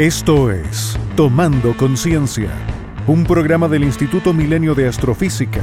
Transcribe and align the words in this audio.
Esto 0.00 0.50
es 0.50 0.98
Tomando 1.14 1.76
Conciencia, 1.76 2.48
un 3.06 3.22
programa 3.24 3.68
del 3.68 3.84
Instituto 3.84 4.32
Milenio 4.32 4.74
de 4.74 4.88
Astrofísica. 4.88 5.60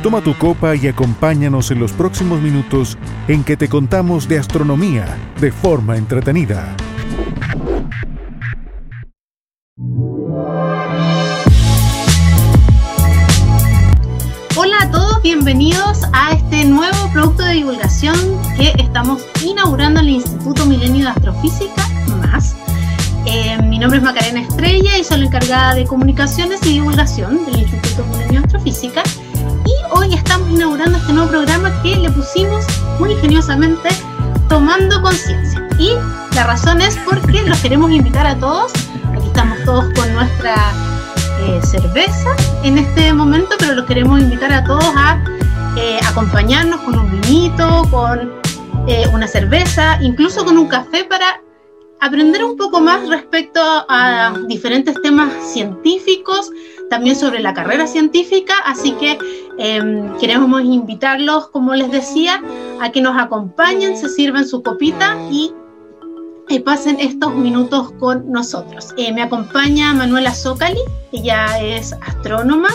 Toma 0.00 0.20
tu 0.20 0.32
copa 0.38 0.76
y 0.76 0.86
acompáñanos 0.86 1.72
en 1.72 1.80
los 1.80 1.90
próximos 1.90 2.40
minutos 2.40 2.96
en 3.26 3.42
que 3.42 3.56
te 3.56 3.68
contamos 3.68 4.28
de 4.28 4.38
astronomía 4.38 5.18
de 5.40 5.50
forma 5.50 5.96
entretenida. 5.96 6.76
Hola 14.54 14.76
a 14.82 14.90
todos, 14.92 15.20
bienvenidos 15.20 16.02
a 16.12 16.30
este 16.30 16.64
nuevo 16.64 17.10
producto 17.12 17.42
de 17.42 17.54
divulgación 17.54 18.14
que 18.56 18.72
estamos 18.78 19.26
inaugurando 19.44 19.98
en 19.98 20.06
el 20.06 20.12
Instituto 20.14 20.64
Milenio 20.64 21.06
de 21.06 21.10
Astrofísica, 21.10 21.88
más. 22.20 22.54
Eh, 23.26 23.56
mi 23.62 23.78
nombre 23.78 23.98
es 23.98 24.04
Macarena 24.04 24.40
Estrella 24.40 24.98
y 24.98 25.04
soy 25.04 25.20
la 25.20 25.26
encargada 25.26 25.74
de 25.74 25.86
comunicaciones 25.86 26.60
y 26.66 26.74
divulgación 26.74 27.44
del 27.46 27.60
Instituto 27.60 28.04
Milenio 28.04 28.40
de 28.40 28.46
Astrofísica. 28.46 29.02
Y 29.64 29.96
hoy 29.96 30.12
estamos 30.12 30.50
inaugurando 30.50 30.98
este 30.98 31.12
nuevo 31.14 31.30
programa 31.30 31.72
que 31.82 31.96
le 31.96 32.10
pusimos 32.10 32.66
muy 32.98 33.12
ingeniosamente 33.12 33.88
Tomando 34.48 35.00
Conciencia. 35.00 35.66
Y 35.78 35.92
la 36.34 36.44
razón 36.44 36.82
es 36.82 36.98
porque 36.98 37.42
los 37.44 37.58
queremos 37.60 37.90
invitar 37.90 38.26
a 38.26 38.38
todos. 38.38 38.72
Aquí 39.16 39.26
estamos 39.26 39.58
todos 39.64 39.86
con 39.94 40.12
nuestra 40.12 40.54
eh, 41.40 41.60
cerveza 41.64 42.36
en 42.62 42.76
este 42.76 43.10
momento, 43.14 43.56
pero 43.58 43.74
los 43.74 43.86
queremos 43.86 44.20
invitar 44.20 44.52
a 44.52 44.64
todos 44.64 44.84
a 44.96 45.18
eh, 45.78 45.98
acompañarnos 46.06 46.80
con 46.82 46.98
un 46.98 47.20
vinito, 47.22 47.88
con 47.90 48.44
una 49.14 49.26
cerveza, 49.26 49.98
incluso 50.02 50.44
con 50.44 50.58
un 50.58 50.68
café 50.68 51.04
para 51.04 51.40
aprender 52.04 52.44
un 52.44 52.56
poco 52.58 52.82
más 52.82 53.08
respecto 53.08 53.60
a 53.62 54.34
diferentes 54.46 54.94
temas 55.00 55.32
científicos, 55.52 56.50
también 56.90 57.16
sobre 57.16 57.40
la 57.40 57.54
carrera 57.54 57.86
científica, 57.86 58.54
así 58.66 58.92
que 58.92 59.18
em, 59.58 60.14
queremos 60.18 60.62
invitarlos, 60.62 61.48
como 61.48 61.74
les 61.74 61.90
decía, 61.90 62.42
a 62.82 62.92
que 62.92 63.00
nos 63.00 63.16
acompañen, 63.16 63.96
se 63.96 64.10
sirvan 64.10 64.46
su 64.46 64.62
copita 64.62 65.16
y 65.30 65.54
pasen 66.64 67.00
estos 67.00 67.34
minutos 67.34 67.92
con 67.98 68.30
nosotros. 68.30 68.94
Eh, 68.98 69.12
me 69.12 69.22
acompaña 69.22 69.94
Manuela 69.94 70.32
Zócali, 70.34 70.80
ella 71.10 71.58
es 71.58 71.94
astrónoma, 71.94 72.68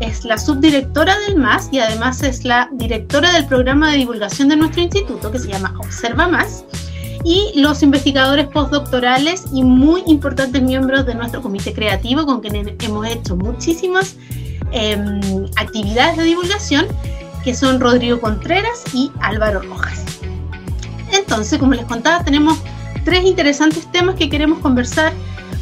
es 0.00 0.24
la 0.24 0.36
subdirectora 0.36 1.16
del 1.20 1.36
MAS 1.36 1.68
y 1.70 1.78
además 1.78 2.22
es 2.24 2.44
la 2.44 2.68
directora 2.72 3.32
del 3.32 3.46
programa 3.46 3.92
de 3.92 3.98
divulgación 3.98 4.48
de 4.48 4.56
nuestro 4.56 4.82
instituto 4.82 5.30
que 5.30 5.38
se 5.38 5.48
llama 5.48 5.72
Observa 5.78 6.26
Más 6.26 6.64
y 7.24 7.52
los 7.60 7.82
investigadores 7.82 8.46
postdoctorales 8.48 9.44
y 9.52 9.62
muy 9.62 10.02
importantes 10.06 10.62
miembros 10.62 11.06
de 11.06 11.14
nuestro 11.14 11.42
comité 11.42 11.72
creativo 11.72 12.26
con 12.26 12.40
quienes 12.40 12.74
hemos 12.80 13.06
hecho 13.06 13.36
muchísimas 13.36 14.16
em, 14.72 15.20
actividades 15.56 16.16
de 16.16 16.24
divulgación 16.24 16.86
que 17.44 17.54
son 17.54 17.80
Rodrigo 17.80 18.20
Contreras 18.20 18.84
y 18.92 19.10
Álvaro 19.20 19.62
Rojas. 19.62 20.04
Entonces, 21.12 21.58
como 21.58 21.74
les 21.74 21.84
contaba, 21.84 22.24
tenemos 22.24 22.58
tres 23.04 23.24
interesantes 23.24 23.90
temas 23.90 24.14
que 24.14 24.30
queremos 24.30 24.60
conversar 24.60 25.12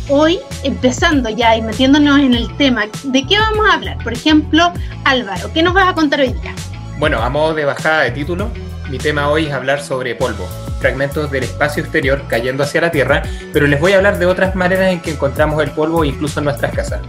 hoy, 0.08 0.40
empezando 0.64 1.30
ya 1.30 1.56
y 1.56 1.62
metiéndonos 1.62 2.18
en 2.18 2.34
el 2.34 2.54
tema. 2.56 2.84
¿De 3.04 3.26
qué 3.26 3.38
vamos 3.38 3.66
a 3.68 3.74
hablar? 3.74 3.98
Por 4.02 4.12
ejemplo, 4.12 4.72
Álvaro, 5.04 5.50
¿qué 5.52 5.62
nos 5.62 5.74
vas 5.74 5.88
a 5.88 5.94
contar 5.94 6.20
hoy 6.20 6.32
día? 6.32 6.54
Bueno, 6.98 7.22
a 7.22 7.30
modo 7.30 7.54
de 7.54 7.64
bajada 7.64 8.02
de 8.02 8.10
título, 8.10 8.50
mi 8.90 8.98
tema 8.98 9.28
hoy 9.28 9.46
es 9.46 9.52
hablar 9.52 9.82
sobre 9.82 10.14
polvo, 10.14 10.46
fragmentos 10.80 11.30
del 11.30 11.44
espacio 11.44 11.82
exterior 11.82 12.24
cayendo 12.26 12.64
hacia 12.64 12.80
la 12.80 12.90
Tierra, 12.90 13.22
pero 13.52 13.66
les 13.66 13.78
voy 13.80 13.92
a 13.92 13.98
hablar 13.98 14.18
de 14.18 14.26
otras 14.26 14.56
maneras 14.56 14.90
en 14.90 15.00
que 15.00 15.12
encontramos 15.12 15.62
el 15.62 15.70
polvo 15.70 16.04
incluso 16.04 16.40
en 16.40 16.44
nuestras 16.44 16.72
casas. 16.72 17.00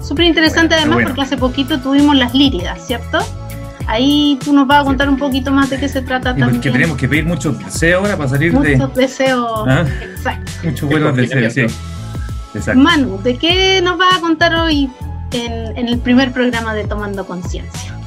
Súper 0.00 0.24
interesante 0.24 0.74
además 0.74 1.00
porque 1.04 1.20
hace 1.20 1.36
poquito 1.36 1.78
tuvimos 1.80 2.16
las 2.16 2.34
líridas, 2.34 2.86
¿cierto? 2.86 3.18
Ahí 3.86 4.38
tú 4.44 4.52
nos 4.52 4.66
vas 4.66 4.82
a 4.82 4.84
contar 4.84 5.08
un 5.08 5.16
poquito 5.16 5.50
más 5.50 5.70
de 5.70 5.78
qué 5.78 5.88
se 5.88 6.02
trata 6.02 6.34
y 6.36 6.40
también. 6.40 6.60
tenemos 6.60 6.96
que 6.96 7.08
pedir 7.08 7.24
muchos 7.24 7.58
deseos 7.58 8.02
ahora 8.02 8.16
para 8.16 8.28
salir 8.28 8.52
de... 8.52 8.76
Muchos 8.76 8.94
deseos, 8.94 9.64
¿Ah? 9.66 9.84
exacto. 10.02 10.50
Muchos 10.62 10.88
buenos 10.88 11.16
deseos, 11.16 11.52
sí. 11.52 11.66
Exacto. 12.54 12.80
Manu, 12.80 13.20
¿de 13.22 13.36
qué 13.36 13.80
nos 13.82 13.98
vas 13.98 14.16
a 14.16 14.20
contar 14.20 14.54
hoy 14.54 14.90
en, 15.32 15.76
en 15.76 15.88
el 15.88 15.98
primer 15.98 16.32
programa 16.32 16.74
de 16.74 16.84
Tomando 16.84 17.26
Conciencia? 17.26 17.97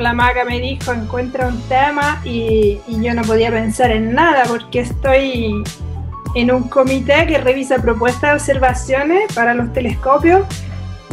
La 0.00 0.14
maga 0.14 0.44
me 0.44 0.58
dijo, 0.58 0.92
encuentra 0.92 1.46
un 1.46 1.60
tema 1.68 2.20
y, 2.24 2.80
yo 2.88 3.14
no 3.14 3.22
podía 3.22 3.50
pensar 3.50 3.90
en 3.90 4.14
nada 4.14 4.44
porque 4.48 4.80
estoy 4.80 5.62
en 6.34 6.50
un 6.50 6.68
comité 6.68 7.26
que 7.26 7.38
revisa 7.38 7.76
propuestas 7.76 8.22
de 8.22 8.32
observaciones 8.32 9.32
para 9.34 9.54
los 9.54 9.72
telescopios 9.72 10.46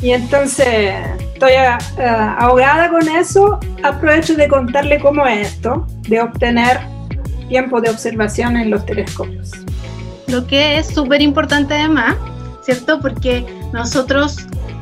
y 0.01 0.11
entonces 0.11 0.95
estoy 1.33 1.51
eh, 1.51 2.05
ahogada 2.37 2.89
con 2.89 3.07
eso. 3.09 3.59
Aprovecho 3.83 4.35
de 4.35 4.47
contarle 4.47 4.99
cómo 4.99 5.25
es 5.27 5.49
esto, 5.49 5.85
de 6.07 6.21
obtener 6.21 6.79
tiempo 7.49 7.81
de 7.81 7.89
observación 7.89 8.55
en 8.55 8.69
los 8.69 8.85
telescopios. 8.85 9.51
Lo 10.27 10.47
que 10.47 10.77
es 10.77 10.87
súper 10.87 11.21
importante 11.21 11.73
además, 11.73 12.15
¿cierto? 12.61 12.99
Porque 13.01 13.45
nosotros 13.73 14.37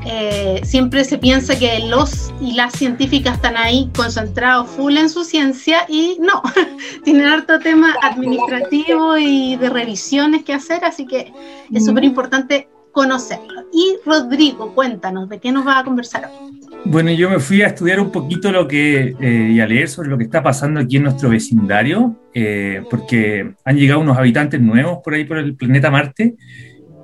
eh, 0.10 0.62
siempre 0.64 1.04
se 1.04 1.18
piensa 1.18 1.60
que 1.60 1.80
los 1.80 2.34
y 2.40 2.54
las 2.54 2.74
científicas 2.74 3.36
están 3.36 3.58
ahí 3.58 3.90
concentrados 3.94 4.70
full 4.70 4.96
en 4.96 5.10
su 5.10 5.26
ciencia 5.26 5.80
y 5.90 6.18
no, 6.22 6.42
tienen 7.04 7.26
harto 7.26 7.60
tema 7.60 7.94
administrativo 8.02 9.18
y 9.18 9.58
de 9.58 9.70
revisiones 9.70 10.44
que 10.44 10.54
hacer, 10.54 10.86
así 10.86 11.06
que 11.06 11.34
es 11.74 11.86
súper 11.86 12.06
importante 12.06 12.70
conocerlo. 12.94 13.66
Y 13.74 13.98
Rodrigo, 14.06 14.74
cuéntanos, 14.74 15.28
¿de 15.28 15.40
qué 15.40 15.52
nos 15.52 15.68
va 15.68 15.80
a 15.80 15.84
conversar 15.84 16.32
hoy? 16.32 16.58
Bueno, 16.86 17.12
yo 17.12 17.30
me 17.30 17.40
fui 17.40 17.62
a 17.62 17.68
estudiar 17.68 18.00
un 18.00 18.12
poquito 18.12 18.50
lo 18.50 18.66
que 18.66 19.14
eh, 19.20 19.52
y 19.52 19.60
a 19.60 19.68
leer 19.68 19.90
sobre 19.90 20.10
lo 20.10 20.18
que 20.18 20.24
está 20.24 20.42
pasando 20.42 20.80
aquí 20.80 20.96
en 20.96 21.04
nuestro 21.04 21.30
vecindario, 21.30 22.16
eh, 22.34 22.82
porque 22.90 23.56
han 23.66 23.78
llegado 23.78 24.00
unos 24.00 24.18
habitantes 24.18 24.62
nuevos 24.62 25.00
por 25.04 25.16
ahí 25.16 25.26
por 25.26 25.38
el 25.38 25.56
planeta 25.56 25.92
Marte 25.92 26.36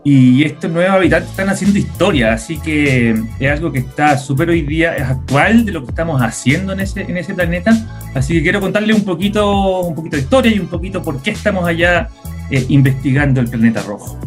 y 0.04 0.44
estos 0.44 0.70
nuevos 0.70 0.96
habitantes 0.96 1.30
están 1.30 1.50
haciendo 1.50 1.80
historia, 1.80 2.34
así 2.34 2.60
que 2.60 3.16
es 3.40 3.52
algo 3.52 3.72
que 3.72 3.80
está 3.80 4.18
súper 4.18 4.50
hoy 4.50 4.62
día, 4.64 4.96
es 4.96 5.04
actual 5.04 5.66
de 5.66 5.72
lo 5.72 5.84
que 5.84 5.92
estamos 5.92 6.22
haciendo 6.22 6.74
en 6.74 6.82
ese, 6.82 7.02
en 7.02 7.16
ese 7.16 7.34
planeta, 7.34 7.72
así 8.14 8.34
que 8.34 8.44
quiero 8.44 8.60
contarle 8.60 8.94
un 8.94 9.06
poquito, 9.06 9.82
un 9.82 9.96
poquito 9.96 10.18
de 10.18 10.24
historia 10.24 10.54
y 10.54 10.60
un 10.60 10.68
poquito 10.68 11.02
por 11.02 11.22
qué 11.22 11.32
estamos 11.32 11.66
allá 11.66 12.10
eh, 12.52 12.66
investigando 12.70 13.40
el 13.40 13.48
planeta 13.48 13.82
rojo. 13.82 14.20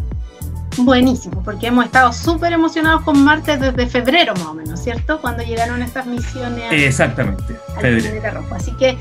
Buenísimo, 0.77 1.41
porque 1.43 1.67
hemos 1.67 1.85
estado 1.85 2.13
súper 2.13 2.53
emocionados 2.53 3.01
con 3.03 3.23
Marte 3.23 3.57
desde 3.57 3.87
febrero 3.87 4.33
más 4.35 4.45
o 4.45 4.53
menos, 4.53 4.79
¿cierto? 4.79 5.19
Cuando 5.21 5.43
llegaron 5.43 5.81
estas 5.81 6.05
misiones. 6.05 6.71
Exactamente, 6.71 7.55
febrero. 7.79 8.45
Así 8.51 8.71
que 8.73 8.97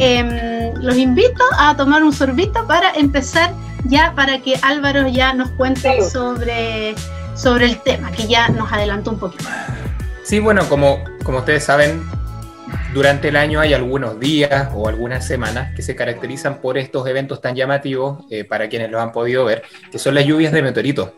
em, 0.00 0.74
los 0.80 0.96
invito 0.96 1.44
a 1.58 1.76
tomar 1.76 2.02
un 2.02 2.12
sorbito 2.12 2.66
para 2.66 2.92
empezar 2.94 3.52
ya, 3.84 4.12
para 4.14 4.40
que 4.40 4.58
Álvaro 4.62 5.08
ya 5.08 5.32
nos 5.34 5.50
cuente 5.50 6.02
sobre, 6.08 6.94
sobre 7.34 7.66
el 7.66 7.78
tema, 7.78 8.10
que 8.12 8.26
ya 8.26 8.48
nos 8.48 8.72
adelantó 8.72 9.10
un 9.10 9.18
poquito. 9.18 9.44
Sí, 10.22 10.40
bueno, 10.40 10.68
como, 10.68 10.98
como 11.22 11.38
ustedes 11.38 11.64
saben, 11.64 12.02
durante 12.96 13.28
el 13.28 13.36
año 13.36 13.60
hay 13.60 13.74
algunos 13.74 14.18
días 14.18 14.70
o 14.74 14.88
algunas 14.88 15.26
semanas 15.26 15.74
que 15.76 15.82
se 15.82 15.94
caracterizan 15.94 16.62
por 16.62 16.78
estos 16.78 17.06
eventos 17.06 17.42
tan 17.42 17.54
llamativos, 17.54 18.24
eh, 18.30 18.44
para 18.44 18.70
quienes 18.70 18.90
los 18.90 19.02
han 19.02 19.12
podido 19.12 19.44
ver, 19.44 19.64
que 19.92 19.98
son 19.98 20.14
las 20.14 20.24
lluvias 20.24 20.50
de 20.50 20.62
meteoritos. 20.62 21.10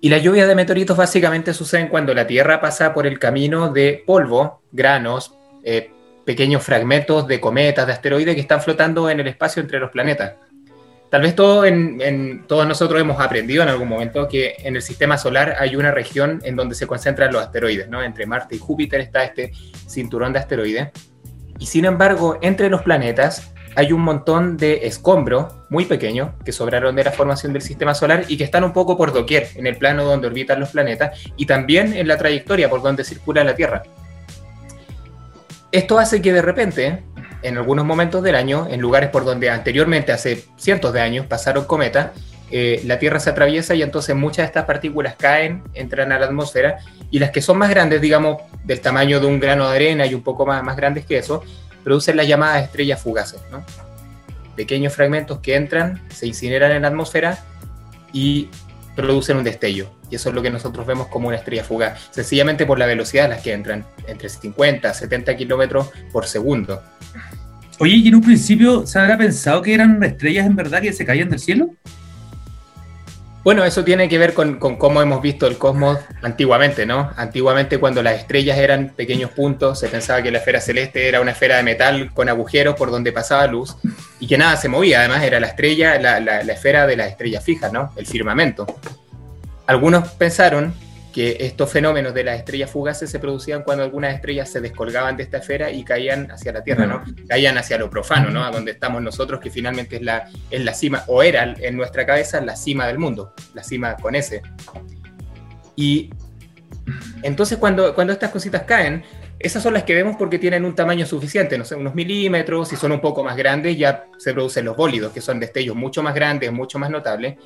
Y 0.00 0.08
las 0.08 0.20
lluvias 0.20 0.48
de 0.48 0.56
meteoritos 0.56 0.96
básicamente 0.96 1.54
suceden 1.54 1.86
cuando 1.86 2.12
la 2.12 2.26
Tierra 2.26 2.60
pasa 2.60 2.92
por 2.92 3.06
el 3.06 3.20
camino 3.20 3.72
de 3.72 4.02
polvo, 4.04 4.60
granos, 4.72 5.32
eh, 5.62 5.92
pequeños 6.24 6.64
fragmentos 6.64 7.28
de 7.28 7.38
cometas, 7.38 7.86
de 7.86 7.92
asteroides 7.92 8.34
que 8.34 8.40
están 8.40 8.60
flotando 8.60 9.08
en 9.08 9.20
el 9.20 9.28
espacio 9.28 9.62
entre 9.62 9.78
los 9.78 9.92
planetas. 9.92 10.32
Tal 11.10 11.22
vez 11.22 11.34
todo 11.34 11.62
todos 12.46 12.66
nosotros 12.66 13.00
hemos 13.00 13.18
aprendido 13.20 13.62
en 13.62 13.70
algún 13.70 13.88
momento 13.88 14.28
que 14.28 14.56
en 14.58 14.76
el 14.76 14.82
sistema 14.82 15.16
solar 15.16 15.56
hay 15.58 15.74
una 15.74 15.90
región 15.90 16.40
en 16.44 16.54
donde 16.54 16.74
se 16.74 16.86
concentran 16.86 17.32
los 17.32 17.42
asteroides, 17.42 17.88
¿no? 17.88 18.02
Entre 18.02 18.26
Marte 18.26 18.56
y 18.56 18.58
Júpiter 18.58 19.00
está 19.00 19.24
este 19.24 19.52
cinturón 19.86 20.34
de 20.34 20.40
asteroides. 20.40 20.88
Y 21.58 21.66
sin 21.66 21.86
embargo, 21.86 22.38
entre 22.42 22.68
los 22.68 22.82
planetas 22.82 23.52
hay 23.74 23.92
un 23.92 24.02
montón 24.02 24.56
de 24.56 24.86
escombros 24.86 25.54
muy 25.70 25.86
pequeños 25.86 26.30
que 26.44 26.52
sobraron 26.52 26.94
de 26.94 27.04
la 27.04 27.12
formación 27.12 27.52
del 27.52 27.62
sistema 27.62 27.94
solar 27.94 28.24
y 28.28 28.36
que 28.36 28.44
están 28.44 28.64
un 28.64 28.72
poco 28.72 28.96
por 28.96 29.12
doquier 29.12 29.48
en 29.54 29.66
el 29.66 29.76
plano 29.76 30.04
donde 30.04 30.26
orbitan 30.26 30.60
los 30.60 30.70
planetas 30.70 31.18
y 31.36 31.46
también 31.46 31.94
en 31.94 32.06
la 32.06 32.18
trayectoria 32.18 32.68
por 32.68 32.82
donde 32.82 33.04
circula 33.04 33.44
la 33.44 33.54
Tierra. 33.54 33.82
Esto 35.70 35.98
hace 35.98 36.20
que 36.20 36.32
de 36.32 36.42
repente 36.42 37.04
en 37.42 37.56
algunos 37.56 37.84
momentos 37.84 38.22
del 38.22 38.34
año, 38.34 38.66
en 38.70 38.80
lugares 38.80 39.10
por 39.10 39.24
donde 39.24 39.50
anteriormente, 39.50 40.12
hace 40.12 40.44
cientos 40.56 40.92
de 40.92 41.00
años, 41.00 41.26
pasaron 41.26 41.64
cometas, 41.64 42.10
eh, 42.50 42.80
la 42.84 42.98
Tierra 42.98 43.20
se 43.20 43.30
atraviesa 43.30 43.74
y 43.74 43.82
entonces 43.82 44.16
muchas 44.16 44.38
de 44.38 44.44
estas 44.44 44.64
partículas 44.64 45.16
caen, 45.16 45.62
entran 45.74 46.12
a 46.12 46.18
la 46.18 46.26
atmósfera 46.26 46.78
y 47.10 47.18
las 47.18 47.30
que 47.30 47.42
son 47.42 47.58
más 47.58 47.68
grandes, 47.70 48.00
digamos, 48.00 48.38
del 48.64 48.80
tamaño 48.80 49.20
de 49.20 49.26
un 49.26 49.38
grano 49.38 49.68
de 49.68 49.76
arena 49.76 50.06
y 50.06 50.14
un 50.14 50.22
poco 50.22 50.46
más, 50.46 50.76
grandes 50.76 51.04
que 51.04 51.18
eso, 51.18 51.42
producen 51.84 52.16
las 52.16 52.26
llamadas 52.26 52.64
estrellas 52.64 53.00
fugaces. 53.00 53.40
Pequeños 54.56 54.94
fragmentos 54.94 55.38
que 55.40 55.54
entran, 55.54 56.02
se 56.08 56.26
incineran 56.26 56.72
en 56.72 56.82
la 56.82 56.88
atmósfera 56.88 57.38
y 58.12 58.48
producen 58.98 59.36
un 59.36 59.44
destello. 59.44 59.90
Y 60.10 60.16
eso 60.16 60.28
es 60.28 60.34
lo 60.34 60.42
que 60.42 60.50
nosotros 60.50 60.84
vemos 60.84 61.06
como 61.06 61.28
una 61.28 61.36
estrella 61.36 61.62
fugaz, 61.62 62.08
sencillamente 62.10 62.66
por 62.66 62.80
la 62.80 62.86
velocidad 62.86 63.26
a 63.26 63.28
la 63.28 63.40
que 63.40 63.52
entran, 63.52 63.84
entre 64.08 64.28
50 64.28 64.92
70 64.92 65.36
kilómetros 65.36 65.90
por 66.12 66.26
segundo. 66.26 66.82
Oye, 67.78 67.94
¿y 67.94 68.08
en 68.08 68.16
un 68.16 68.22
principio 68.22 68.84
se 68.86 68.98
habrá 68.98 69.16
pensado 69.16 69.62
que 69.62 69.72
eran 69.72 70.02
estrellas 70.02 70.46
en 70.46 70.56
verdad 70.56 70.82
que 70.82 70.92
se 70.92 71.06
caían 71.06 71.30
del 71.30 71.38
cielo? 71.38 71.70
Bueno, 73.44 73.64
eso 73.64 73.84
tiene 73.84 74.08
que 74.08 74.18
ver 74.18 74.34
con, 74.34 74.58
cómo 74.58 75.00
hemos 75.00 75.22
visto 75.22 75.46
el 75.46 75.56
cosmos 75.58 75.98
antiguamente, 76.22 76.84
¿no? 76.84 77.10
Antiguamente 77.16 77.78
cuando 77.78 78.02
las 78.02 78.18
estrellas 78.18 78.58
eran 78.58 78.90
pequeños 78.90 79.30
puntos, 79.30 79.78
se 79.78 79.88
pensaba 79.88 80.22
que 80.22 80.30
la 80.30 80.38
esfera 80.38 80.60
celeste 80.60 81.08
era 81.08 81.20
una 81.20 81.30
esfera 81.30 81.56
de 81.56 81.62
metal 81.62 82.12
con 82.12 82.28
agujeros 82.28 82.74
por 82.74 82.90
donde 82.90 83.12
pasaba 83.12 83.46
luz 83.46 83.76
y 84.20 84.26
que 84.26 84.36
nada 84.36 84.56
se 84.56 84.68
movía, 84.68 85.00
además 85.00 85.22
era 85.22 85.40
la 85.40 85.46
estrella, 85.46 85.98
la, 85.98 86.20
la 86.20 86.52
esfera 86.52 86.86
de 86.86 86.96
las 86.96 87.08
estrellas 87.08 87.44
fijas, 87.44 87.72
¿no? 87.72 87.92
El 87.96 88.06
firmamento. 88.06 88.66
Algunos 89.66 90.08
pensaron 90.08 90.74
que 91.12 91.38
estos 91.40 91.70
fenómenos 91.70 92.12
de 92.14 92.24
las 92.24 92.38
estrellas 92.38 92.70
fugaces 92.70 93.10
se 93.10 93.18
producían 93.18 93.62
cuando 93.62 93.82
algunas 93.82 94.14
estrellas 94.14 94.50
se 94.50 94.60
descolgaban 94.60 95.16
de 95.16 95.22
esta 95.22 95.38
esfera 95.38 95.70
y 95.70 95.82
caían 95.82 96.30
hacia 96.30 96.52
la 96.52 96.62
Tierra, 96.62 96.86
¿no? 96.86 97.02
Caían 97.26 97.56
hacia 97.58 97.78
lo 97.78 97.88
profano, 97.88 98.30
¿no? 98.30 98.44
A 98.44 98.50
donde 98.50 98.72
estamos 98.72 99.02
nosotros, 99.02 99.40
que 99.40 99.50
finalmente 99.50 99.96
es 99.96 100.02
la, 100.02 100.28
es 100.50 100.64
la 100.64 100.74
cima, 100.74 101.04
o 101.06 101.22
era 101.22 101.54
en 101.58 101.76
nuestra 101.76 102.04
cabeza 102.04 102.40
la 102.40 102.56
cima 102.56 102.86
del 102.86 102.98
mundo, 102.98 103.34
la 103.54 103.62
cima 103.62 103.96
con 103.96 104.14
S. 104.14 104.42
Y 105.76 106.10
entonces 107.22 107.58
cuando, 107.58 107.94
cuando 107.94 108.12
estas 108.12 108.30
cositas 108.30 108.62
caen, 108.62 109.02
esas 109.38 109.62
son 109.62 109.74
las 109.74 109.84
que 109.84 109.94
vemos 109.94 110.16
porque 110.16 110.38
tienen 110.38 110.64
un 110.64 110.74
tamaño 110.74 111.06
suficiente, 111.06 111.56
no 111.56 111.64
sé, 111.64 111.74
unos 111.74 111.94
milímetros, 111.94 112.72
y 112.72 112.76
son 112.76 112.92
un 112.92 113.00
poco 113.00 113.22
más 113.22 113.36
grandes, 113.36 113.78
ya 113.78 114.06
se 114.18 114.32
producen 114.32 114.64
los 114.64 114.76
bólidos, 114.76 115.12
que 115.12 115.20
son 115.20 115.38
destellos 115.38 115.76
mucho 115.76 116.02
más 116.02 116.14
grandes, 116.14 116.52
mucho 116.52 116.78
más 116.78 116.90
notables, 116.90 117.36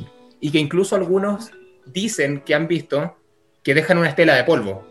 y 0.40 0.50
que 0.50 0.58
incluso 0.58 0.96
algunos 0.96 1.50
dicen 1.84 2.42
que 2.44 2.54
han 2.54 2.66
visto 2.66 3.16
que 3.62 3.74
dejan 3.74 3.98
una 3.98 4.08
estela 4.08 4.34
de 4.34 4.44
polvo. 4.44 4.86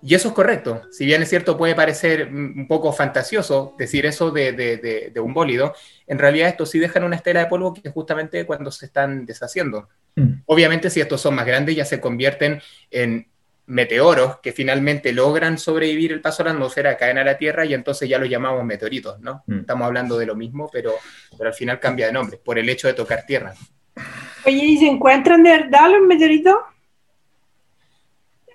Y 0.00 0.14
eso 0.14 0.28
es 0.28 0.34
correcto. 0.34 0.82
Si 0.92 1.04
bien 1.04 1.22
es 1.22 1.28
cierto, 1.28 1.56
puede 1.56 1.74
parecer 1.74 2.28
un 2.28 2.68
poco 2.68 2.92
fantasioso 2.92 3.74
decir 3.76 4.06
eso 4.06 4.30
de, 4.30 5.12
un 5.20 5.34
bólido, 5.34 5.74
en 6.06 6.18
realidad 6.18 6.48
estos 6.48 6.70
sí 6.70 6.78
dejan 6.78 7.02
una 7.02 7.16
estela 7.16 7.40
de 7.40 7.46
polvo 7.46 7.74
que 7.74 7.88
es 7.88 7.92
justamente 7.92 8.46
cuando 8.46 8.70
se 8.70 8.86
están 8.86 9.26
deshaciendo. 9.26 9.88
Mm. 10.14 10.42
Obviamente, 10.46 10.88
si 10.88 11.00
estos 11.00 11.20
son 11.20 11.34
más 11.34 11.46
grandes, 11.46 11.74
ya 11.74 11.84
se 11.84 12.00
convierten 12.00 12.62
en 12.90 13.26
meteoros 13.66 14.38
que 14.38 14.52
finalmente 14.52 15.12
logran 15.12 15.58
sobrevivir 15.58 16.12
el 16.12 16.22
paso 16.22 16.42
a 16.42 16.46
la 16.46 16.52
atmósfera, 16.52 16.96
caen 16.96 17.18
a 17.18 17.24
la 17.24 17.36
Tierra 17.36 17.66
y 17.66 17.74
entonces 17.74 18.08
ya 18.08 18.18
los 18.18 18.28
llamamos 18.28 18.64
meteoritos, 18.64 19.18
¿no? 19.20 19.42
Mm. 19.46 19.60
Estamos 19.60 19.84
hablando 19.84 20.16
de 20.16 20.26
lo 20.26 20.36
mismo, 20.36 20.70
pero, 20.72 20.92
pero 21.36 21.50
al 21.50 21.54
final 21.54 21.80
cambia 21.80 22.06
de 22.06 22.12
nombre 22.12 22.38
por 22.38 22.58
el 22.58 22.68
hecho 22.68 22.86
de 22.86 22.94
tocar 22.94 23.26
Tierra. 23.26 23.52
Oye, 24.46 24.64
¿y 24.64 24.78
se 24.78 24.86
encuentran 24.86 25.42
de 25.42 25.50
verdad 25.50 25.90
los 25.90 26.06
meteoritos? 26.06 26.56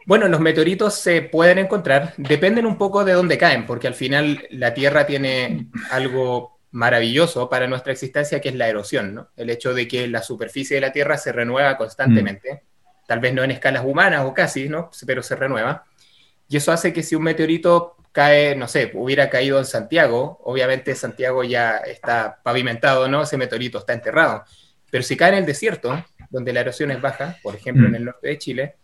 Bueno, 0.06 0.28
los 0.28 0.42
meteoritos 0.42 0.96
se 0.96 1.22
pueden 1.22 1.60
encontrar, 1.60 2.14
dependen 2.18 2.66
un 2.66 2.78
poco 2.78 3.06
de 3.06 3.14
dónde 3.14 3.38
caen, 3.38 3.66
porque 3.66 3.88
al 3.88 3.94
final 3.94 4.46
la 4.52 4.74
Tierra 4.74 5.06
tiene 5.06 5.68
algo 5.92 6.60
maravilloso 6.72 7.50
para 7.50 7.68
nuestra 7.68 7.94
existencia, 7.94 8.42
que 8.42 8.50
es 8.50 8.56
la 8.56 8.68
erosión, 8.68 9.14
¿no? 9.14 9.30
El 9.38 9.50
hecho 9.50 9.74
de 9.74 9.88
que 9.88 10.08
la 10.08 10.24
superficie 10.24 10.76
de 10.76 10.82
la 10.82 10.92
Tierra 10.92 11.18
se 11.18 11.32
renueva 11.32 11.78
constantemente, 11.78 12.54
mm. 12.54 13.08
tal 13.08 13.20
vez 13.20 13.34
no 13.34 13.44
en 13.44 13.52
escalas 13.52 13.86
humanas 13.86 14.26
o 14.26 14.34
casi, 14.34 14.68
¿no? 14.68 14.90
Pero 15.06 15.24
se 15.24 15.36
renueva. 15.36 15.86
Y 16.50 16.58
eso 16.58 16.72
hace 16.72 16.92
que 16.92 17.04
si 17.04 17.16
un 17.16 17.24
meteorito 17.24 17.96
cae, 18.12 18.56
no 18.56 18.68
sé, 18.68 18.92
hubiera 18.96 19.30
caído 19.30 19.60
en 19.60 19.66
Santiago, 19.66 20.42
obviamente 20.44 20.96
Santiago 20.96 21.44
ya 21.44 21.78
está 21.78 22.40
pavimentado, 22.44 23.08
¿no? 23.08 23.22
Ese 23.22 23.38
meteorito 23.38 23.78
está 23.78 23.94
enterrado. 23.94 24.44
Pero 24.90 25.04
si 25.04 25.16
cae 25.16 25.30
en 25.30 25.40
el 25.40 25.46
desierto, 25.46 26.04
donde 26.30 26.54
la 26.54 26.62
erosión 26.62 26.92
es 26.92 27.00
baja, 27.00 27.38
por 27.44 27.56
ejemplo 27.56 27.86
en 27.86 27.94
mm. 27.94 27.96
el 27.96 28.06
norte 28.06 28.28
de 28.28 28.38
Chile, 28.40 28.76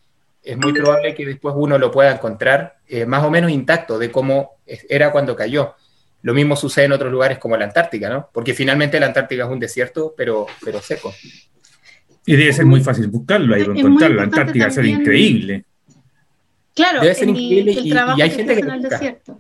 es 0.44 0.58
muy 0.58 0.74
probable 0.74 1.14
que 1.14 1.26
después 1.26 1.54
uno 1.58 1.78
lo 1.78 1.92
pueda 1.92 2.12
encontrar 2.12 2.78
eh, 2.88 3.06
más 3.06 3.24
o 3.24 3.30
menos 3.30 3.52
intacto 3.52 4.00
de 4.00 4.12
cómo 4.12 4.58
era 4.66 5.12
cuando 5.12 5.36
cayó. 5.36 5.76
Lo 6.22 6.34
mismo 6.34 6.56
sucede 6.56 6.86
en 6.86 6.92
otros 6.92 7.12
lugares 7.12 7.38
como 7.38 7.56
la 7.56 7.66
Antártica, 7.66 8.10
¿no? 8.10 8.30
Porque 8.34 8.54
finalmente 8.54 9.00
la 9.00 9.08
Antártica 9.08 9.46
es 9.46 9.50
un 9.50 9.60
desierto, 9.60 10.14
pero, 10.18 10.48
pero 10.64 10.82
seco. 10.82 11.14
Y 12.26 12.36
debe 12.36 12.54
ser 12.54 12.66
muy 12.66 12.82
fácil 12.82 13.08
buscarlo 13.08 13.56
ahí, 13.56 13.62
encontrarlo. 13.62 14.18
La 14.18 14.24
Antártica 14.24 14.66
debe 14.66 14.76
ser 14.76 14.86
increíble. 14.86 15.66
Claro, 16.76 17.02
debe 17.02 17.16
ser 17.16 17.30
increíble 17.30 17.72
y, 17.72 18.22
hay 18.22 18.30
gente 18.30 18.56
que, 18.56 18.62
en 18.62 18.70
el 18.70 18.82
desierto 18.82 19.40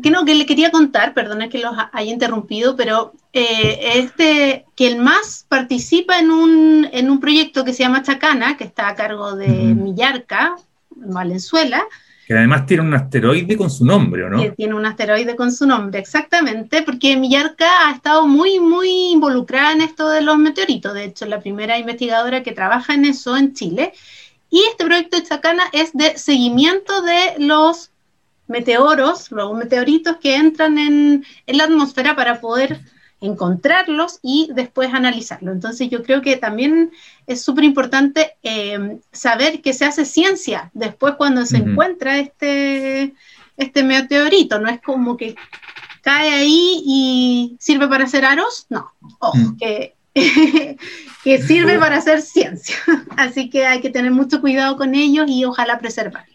que 0.00 0.10
no, 0.10 0.24
que 0.24 0.34
le 0.34 0.46
quería 0.46 0.70
contar, 0.70 1.12
perdona 1.12 1.48
que 1.48 1.58
los 1.58 1.74
haya 1.92 2.12
interrumpido, 2.12 2.76
pero 2.76 3.12
eh, 3.32 3.78
este, 3.94 4.66
que 4.76 4.86
el 4.86 4.96
MAS 4.96 5.46
participa 5.48 6.18
en 6.18 6.30
un, 6.30 6.88
en 6.92 7.10
un 7.10 7.20
proyecto 7.20 7.64
que 7.64 7.72
se 7.72 7.82
llama 7.82 8.02
Chacana, 8.02 8.56
que 8.56 8.64
está 8.64 8.88
a 8.88 8.94
cargo 8.94 9.34
de 9.34 9.48
Millarca, 9.48 10.56
Valenzuela. 10.90 11.84
Que 12.26 12.34
además 12.34 12.66
tiene 12.66 12.82
un 12.82 12.94
asteroide 12.94 13.56
con 13.56 13.70
su 13.70 13.84
nombre, 13.84 14.28
no? 14.28 14.40
Que 14.40 14.50
tiene 14.50 14.74
un 14.74 14.86
asteroide 14.86 15.34
con 15.34 15.50
su 15.50 15.66
nombre, 15.66 15.98
exactamente, 15.98 16.82
porque 16.82 17.16
Millarca 17.16 17.88
ha 17.88 17.92
estado 17.92 18.26
muy, 18.26 18.60
muy 18.60 19.12
involucrada 19.12 19.72
en 19.72 19.80
esto 19.80 20.08
de 20.08 20.20
los 20.20 20.36
meteoritos. 20.38 20.92
De 20.94 21.04
hecho, 21.04 21.26
la 21.26 21.40
primera 21.40 21.78
investigadora 21.78 22.42
que 22.42 22.52
trabaja 22.52 22.94
en 22.94 23.06
eso 23.06 23.36
en 23.36 23.54
Chile. 23.54 23.92
Y 24.50 24.60
este 24.70 24.84
proyecto 24.84 25.16
de 25.16 25.22
Chacana 25.24 25.64
es 25.72 25.94
de 25.94 26.18
seguimiento 26.18 27.00
de 27.00 27.34
los 27.38 27.90
meteoros, 28.46 29.30
luego 29.30 29.54
meteoritos 29.54 30.18
que 30.18 30.36
entran 30.36 30.78
en, 30.78 31.24
la 31.46 31.64
atmósfera 31.64 32.14
para 32.14 32.40
poder 32.40 32.80
encontrarlos 33.22 34.18
y 34.22 34.50
después 34.54 34.92
analizarlo. 34.92 35.52
Entonces 35.52 35.88
yo 35.88 36.02
creo 36.02 36.20
que 36.20 36.36
también 36.36 36.90
es 37.26 37.42
súper 37.42 37.64
importante 37.64 38.36
eh, 38.42 38.98
saber 39.12 39.62
que 39.62 39.72
se 39.72 39.84
hace 39.84 40.04
ciencia 40.04 40.70
después 40.74 41.14
cuando 41.14 41.46
se 41.46 41.58
encuentra 41.58 42.18
este, 42.18 43.14
este 43.56 43.82
meteorito, 43.82 44.58
no 44.58 44.68
es 44.68 44.80
como 44.82 45.16
que 45.16 45.36
cae 46.02 46.30
ahí 46.30 46.82
y 46.84 47.56
sirve 47.60 47.88
para 47.88 48.04
hacer 48.04 48.24
aros, 48.24 48.66
no, 48.68 48.92
ojo, 49.20 49.38
mm. 49.38 49.56
que, 49.56 49.94
que 51.24 51.42
sirve 51.42 51.78
para 51.78 51.96
hacer 51.96 52.20
ciencia. 52.20 52.76
Así 53.16 53.48
que 53.48 53.66
hay 53.66 53.80
que 53.80 53.90
tener 53.90 54.10
mucho 54.10 54.40
cuidado 54.40 54.76
con 54.76 54.94
ellos 54.94 55.26
y 55.28 55.44
ojalá 55.44 55.78
preservarlos. 55.78 56.32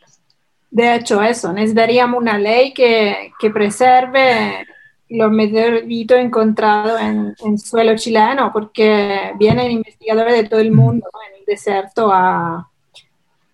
De 0.69 0.95
hecho, 0.95 1.21
eso, 1.21 1.53
necesitaríamos 1.53 2.21
una 2.21 2.37
ley 2.37 2.73
que, 2.73 3.33
preserve 3.53 4.67
los 5.09 5.31
meteoritos 5.31 6.17
encontrados 6.17 6.99
en, 7.01 7.57
suelo 7.57 7.95
chileno, 7.95 8.51
porque 8.51 9.31
vienen 9.39 9.71
investigadores 9.71 10.35
de 10.35 10.49
todo 10.49 10.59
el 10.59 10.71
mundo 10.71 11.07
en 11.29 11.39
el 11.39 11.45
desierto 11.45 12.11
a, 12.11 12.69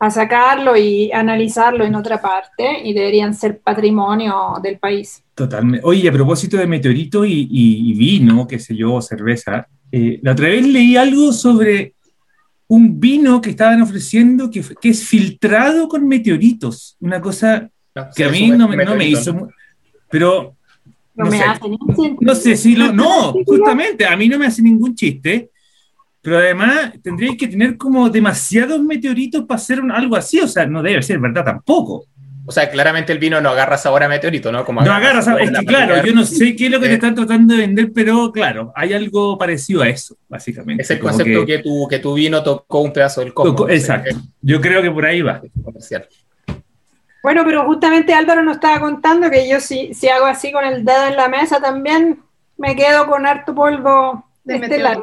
sacarlo 0.10 0.76
y 0.76 1.14
analizarlo 1.14 1.86
en 1.86 1.96
otra 1.96 2.22
parte 2.22 2.82
y 2.84 2.92
deberían 2.92 3.34
ser 3.34 3.60
patrimonio 3.60 4.56
del 4.62 4.78
país. 4.78 5.24
Totalmente. 5.34 5.80
Oye, 5.88 6.10
a 6.10 6.12
propósito 6.12 6.58
de 6.58 6.68
meteorito 6.68 7.24
y, 7.24 7.94
vino, 7.98 8.46
qué 8.46 8.60
sé 8.60 8.76
yo, 8.76 9.00
cerveza, 9.02 9.66
eh, 9.90 10.20
la 10.22 10.34
otra 10.34 10.50
vez 10.50 10.68
leí 10.68 10.98
algo 10.98 11.32
sobre 11.32 11.94
un 12.68 13.00
vino 13.00 13.40
que 13.40 13.52
estaban 13.52 13.82
ofreciendo 13.82 14.50
que, 14.52 14.62
que 14.82 14.90
es 14.90 15.08
filtrado 15.08 15.88
con 15.88 16.06
meteoritos. 16.06 16.98
Una 17.00 17.22
cosa 17.22 17.70
que 18.16 18.26
a 18.26 18.30
mí 18.30 18.50
no, 18.52 18.68
me 18.68 19.08
hizo. 19.08 19.50
Pero. 20.10 20.56
No, 21.16 21.30
sé, 21.30 21.44
no 22.22 22.36
sé 22.36 22.56
si 22.56 22.76
lo. 22.76 22.92
No, 22.92 23.34
justamente, 23.46 24.06
a 24.06 24.18
mí 24.18 24.28
no 24.28 24.40
me 24.40 24.48
hace 24.48 24.62
ningún 24.62 24.96
chiste. 24.96 25.50
Pero 26.22 26.38
además 26.38 26.94
tendríais 27.04 27.38
que 27.38 27.50
tener 27.50 27.76
como 27.76 28.10
demasiados 28.10 28.82
meteoritos 28.82 29.44
para 29.44 29.58
hacer 29.58 29.82
algo 29.94 30.16
así. 30.16 30.40
O 30.40 30.48
sea, 30.48 30.66
no 30.66 30.82
debe 30.82 31.04
ser 31.04 31.20
verdad 31.20 31.44
tampoco. 31.44 32.08
O 32.46 32.52
sea, 32.52 32.70
claramente 32.70 33.14
el 33.14 33.20
vino 33.20 33.40
no 33.40 33.50
agarra 33.50 33.78
sabor 33.78 34.04
a 34.04 34.10
meteorito, 34.10 34.52
¿no? 34.52 34.66
Como 34.66 34.82
no 34.82 34.92
agarra 34.92 35.22
sabor, 35.22 35.44
es 35.44 35.52
que 35.52 35.66
claro, 35.66 36.06
yo 36.06 36.14
no 36.14 36.26
sé 36.26 36.56
qué 36.56 36.66
es 36.66 36.72
lo 36.72 36.80
que 36.82 36.88
te 36.88 36.96
están 36.96 37.16
tratando 37.16 37.54
de 37.54 37.62
vender, 37.62 37.92
pero 37.94 38.34
claro, 38.34 38.74
hay 38.76 38.92
algo 38.92 39.38
parecido 39.38 39.82
a 39.82 39.88
eso, 39.88 40.18
básicamente. 40.28 40.84
Es 40.84 40.92
el 40.92 41.00
concepto 41.00 41.46
que, 41.46 41.60
tu, 41.60 41.88
que 41.88 42.00
tu 42.00 42.14
vino 42.14 42.44
tocó 42.44 42.82
un 42.82 42.92
pedazo 42.92 43.22
del 43.22 43.34
cosmos. 43.34 43.70
exacto, 43.70 44.18
yo 44.42 44.60
creo 44.60 44.82
que 44.82 44.92
por 44.92 45.06
ahí 45.06 45.22
va. 45.22 45.42
Bueno, 47.24 47.44
pero 47.46 47.66
justamente 47.66 48.14
Álvaro 48.14 48.44
nos 48.44 48.58
estaba 48.58 48.80
contando 48.80 49.32
que 49.32 49.50
yo 49.50 49.60
si, 49.60 49.94
si 49.94 50.10
hago 50.10 50.26
así 50.26 50.52
con 50.52 50.66
el 50.66 50.86
dedo 50.86 51.08
en 51.08 51.16
la 51.16 51.30
mesa 51.30 51.60
también 51.60 52.22
me 52.58 52.76
quedo 52.76 53.08
con 53.08 53.26
harto 53.26 53.56
polvo 53.56 54.26
de 54.44 54.58
estelar. 54.58 55.00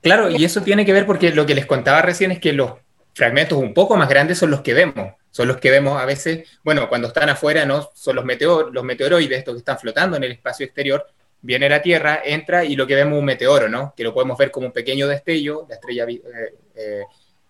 Claro, 0.00 0.30
y 0.30 0.44
eso 0.44 0.62
tiene 0.62 0.84
que 0.84 0.92
ver 0.92 1.06
porque 1.06 1.30
lo 1.30 1.46
que 1.46 1.54
les 1.54 1.66
contaba 1.66 2.02
recién 2.02 2.32
es 2.32 2.40
que 2.40 2.52
los 2.52 2.72
fragmentos 3.14 3.58
un 3.58 3.74
poco 3.74 3.96
más 3.96 4.08
grandes 4.08 4.38
son 4.38 4.50
los 4.50 4.62
que 4.62 4.74
vemos 4.74 5.12
son 5.36 5.48
los 5.48 5.58
que 5.58 5.70
vemos 5.70 6.00
a 6.00 6.06
veces, 6.06 6.48
bueno, 6.64 6.88
cuando 6.88 7.08
están 7.08 7.28
afuera, 7.28 7.66
¿no? 7.66 7.90
Son 7.92 8.16
los, 8.16 8.24
meteor, 8.24 8.72
los 8.72 8.82
meteoroides, 8.82 9.36
estos 9.36 9.52
que 9.52 9.58
están 9.58 9.78
flotando 9.78 10.16
en 10.16 10.24
el 10.24 10.32
espacio 10.32 10.64
exterior, 10.64 11.06
viene 11.42 11.68
la 11.68 11.82
Tierra, 11.82 12.22
entra 12.24 12.64
y 12.64 12.74
lo 12.74 12.86
que 12.86 12.94
vemos 12.94 13.16
es 13.16 13.18
un 13.18 13.24
meteoro, 13.26 13.68
¿no? 13.68 13.92
Que 13.94 14.02
lo 14.02 14.14
podemos 14.14 14.38
ver 14.38 14.50
como 14.50 14.68
un 14.68 14.72
pequeño 14.72 15.06
destello, 15.06 15.66
la 15.68 15.74
estrella, 15.74 16.06
eh, 16.08 16.54
eh, 16.74 17.02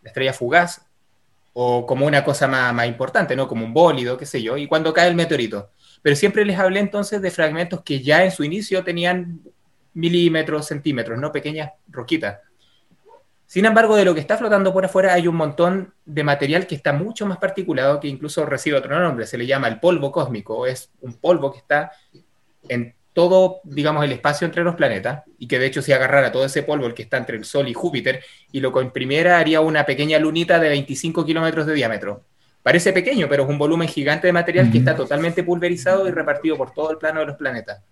la 0.03 0.09
estrella 0.09 0.33
fugaz, 0.33 0.85
o 1.59 1.87
como 1.87 2.05
una 2.05 2.23
cosa 2.23 2.47
más, 2.47 2.75
más, 2.75 2.87
importante, 2.87 3.35
¿no? 3.35 3.49
Como 3.49 3.65
un 3.65 3.73
bólido, 3.73 4.19
qué 4.19 4.27
sé 4.27 4.43
yo, 4.43 4.59
y 4.59 4.67
cuando 4.67 4.93
cae 4.93 5.09
el 5.09 5.15
meteorito. 5.15 5.71
Pero 6.03 6.15
siempre 6.15 6.45
les 6.45 6.59
hablé 6.59 6.81
entonces 6.81 7.23
de 7.23 7.31
fragmentos 7.31 7.81
que 7.81 8.03
ya 8.03 8.25
en 8.25 8.31
su 8.31 8.45
inicio 8.45 8.85
tenían 8.85 9.41
milímetros, 9.95 10.67
centímetros, 10.67 11.19
¿no? 11.19 11.33
Pequeñas 11.33 11.71
roquitas. 11.89 12.41
Sin 13.47 13.65
embargo, 13.65 13.97
de 13.97 14.05
lo 14.05 14.13
que 14.13 14.21
está 14.21 14.37
flotando 14.37 14.71
por 14.71 14.85
afuera 14.85 15.15
hay 15.15 15.29
un 15.29 15.37
montón 15.37 15.95
de 16.05 16.25
material 16.25 16.67
que 16.67 16.75
está 16.75 16.93
mucho 16.93 17.25
más 17.25 17.39
particulado, 17.39 18.01
que 18.01 18.09
incluso 18.09 18.45
recibe 18.45 18.77
otro 18.77 19.01
nombre, 19.01 19.27
se 19.27 19.39
le 19.39 19.47
llama 19.47 19.69
el 19.69 19.81
polvo 19.81 20.13
cósmico, 20.13 20.67
es 20.67 20.91
un 21.01 21.15
polvo 21.15 21.51
que 21.53 21.59
está 21.61 21.91
en 22.69 22.95
todo, 23.17 23.63
digamos, 23.65 24.05
el 24.05 24.13
espacio 24.13 24.45
entre 24.45 24.63
los 24.63 24.75
planetas, 24.75 25.23
y 25.39 25.49
que 25.49 25.59
de 25.59 25.65
hecho 25.65 25.81
si 25.81 25.91
agarrara 25.91 26.31
todo 26.31 26.45
ese 26.45 26.63
polvo, 26.63 26.85
el 26.85 26.93
que 26.93 27.05
está 27.05 27.17
entre 27.17 27.39
el 27.39 27.47
Sol 27.47 27.67
y 27.67 27.73
Júpiter, 27.73 28.23
y 28.53 28.61
lo 28.61 28.71
comprimiera, 28.73 29.39
haría 29.39 29.63
una 29.63 29.87
pequeña 29.87 30.19
lunita 30.19 30.59
de 30.59 30.69
25 30.69 31.25
kilómetros 31.25 31.65
de 31.65 31.73
diámetro. 31.73 32.25
Parece 32.63 32.93
pequeño, 32.93 33.27
pero 33.27 33.45
es 33.45 33.49
un 33.49 33.57
volumen 33.57 33.89
gigante 33.89 34.27
de 34.27 34.35
material 34.35 34.71
que 34.71 34.77
está 34.77 34.95
totalmente 34.95 35.43
pulverizado 35.43 36.07
y 36.07 36.11
repartido 36.11 36.59
por 36.59 36.75
todo 36.75 36.91
el 36.91 36.99
plano 36.99 37.21
de 37.21 37.27
los 37.27 37.37
planetas. 37.37 37.83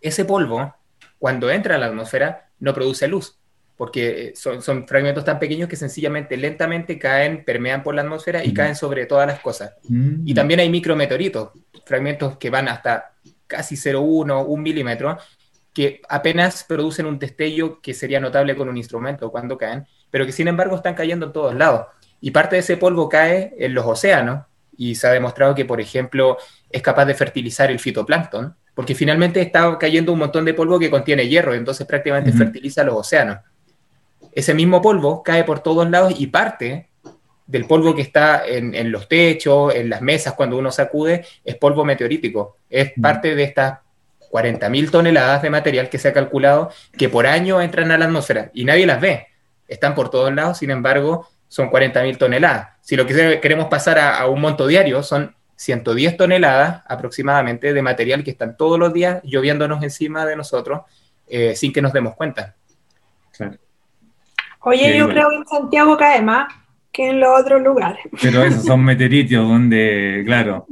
Ese 0.00 0.24
polvo, 0.24 0.74
cuando 1.20 1.48
entra 1.48 1.76
a 1.76 1.78
la 1.78 1.86
atmósfera, 1.86 2.50
no 2.58 2.74
produce 2.74 3.06
luz, 3.06 3.38
porque 3.76 4.32
son, 4.34 4.60
son, 4.60 4.88
fragmentos 4.88 5.24
tan 5.24 5.38
pequeños 5.38 5.68
que 5.68 5.76
sencillamente 5.76 6.36
lentamente 6.36 6.98
caen, 6.98 7.44
permean 7.44 7.84
por 7.84 7.94
la 7.94 8.02
atmósfera 8.02 8.44
y 8.44 8.52
caen 8.52 8.74
sobre 8.74 9.06
todas 9.06 9.28
las 9.28 9.38
cosas. 9.38 9.74
Y 9.88 10.34
también 10.34 10.58
hay 10.58 10.68
micrometeoritos, 10.68 11.50
fragmentos 11.84 12.38
que 12.38 12.50
van 12.50 12.66
hasta 12.66 13.12
casi 13.46 13.76
0,1, 13.76 14.44
1 14.46 14.62
milímetro, 14.62 15.18
que 15.72 16.00
apenas 16.08 16.64
producen 16.64 17.06
un 17.06 17.18
destello 17.18 17.80
que 17.82 17.92
sería 17.92 18.18
notable 18.18 18.56
con 18.56 18.68
un 18.68 18.76
instrumento 18.76 19.30
cuando 19.30 19.58
caen, 19.58 19.86
pero 20.10 20.24
que 20.24 20.32
sin 20.32 20.48
embargo 20.48 20.76
están 20.76 20.94
cayendo 20.94 21.26
en 21.26 21.32
todos 21.32 21.54
lados. 21.54 21.86
Y 22.20 22.30
parte 22.30 22.56
de 22.56 22.60
ese 22.60 22.76
polvo 22.76 23.08
cae 23.08 23.54
en 23.58 23.74
los 23.74 23.84
océanos 23.84 24.46
y 24.76 24.94
se 24.94 25.06
ha 25.06 25.10
demostrado 25.10 25.54
que, 25.54 25.64
por 25.64 25.80
ejemplo, 25.80 26.38
es 26.70 26.82
capaz 26.82 27.04
de 27.04 27.14
fertilizar 27.14 27.70
el 27.70 27.78
fitoplancton, 27.78 28.56
porque 28.74 28.94
finalmente 28.94 29.40
está 29.40 29.76
cayendo 29.78 30.12
un 30.12 30.18
montón 30.18 30.44
de 30.44 30.54
polvo 30.54 30.78
que 30.78 30.90
contiene 30.90 31.28
hierro, 31.28 31.54
entonces 31.54 31.86
prácticamente 31.86 32.32
fertiliza 32.32 32.84
los 32.84 32.94
océanos. 32.94 33.38
Ese 34.32 34.54
mismo 34.54 34.82
polvo 34.82 35.22
cae 35.22 35.44
por 35.44 35.60
todos 35.60 35.88
lados 35.88 36.14
y 36.18 36.26
parte 36.26 36.90
del 37.46 37.66
polvo 37.66 37.94
que 37.94 38.02
está 38.02 38.46
en, 38.46 38.74
en 38.74 38.90
los 38.90 39.08
techos, 39.08 39.74
en 39.74 39.88
las 39.88 40.02
mesas 40.02 40.34
cuando 40.34 40.56
uno 40.56 40.70
sacude, 40.70 41.24
es 41.44 41.54
polvo 41.56 41.84
meteorítico. 41.84 42.58
Es 42.68 42.92
parte 43.00 43.34
de 43.34 43.44
estas 43.44 43.78
40.000 44.30 44.90
toneladas 44.90 45.42
de 45.42 45.50
material 45.50 45.88
que 45.88 45.98
se 45.98 46.08
ha 46.08 46.12
calculado 46.12 46.70
que 46.96 47.08
por 47.08 47.26
año 47.26 47.60
entran 47.60 47.90
a 47.90 47.98
la 47.98 48.06
atmósfera 48.06 48.50
y 48.52 48.64
nadie 48.64 48.86
las 48.86 49.00
ve. 49.00 49.28
Están 49.68 49.94
por 49.94 50.10
todos 50.10 50.32
lados, 50.34 50.58
sin 50.58 50.70
embargo, 50.70 51.28
son 51.48 51.70
40.000 51.70 52.18
toneladas. 52.18 52.68
Si 52.80 52.96
lo 52.96 53.06
que 53.06 53.40
queremos 53.40 53.66
pasar 53.66 53.98
a, 53.98 54.18
a, 54.18 54.26
un 54.26 54.40
monto 54.40 54.66
diario, 54.66 55.02
son 55.02 55.34
110 55.56 56.16
toneladas 56.16 56.82
aproximadamente 56.86 57.72
de 57.72 57.82
material 57.82 58.22
que 58.22 58.30
están 58.30 58.56
todos 58.56 58.78
los 58.78 58.92
días 58.92 59.22
lloviéndonos 59.24 59.82
encima 59.82 60.26
de 60.26 60.36
nosotros 60.36 60.82
eh, 61.26 61.56
sin 61.56 61.72
que 61.72 61.82
nos 61.82 61.92
demos 61.92 62.14
cuenta. 62.14 62.54
Claro. 63.36 63.56
Oye, 64.60 64.96
yo 64.96 65.06
bueno. 65.06 65.14
creo 65.14 65.30
que 65.30 65.36
en 65.36 65.46
Santiago 65.46 65.96
cae 65.96 66.22
más 66.22 66.52
que 66.96 67.10
en 67.10 67.20
los 67.20 67.38
otros 67.38 67.62
lugares. 67.62 68.00
Pero 68.22 68.42
esos 68.42 68.64
son 68.64 68.82
meteoritos 68.84 69.46
donde, 69.46 70.22
claro. 70.24 70.66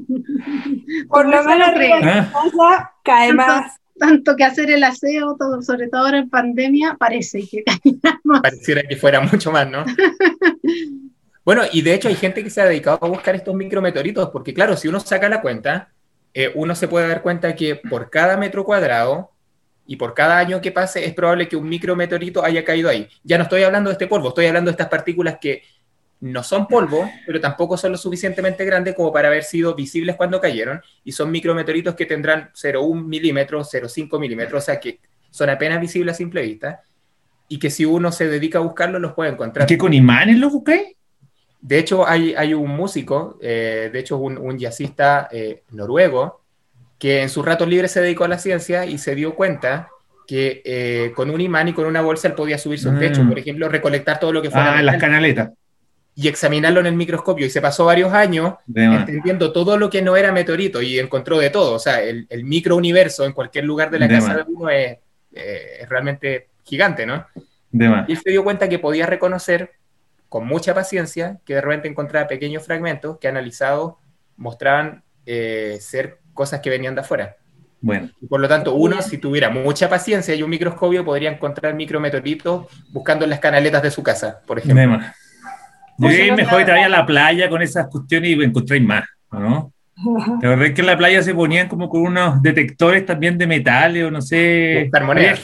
Por 1.06 1.26
lo 1.28 1.44
menos 1.44 1.68
¿Ah? 2.02 2.92
cae 3.02 3.34
más. 3.34 3.78
Tanto 3.96 4.34
que 4.34 4.42
hacer 4.42 4.70
el 4.70 4.82
aseo, 4.82 5.36
todo, 5.38 5.62
sobre 5.62 5.88
todo 5.88 6.00
ahora 6.06 6.18
en 6.18 6.28
pandemia, 6.30 6.96
parece 6.98 7.46
que 7.46 7.62
más. 8.24 8.40
Pareciera 8.40 8.82
que 8.88 8.96
fuera 8.96 9.20
mucho 9.20 9.52
más, 9.52 9.70
¿no? 9.70 9.84
bueno, 11.44 11.62
y 11.70 11.82
de 11.82 11.94
hecho 11.94 12.08
hay 12.08 12.16
gente 12.16 12.42
que 12.42 12.50
se 12.50 12.60
ha 12.60 12.64
dedicado 12.64 12.98
a 13.02 13.06
buscar 13.08 13.34
estos 13.34 13.54
micrometeoritos, 13.54 14.30
porque 14.30 14.54
claro, 14.54 14.76
si 14.76 14.88
uno 14.88 14.98
saca 15.00 15.28
la 15.28 15.42
cuenta, 15.42 15.90
eh, 16.32 16.50
uno 16.54 16.74
se 16.74 16.88
puede 16.88 17.06
dar 17.06 17.22
cuenta 17.22 17.54
que 17.54 17.76
por 17.76 18.10
cada 18.10 18.36
metro 18.36 18.64
cuadrado 18.64 19.30
y 19.86 19.96
por 19.96 20.14
cada 20.14 20.38
año 20.38 20.60
que 20.60 20.72
pase 20.72 21.04
es 21.04 21.14
probable 21.14 21.46
que 21.46 21.56
un 21.56 21.68
micrometeorito 21.68 22.42
haya 22.42 22.64
caído 22.64 22.88
ahí. 22.88 23.08
Ya 23.22 23.36
no 23.36 23.44
estoy 23.44 23.62
hablando 23.62 23.90
de 23.90 23.94
este 23.94 24.06
polvo, 24.06 24.28
estoy 24.28 24.46
hablando 24.46 24.70
de 24.70 24.72
estas 24.72 24.88
partículas 24.88 25.36
que 25.40 25.62
no 26.24 26.42
son 26.42 26.66
polvo, 26.66 27.10
pero 27.26 27.38
tampoco 27.40 27.76
son 27.76 27.92
lo 27.92 27.98
suficientemente 27.98 28.64
grandes 28.64 28.94
como 28.94 29.12
para 29.12 29.28
haber 29.28 29.44
sido 29.44 29.74
visibles 29.74 30.16
cuando 30.16 30.40
cayeron, 30.40 30.80
y 31.04 31.12
son 31.12 31.30
micrometeoritos 31.30 31.94
que 31.94 32.06
tendrán 32.06 32.50
0,1 32.54 33.04
milímetros, 33.04 33.68
0,5 33.72 34.18
milímetros, 34.18 34.62
o 34.62 34.64
sea 34.66 34.80
que 34.80 35.00
son 35.30 35.50
apenas 35.50 35.80
visibles 35.80 36.14
a 36.14 36.16
simple 36.16 36.40
vista, 36.42 36.80
y 37.46 37.58
que 37.58 37.68
si 37.68 37.84
uno 37.84 38.10
se 38.10 38.26
dedica 38.28 38.58
a 38.58 38.62
buscarlos 38.62 39.02
los 39.02 39.12
puede 39.12 39.32
encontrar. 39.32 39.66
¿Qué 39.66 39.76
con 39.76 39.92
imanes 39.92 40.38
los 40.38 40.50
busqué? 40.50 40.96
De 41.60 41.78
hecho, 41.78 42.08
hay, 42.08 42.34
hay 42.34 42.54
un 42.54 42.70
músico, 42.70 43.38
eh, 43.42 43.90
de 43.92 43.98
hecho 43.98 44.16
un, 44.16 44.38
un 44.38 44.58
jazzista 44.58 45.28
eh, 45.30 45.62
noruego, 45.72 46.40
que 46.98 47.20
en 47.22 47.28
sus 47.28 47.44
ratos 47.44 47.68
libres 47.68 47.90
se 47.92 48.00
dedicó 48.00 48.24
a 48.24 48.28
la 48.28 48.38
ciencia 48.38 48.86
y 48.86 48.96
se 48.96 49.14
dio 49.14 49.34
cuenta 49.34 49.88
que 50.26 50.62
eh, 50.64 51.12
con 51.14 51.28
un 51.28 51.40
imán 51.42 51.68
y 51.68 51.74
con 51.74 51.84
una 51.84 52.00
bolsa 52.00 52.28
él 52.28 52.34
podía 52.34 52.56
subirse 52.56 52.88
un 52.88 52.98
techo, 52.98 53.22
Mm. 53.22 53.28
por 53.28 53.38
ejemplo, 53.38 53.68
recolectar 53.68 54.18
todo 54.18 54.32
lo 54.32 54.40
que 54.40 54.50
fuera 54.50 54.76
Ah, 54.76 54.80
en 54.80 54.86
las 54.86 54.96
canaletas. 54.96 55.50
Y 56.16 56.28
examinarlo 56.28 56.80
en 56.80 56.86
el 56.86 56.94
microscopio. 56.94 57.46
Y 57.46 57.50
se 57.50 57.60
pasó 57.60 57.84
varios 57.84 58.12
años 58.12 58.54
entendiendo 58.74 59.52
todo 59.52 59.76
lo 59.76 59.90
que 59.90 60.02
no 60.02 60.16
era 60.16 60.32
meteorito 60.32 60.80
y 60.80 60.98
encontró 60.98 61.38
de 61.38 61.50
todo. 61.50 61.74
O 61.74 61.78
sea, 61.78 62.02
el, 62.02 62.26
el 62.30 62.44
microuniverso 62.44 63.24
en 63.24 63.32
cualquier 63.32 63.64
lugar 63.64 63.90
de 63.90 63.98
la 63.98 64.08
casa 64.08 64.34
de 64.36 64.44
uno 64.46 64.70
es, 64.70 64.98
eh, 65.32 65.78
es 65.80 65.88
realmente 65.88 66.48
gigante, 66.64 67.06
¿no? 67.06 67.26
Y 68.08 68.12
él 68.12 68.18
se 68.22 68.30
dio 68.30 68.44
cuenta 68.44 68.68
que 68.68 68.78
podía 68.78 69.06
reconocer 69.06 69.72
con 70.28 70.46
mucha 70.46 70.74
paciencia 70.74 71.38
que 71.44 71.54
de 71.54 71.60
repente 71.60 71.88
encontraba 71.88 72.28
pequeños 72.28 72.64
fragmentos 72.64 73.18
que 73.18 73.28
analizados 73.28 73.94
mostraban 74.36 75.02
eh, 75.26 75.78
ser 75.80 76.20
cosas 76.32 76.60
que 76.60 76.70
venían 76.70 76.94
de 76.94 77.00
afuera. 77.00 77.36
Bueno, 77.80 78.10
Y 78.20 78.26
por 78.26 78.40
lo 78.40 78.48
tanto, 78.48 78.74
uno, 78.74 79.02
si 79.02 79.18
tuviera 79.18 79.50
mucha 79.50 79.90
paciencia 79.90 80.34
y 80.34 80.42
un 80.42 80.50
microscopio, 80.50 81.04
podría 81.04 81.30
encontrar 81.30 81.74
micrometeoritos 81.74 82.66
buscando 82.90 83.24
en 83.24 83.30
las 83.30 83.40
canaletas 83.40 83.82
de 83.82 83.90
su 83.90 84.02
casa, 84.02 84.40
por 84.46 84.58
ejemplo. 84.58 85.00
No 85.98 86.08
mejor 86.08 86.66
vayas 86.66 86.86
a 86.86 86.88
la 86.88 87.06
playa 87.06 87.48
con 87.48 87.62
esas 87.62 87.88
cuestiones 87.88 88.30
y 88.30 88.42
encontráis 88.42 88.82
más, 88.82 89.04
¿no? 89.30 89.72
La 90.42 90.50
verdad 90.50 90.66
es 90.66 90.74
que 90.74 90.80
en 90.80 90.86
la 90.88 90.98
playa 90.98 91.22
se 91.22 91.34
ponían 91.34 91.68
como 91.68 91.88
con 91.88 92.02
unos 92.02 92.42
detectores 92.42 93.06
también 93.06 93.38
de 93.38 93.46
metales 93.46 94.04
o 94.04 94.10
no 94.10 94.20
sé. 94.20 94.90
Monedas. 95.04 95.40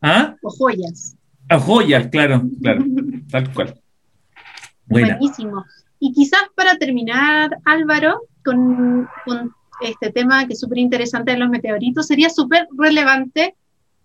¿Ah? 0.00 0.34
O 0.42 0.50
joyas. 0.50 1.16
A 1.48 1.58
joyas, 1.58 2.08
claro, 2.08 2.42
claro. 2.60 2.84
Tal 3.30 3.52
cual. 3.52 3.74
Buena. 4.86 5.16
Buenísimo. 5.18 5.64
Y 6.00 6.12
quizás 6.12 6.42
para 6.56 6.76
terminar, 6.76 7.56
Álvaro, 7.64 8.22
con, 8.44 9.08
con 9.24 9.54
este 9.80 10.10
tema 10.10 10.46
que 10.46 10.54
es 10.54 10.60
súper 10.60 10.78
interesante 10.78 11.32
de 11.32 11.38
los 11.38 11.48
meteoritos, 11.48 12.06
sería 12.06 12.28
súper 12.28 12.66
relevante 12.76 13.54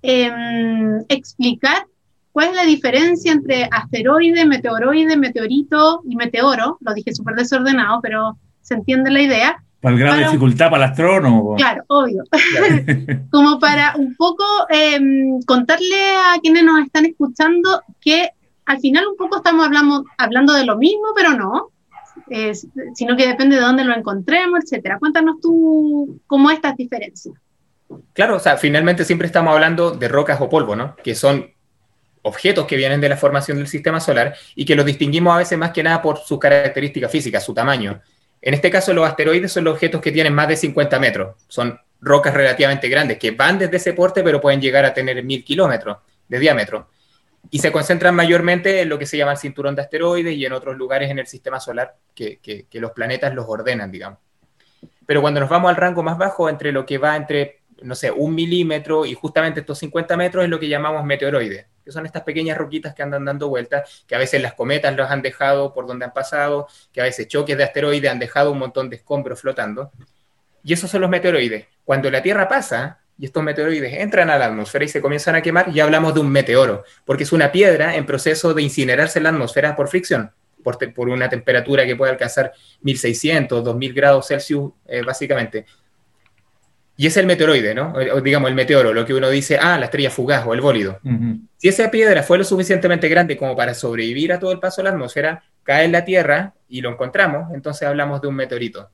em, 0.03 0.99
explicar 1.09 1.87
cuál 2.37 2.49
es 2.49 2.55
la 2.55 2.65
diferencia 2.65 3.31
entre 3.31 3.67
asteroide, 3.71 4.45
meteoroide, 4.45 5.17
meteorito 5.17 6.01
y 6.07 6.15
meteoro. 6.15 6.77
Lo 6.81 6.93
dije 6.93 7.11
súper 7.15 7.33
desordenado, 7.33 7.99
pero 7.99 8.37
se 8.61 8.75
entiende 8.75 9.09
la 9.09 9.21
idea. 9.23 9.63
Para 9.81 9.95
el 9.95 9.99
grado 9.99 10.17
de 10.17 10.21
Para- 10.21 10.31
dificultad 10.33 10.69
para 10.69 10.85
el 10.85 10.91
astrónomo. 10.91 11.55
Claro, 11.55 11.83
obvio. 11.87 12.23
Como 13.31 13.59
para 13.59 13.95
un 13.97 14.15
poco 14.15 14.43
em, 14.69 15.41
contarle 15.47 16.11
a 16.35 16.39
quienes 16.39 16.63
nos 16.63 16.85
están 16.85 17.07
escuchando 17.07 17.81
que 17.99 18.29
al 18.67 18.79
final 18.81 19.07
un 19.07 19.17
poco 19.17 19.37
estamos 19.37 19.65
hablando, 19.65 20.05
hablando 20.19 20.53
de 20.53 20.63
lo 20.65 20.77
mismo, 20.77 21.07
pero 21.15 21.31
no, 21.33 21.69
Es- 22.29 22.67
sino 22.93 23.17
que 23.17 23.27
depende 23.27 23.55
de 23.55 23.63
dónde 23.63 23.83
lo 23.83 23.95
encontremos, 23.95 24.59
etcétera. 24.63 24.99
Cuéntanos 24.99 25.37
tú 25.41 26.19
cómo 26.27 26.51
estas 26.51 26.75
diferencias. 26.77 27.33
Claro, 28.13 28.35
o 28.35 28.39
sea, 28.39 28.57
finalmente 28.57 29.05
siempre 29.05 29.25
estamos 29.25 29.55
hablando 29.55 29.89
de 29.89 30.07
rocas 30.07 30.39
o 30.39 30.49
polvo, 30.49 30.75
¿no? 30.75 30.95
Que 31.03 31.15
son 31.15 31.47
objetos 32.27 32.65
que 32.65 32.75
vienen 32.75 33.01
de 33.01 33.09
la 33.09 33.17
formación 33.17 33.57
del 33.57 33.67
sistema 33.67 33.99
solar 33.99 34.35
y 34.55 34.65
que 34.65 34.75
los 34.75 34.85
distinguimos 34.85 35.33
a 35.33 35.37
veces 35.37 35.57
más 35.57 35.71
que 35.71 35.83
nada 35.83 36.01
por 36.01 36.19
sus 36.19 36.39
características 36.39 37.11
físicas, 37.11 37.43
su 37.43 37.53
tamaño. 37.53 38.01
En 38.41 38.53
este 38.53 38.69
caso, 38.69 38.93
los 38.93 39.07
asteroides 39.07 39.51
son 39.51 39.63
los 39.63 39.73
objetos 39.73 40.01
que 40.01 40.11
tienen 40.11 40.33
más 40.33 40.47
de 40.47 40.55
50 40.55 40.99
metros. 40.99 41.35
Son 41.47 41.79
rocas 41.99 42.33
relativamente 42.33 42.87
grandes 42.89 43.17
que 43.17 43.31
van 43.31 43.57
desde 43.57 43.77
ese 43.77 43.93
porte, 43.93 44.23
pero 44.23 44.39
pueden 44.39 44.61
llegar 44.61 44.85
a 44.85 44.93
tener 44.93 45.23
mil 45.23 45.43
kilómetros 45.43 45.97
de 46.27 46.39
diámetro. 46.39 46.89
Y 47.49 47.59
se 47.59 47.71
concentran 47.71 48.13
mayormente 48.13 48.81
en 48.81 48.89
lo 48.89 48.99
que 48.99 49.05
se 49.05 49.17
llama 49.17 49.31
el 49.33 49.37
cinturón 49.37 49.75
de 49.75 49.81
asteroides 49.81 50.35
y 50.35 50.45
en 50.45 50.53
otros 50.53 50.75
lugares 50.75 51.09
en 51.09 51.19
el 51.19 51.27
sistema 51.27 51.59
solar 51.59 51.95
que, 52.13 52.67
los 52.73 52.91
planetas 52.91 53.33
los 53.33 53.45
ordenan, 53.47 53.91
digamos. 53.91 54.19
Pero 55.05 55.21
cuando 55.21 55.39
nos 55.39 55.49
vamos 55.49 55.69
al 55.69 55.77
rango 55.77 56.03
más 56.03 56.17
bajo, 56.17 56.49
entre 56.49 56.71
lo 56.71 56.85
que 56.85 56.97
va 56.97 57.15
entre, 57.15 57.61
no 57.81 57.95
sé, 57.95 58.11
un 58.11 58.35
milímetro 58.35 59.05
y 59.05 59.13
justamente 59.13 59.61
estos 59.61 59.79
50 59.79 60.17
metros 60.17 60.43
es 60.43 60.49
lo 60.49 60.59
que 60.59 60.67
llamamos 60.67 61.05
meteoroides, 61.05 61.65
que 61.87 61.93
son 61.93 62.05
estas 62.05 62.23
pequeñas 62.23 62.57
roquitas 62.57 62.93
que 62.93 63.01
andan 63.01 63.23
dando 63.23 63.47
vueltas, 63.47 64.03
que 64.05 64.13
a 64.13 64.17
veces 64.17 64.41
las 64.41 64.55
cometas 64.55 64.93
los 64.93 65.09
han 65.09 65.21
dejado 65.21 65.73
por 65.73 65.87
donde 65.87 66.03
han 66.03 66.11
pasado, 66.11 66.67
que 66.91 66.99
a 66.99 67.05
veces 67.05 67.29
choques 67.29 67.55
de 67.55 67.63
asteroides 67.63 68.11
han 68.11 68.19
dejado 68.19 68.51
un 68.51 68.59
montón 68.59 68.89
de 68.89 68.97
escombros 68.97 69.39
flotando. 69.39 69.89
Y 70.65 70.73
esos 70.73 70.91
son 70.91 70.99
los 70.99 71.09
meteoroides. 71.09 71.67
Cuando 71.85 72.11
la 72.11 72.21
Tierra 72.21 72.49
pasa 72.49 72.99
y 73.17 73.23
estos 73.23 73.41
meteoroides 73.41 73.93
entran 73.93 74.29
a 74.29 74.37
la 74.37 74.47
atmósfera 74.47 74.83
y 74.83 74.89
se 74.89 75.01
comienzan 75.01 75.35
a 75.35 75.41
quemar, 75.41 75.71
ya 75.71 75.85
hablamos 75.85 76.13
de 76.13 76.19
un 76.19 76.29
meteoro, 76.29 76.83
porque 77.05 77.23
es 77.23 77.31
una 77.31 77.53
piedra 77.53 77.95
en 77.95 78.05
proceso 78.05 78.53
de 78.53 78.63
incinerarse 78.63 79.19
en 79.19 79.23
la 79.23 79.29
atmósfera 79.29 79.73
por 79.73 79.87
fricción, 79.87 80.33
por, 80.61 80.93
por 80.93 81.07
una 81.07 81.29
temperatura 81.29 81.85
que 81.85 81.95
puede 81.95 82.11
alcanzar 82.11 82.51
1600, 82.81 83.63
2000 83.63 83.93
grados 83.93 84.27
Celsius, 84.27 84.73
eh, 84.87 85.03
básicamente. 85.03 85.65
Y 86.99 87.05
es 87.05 87.15
el 87.15 87.27
meteoroide, 87.27 87.75
¿no? 87.75 87.93
O, 88.13 88.21
digamos, 88.21 88.49
el 88.49 88.55
meteoro, 88.55 88.91
lo 88.91 89.05
que 89.05 89.13
uno 89.13 89.29
dice, 89.29 89.59
ah, 89.61 89.77
la 89.77 89.85
estrella 89.85 90.09
fugaz 90.09 90.45
o 90.47 90.55
el 90.55 90.61
bólido. 90.61 90.99
Si 91.57 91.67
esa 91.67 91.91
piedra 91.91 92.23
fue 92.23 92.39
lo 92.39 92.43
suficientemente 92.43 93.07
grande 93.07 93.37
como 93.37 93.55
para 93.55 93.75
sobrevivir 93.75 94.33
a 94.33 94.39
todo 94.39 94.51
el 94.51 94.59
paso 94.59 94.81
de 94.81 94.85
la 94.85 94.95
atmósfera, 94.95 95.43
cae 95.61 95.85
en 95.85 95.91
la 95.91 96.03
Tierra 96.03 96.55
y 96.67 96.81
lo 96.81 96.89
encontramos, 96.89 97.53
entonces 97.53 97.87
hablamos 97.87 98.19
de 98.19 98.27
un 98.27 98.35
meteorito. 98.35 98.89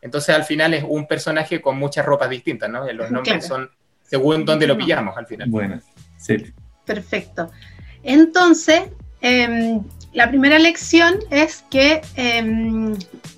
Entonces 0.00 0.34
al 0.36 0.44
final 0.44 0.72
es 0.72 0.84
un 0.86 1.08
personaje 1.08 1.60
con 1.60 1.76
muchas 1.76 2.06
ropas 2.06 2.30
distintas, 2.30 2.70
¿no? 2.70 2.90
Los 2.92 3.10
nombres 3.10 3.44
son 3.44 3.68
según 4.04 4.44
dónde 4.44 4.68
lo 4.68 4.78
pillamos 4.78 5.16
al 5.16 5.26
final. 5.26 5.50
Bueno, 5.50 5.80
sí. 6.16 6.36
Perfecto. 6.84 7.50
Entonces, 8.04 8.82
em, 9.20 9.82
la 10.12 10.28
primera 10.28 10.60
lección 10.60 11.16
es 11.30 11.64
que 11.70 12.00
em, 12.14 12.96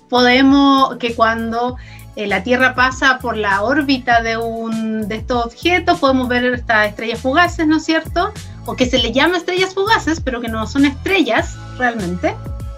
podemos, 0.09 0.97
que 0.97 1.15
cuando 1.15 1.77
eh, 2.15 2.27
la 2.27 2.43
Tierra 2.43 2.75
pasa 2.75 3.19
por 3.19 3.37
la 3.37 3.61
órbita 3.61 4.21
de, 4.21 4.37
un, 4.37 5.07
de 5.07 5.15
estos 5.15 5.45
objetos, 5.45 5.99
podemos 5.99 6.27
ver 6.27 6.45
estas 6.45 6.89
estrellas 6.89 7.19
fugaces, 7.19 7.65
¿no 7.67 7.77
es 7.77 7.85
cierto? 7.85 8.33
O 8.65 8.75
que 8.75 8.85
se 8.85 8.97
le 8.97 9.11
llama 9.11 9.37
estrellas 9.37 9.73
fugaces, 9.73 10.19
pero 10.19 10.41
que 10.41 10.49
no 10.49 10.67
son 10.67 10.85
estrellas 10.85 11.55
realmente, 11.77 12.35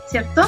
¿cierto? 0.08 0.48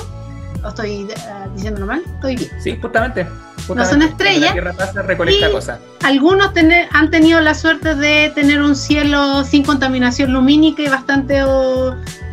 ¿O 0.64 0.70
estoy 0.70 1.04
uh, 1.04 1.56
diciéndolo 1.56 1.88
mal? 1.88 2.04
Estoy 2.16 2.36
bien. 2.36 2.50
Sí, 2.60 2.78
justamente. 2.80 3.28
No 3.74 3.84
son 3.86 4.04
estrellas. 4.04 4.50
La 4.50 4.54
Tierra 4.54 4.74
pasa, 4.74 5.02
recolecta 5.02 5.52
cosas. 5.52 5.80
Algunos 6.04 6.52
han 6.92 7.10
tenido 7.10 7.42
la 7.42 7.56
suerte 7.56 7.96
de 7.96 8.32
tener 8.36 8.62
un 8.62 8.76
cielo 8.76 9.44
sin 9.44 9.64
contaminación 9.64 10.32
lumínica 10.32 10.84
y 10.84 10.88
bastante 10.88 11.44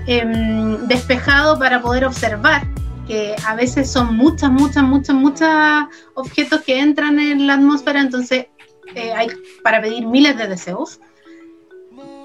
em, 0.07 0.87
despejado 0.87 1.59
para 1.59 1.81
poder 1.81 2.05
observar 2.05 2.67
que 3.13 3.37
a 3.47 3.55
veces 3.55 3.91
son 3.91 4.17
muchas, 4.17 4.51
muchas, 4.51 4.83
muchas, 4.83 5.15
muchos 5.15 5.51
objetos 6.15 6.63
que 6.63 6.81
entran 6.81 7.19
en 7.19 7.47
la 7.47 7.55
atmósfera, 7.55 8.01
entonces 8.01 8.47
eh, 8.95 9.13
hay 9.13 9.29
para 9.63 9.83
pedir 9.83 10.07
miles 10.07 10.35
de 10.39 10.49
deseos. 10.49 10.99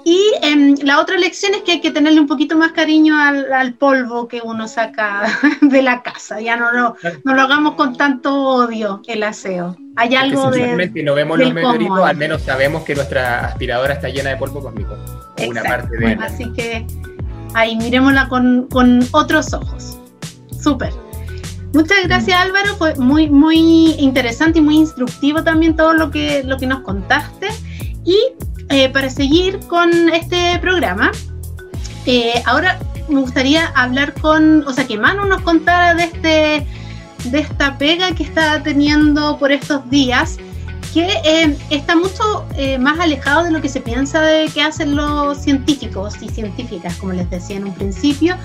Y 0.06 0.18
em, 0.40 0.76
la 0.82 0.98
otra 0.98 1.18
lección 1.18 1.52
es 1.54 1.60
que 1.60 1.72
hay 1.72 1.80
que 1.82 1.90
tenerle 1.90 2.18
un 2.18 2.26
poquito 2.26 2.56
más 2.56 2.72
cariño 2.72 3.14
al, 3.20 3.74
polvo 3.74 4.28
que 4.28 4.40
uno 4.42 4.66
saca 4.66 5.26
de 5.60 5.82
la 5.82 6.02
casa. 6.02 6.40
Ya 6.40 6.56
no, 6.56 6.72
no, 6.72 6.96
no 7.22 7.34
lo 7.34 7.42
hagamos 7.42 7.74
con 7.74 7.94
tanto 7.94 8.34
odio 8.34 9.02
el 9.08 9.22
aseo. 9.24 9.76
Hay 9.96 10.14
algo 10.14 10.50
de. 10.50 10.90
Si 10.94 11.02
no 11.02 11.14
vemos 11.14 11.38
los 11.38 11.52
meteoritos, 11.52 12.00
al 12.00 12.16
menos 12.16 12.40
sabemos 12.40 12.84
que 12.84 12.94
nuestra 12.94 13.40
aspiradora 13.40 13.92
está 13.92 14.08
llena 14.08 14.30
de 14.30 14.36
polvo 14.38 14.62
cósmico. 14.62 14.96
Una 15.46 15.62
parte 15.62 15.98
de 15.98 16.14
Así 16.14 16.50
que 16.54 16.86
ahí 17.52 17.76
miremosla 17.76 18.30
con, 18.30 18.68
con 18.70 19.06
otros 19.12 19.52
ojos. 19.52 19.98
Súper. 20.62 20.92
Muchas 21.74 21.98
gracias 22.04 22.40
Álvaro, 22.40 22.76
fue 22.76 22.94
muy, 22.96 23.28
muy 23.28 23.92
interesante 23.98 24.58
y 24.58 24.62
muy 24.62 24.76
instructivo 24.76 25.44
también 25.44 25.76
todo 25.76 25.92
lo 25.92 26.10
que, 26.10 26.42
lo 26.42 26.56
que 26.56 26.66
nos 26.66 26.80
contaste. 26.80 27.48
Y 28.04 28.18
eh, 28.70 28.88
para 28.88 29.10
seguir 29.10 29.60
con 29.60 29.90
este 30.08 30.58
programa, 30.60 31.12
eh, 32.06 32.42
ahora 32.46 32.78
me 33.08 33.20
gustaría 33.20 33.66
hablar 33.74 34.14
con, 34.14 34.66
o 34.66 34.72
sea, 34.72 34.86
que 34.86 34.96
Manu 34.96 35.26
nos 35.26 35.42
contara 35.42 35.94
de, 35.94 36.04
este, 36.04 36.66
de 37.30 37.38
esta 37.38 37.76
pega 37.76 38.12
que 38.12 38.22
está 38.22 38.62
teniendo 38.62 39.38
por 39.38 39.52
estos 39.52 39.88
días, 39.90 40.38
que 40.94 41.06
eh, 41.24 41.54
está 41.68 41.96
mucho 41.96 42.46
más 42.80 42.98
alejado 42.98 43.44
de 43.44 43.50
lo 43.50 43.60
que 43.60 43.68
se 43.68 43.82
piensa 43.82 44.22
de 44.22 44.48
que 44.48 44.62
hacen 44.62 44.96
los 44.96 45.36
científicos 45.36 46.14
y 46.22 46.30
científicas, 46.30 46.96
como 46.96 47.12
les 47.12 47.28
decía 47.28 47.56
en 47.56 47.66
un 47.66 47.74
principio, 47.74 48.36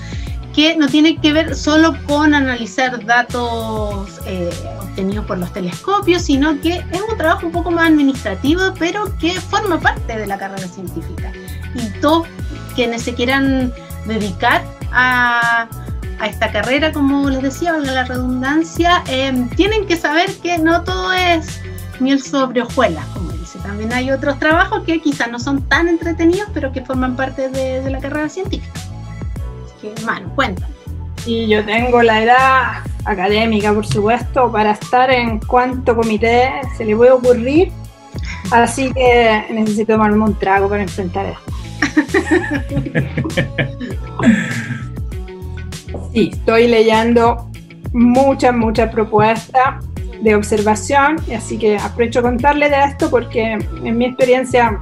que 0.54 0.76
no 0.76 0.86
tiene 0.86 1.16
que 1.16 1.32
ver 1.32 1.56
solo 1.56 1.96
con 2.06 2.32
analizar 2.32 3.04
datos 3.04 4.20
eh, 4.26 4.50
obtenidos 4.80 5.26
por 5.26 5.38
los 5.38 5.52
telescopios, 5.52 6.22
sino 6.22 6.60
que 6.60 6.76
es 6.76 7.02
un 7.10 7.18
trabajo 7.18 7.46
un 7.46 7.52
poco 7.52 7.70
más 7.70 7.88
administrativo, 7.88 8.72
pero 8.78 9.16
que 9.18 9.32
forma 9.32 9.80
parte 9.80 10.16
de 10.16 10.26
la 10.26 10.38
carrera 10.38 10.68
científica. 10.68 11.32
Y 11.74 11.88
todos 12.00 12.28
quienes 12.76 13.02
se 13.02 13.14
quieran 13.14 13.72
dedicar 14.06 14.64
a, 14.92 15.68
esta 16.24 16.50
carrera, 16.52 16.92
como 16.92 17.28
les 17.28 17.42
decía, 17.42 17.72
valga 17.72 17.92
la 17.92 18.04
redundancia, 18.04 19.02
eh, 19.08 19.46
tienen 19.56 19.86
que 19.86 19.96
saber 19.96 20.32
que 20.36 20.56
no 20.58 20.82
todo 20.82 21.12
es 21.12 21.60
miel 21.98 22.22
sobre 22.22 22.62
hojuelas, 22.62 23.04
como 23.06 23.30
dice. 23.32 23.58
También 23.58 23.92
hay 23.92 24.10
otros 24.12 24.38
trabajos 24.38 24.84
que 24.84 25.00
quizás 25.02 25.28
no 25.30 25.38
son 25.38 25.62
tan 25.62 25.88
entretenidos, 25.88 26.48
pero 26.54 26.72
que 26.72 26.82
forman 26.82 27.16
parte 27.16 27.48
de 27.50 27.90
la 27.90 27.98
carrera 27.98 28.28
científica 28.28 28.72
que, 29.92 30.54
Y 31.26 31.48
yo 31.48 31.64
tengo 31.64 32.02
la 32.02 32.22
edad 32.22 32.72
académica, 33.04 33.72
por 33.72 33.86
supuesto, 33.86 34.50
para 34.50 34.72
estar 34.72 35.10
en 35.10 35.40
cuanto 35.40 35.94
comité 35.94 36.50
se 36.76 36.84
le 36.84 36.96
puede 36.96 37.12
ocurrir. 37.12 37.72
Así 38.50 38.92
que 38.92 39.44
necesito 39.50 39.94
tomarme 39.94 40.24
un 40.24 40.38
trago 40.38 40.68
para 40.68 40.82
enfrentar 40.82 41.26
esto. 41.26 41.52
Sí, 46.12 46.30
estoy 46.32 46.68
leyendo 46.68 47.50
muchas, 47.92 48.54
muchas 48.54 48.88
propuestas 48.92 49.84
de 50.22 50.36
observación, 50.36 51.16
así 51.36 51.58
que 51.58 51.76
aprovecho 51.76 52.22
contarle 52.22 52.70
de 52.70 52.84
esto 52.84 53.10
porque 53.10 53.58
en 53.82 53.98
mi 53.98 54.06
experiencia 54.06 54.78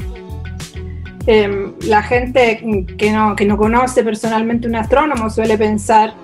Em, 1.27 1.75
la 1.87 2.03
gente 2.03 2.59
que 2.99 3.13
no, 3.13 3.37
que 3.37 3.45
no 3.45 3.57
conoce 3.57 4.03
personalmente 4.03 4.67
un 4.67 4.75
astrónomo 4.75 5.31
suele 5.31 5.57
pensar 5.57 6.15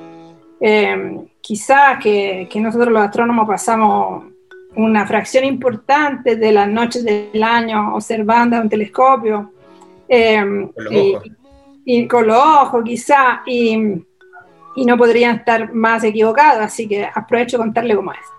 eh, 0.60 1.20
quizás 1.40 2.02
que, 2.02 2.48
que, 2.50 2.60
nosotros 2.60 2.92
los 2.92 3.02
astrónomos 3.02 3.46
pasamos 3.46 4.24
una 4.74 5.06
fracción 5.06 5.44
importante 5.44 6.34
de 6.34 6.52
las 6.52 6.68
noches 6.68 7.04
del 7.04 7.42
año 7.42 7.94
observando 7.94 8.60
un 8.60 8.68
telescopio. 8.68 9.52
Em, 10.08 10.70
y, 11.84 12.06
con 12.06 12.26
los 12.26 12.36
ojos 12.36 12.82
quizá, 12.84 13.42
y, 13.46 14.04
y, 14.76 14.84
no 14.84 14.96
podrían 14.96 15.36
estar 15.36 15.72
más 15.72 16.02
equivocados, 16.04 16.62
así 16.62 16.88
que 16.88 17.04
aprovecho 17.04 17.56
contarle 17.56 17.94
como 17.94 18.12
este 18.12 18.38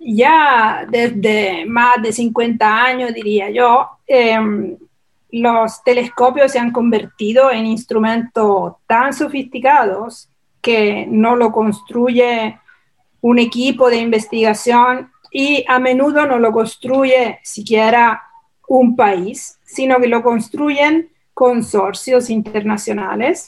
ya 0.00 0.86
desde 0.88 1.66
más 1.66 2.02
de 2.02 2.12
50 2.12 2.84
años, 2.84 3.14
diría 3.14 3.50
yo, 3.50 3.88
em, 4.06 4.76
los 5.30 5.84
telescopios 5.84 6.52
se 6.52 6.58
han 6.58 6.72
convertido 6.72 7.50
en 7.50 7.66
instrumentos 7.66 8.74
tan 8.86 9.12
sofisticados 9.12 10.28
que 10.60 11.06
no 11.08 11.36
lo 11.36 11.52
construye 11.52 12.58
un 13.20 13.38
equipo 13.38 13.88
de 13.90 13.98
investigación 13.98 15.12
y 15.30 15.64
a 15.68 15.78
menudo 15.78 16.26
no 16.26 16.38
lo 16.38 16.50
construye 16.50 17.38
siquiera 17.44 18.22
un 18.68 18.96
país, 18.96 19.58
sino 19.64 20.00
que 20.00 20.08
lo 20.08 20.22
construyen 20.22 21.10
consorcios 21.34 22.30
internacionales. 22.30 23.46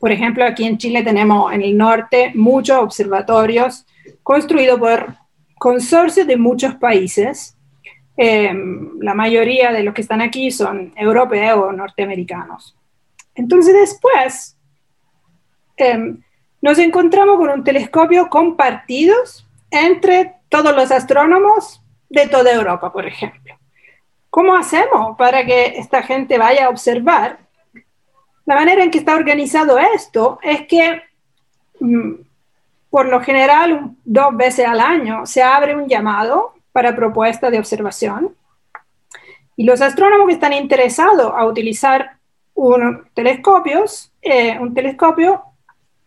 Por 0.00 0.10
ejemplo, 0.12 0.44
aquí 0.44 0.64
en 0.64 0.78
Chile 0.78 1.02
tenemos 1.02 1.52
en 1.52 1.62
el 1.62 1.76
norte 1.76 2.32
muchos 2.34 2.78
observatorios 2.78 3.86
construidos 4.22 4.78
por 4.78 5.14
consorcio 5.58 6.24
de 6.24 6.36
muchos 6.36 6.74
países. 6.76 7.56
Eh, 8.16 8.52
la 9.00 9.14
mayoría 9.14 9.72
de 9.72 9.82
los 9.82 9.94
que 9.94 10.02
están 10.02 10.20
aquí 10.20 10.50
son 10.50 10.92
europeos 10.96 11.58
o 11.58 11.72
norteamericanos. 11.72 12.76
Entonces 13.34 13.74
después 13.74 14.56
eh, 15.76 16.16
nos 16.60 16.78
encontramos 16.78 17.36
con 17.36 17.50
un 17.50 17.64
telescopio 17.64 18.28
compartidos 18.28 19.46
entre 19.70 20.34
todos 20.48 20.74
los 20.74 20.90
astrónomos 20.90 21.82
de 22.08 22.26
toda 22.26 22.52
Europa, 22.52 22.92
por 22.92 23.06
ejemplo. 23.06 23.56
¿Cómo 24.30 24.56
hacemos 24.56 25.16
para 25.16 25.44
que 25.44 25.78
esta 25.78 26.02
gente 26.02 26.38
vaya 26.38 26.66
a 26.66 26.68
observar? 26.70 27.38
La 28.44 28.56
manera 28.56 28.82
en 28.82 28.90
que 28.90 28.98
está 28.98 29.14
organizado 29.14 29.78
esto 29.78 30.38
es 30.42 30.66
que 30.66 31.02
mm, 31.80 32.12
por 32.90 33.06
lo 33.06 33.20
general, 33.20 33.90
dos 34.04 34.36
veces 34.36 34.66
al 34.66 34.80
año 34.80 35.26
se 35.26 35.42
abre 35.42 35.76
un 35.76 35.88
llamado 35.88 36.54
para 36.72 36.96
propuesta 36.96 37.50
de 37.50 37.58
observación. 37.58 38.34
Y 39.56 39.64
los 39.64 39.80
astrónomos 39.80 40.28
que 40.28 40.34
están 40.34 40.52
interesados 40.52 41.32
a 41.36 41.44
utilizar 41.44 42.16
un, 42.54 43.04
telescopios, 43.14 44.12
eh, 44.22 44.58
un 44.58 44.72
telescopio, 44.72 45.42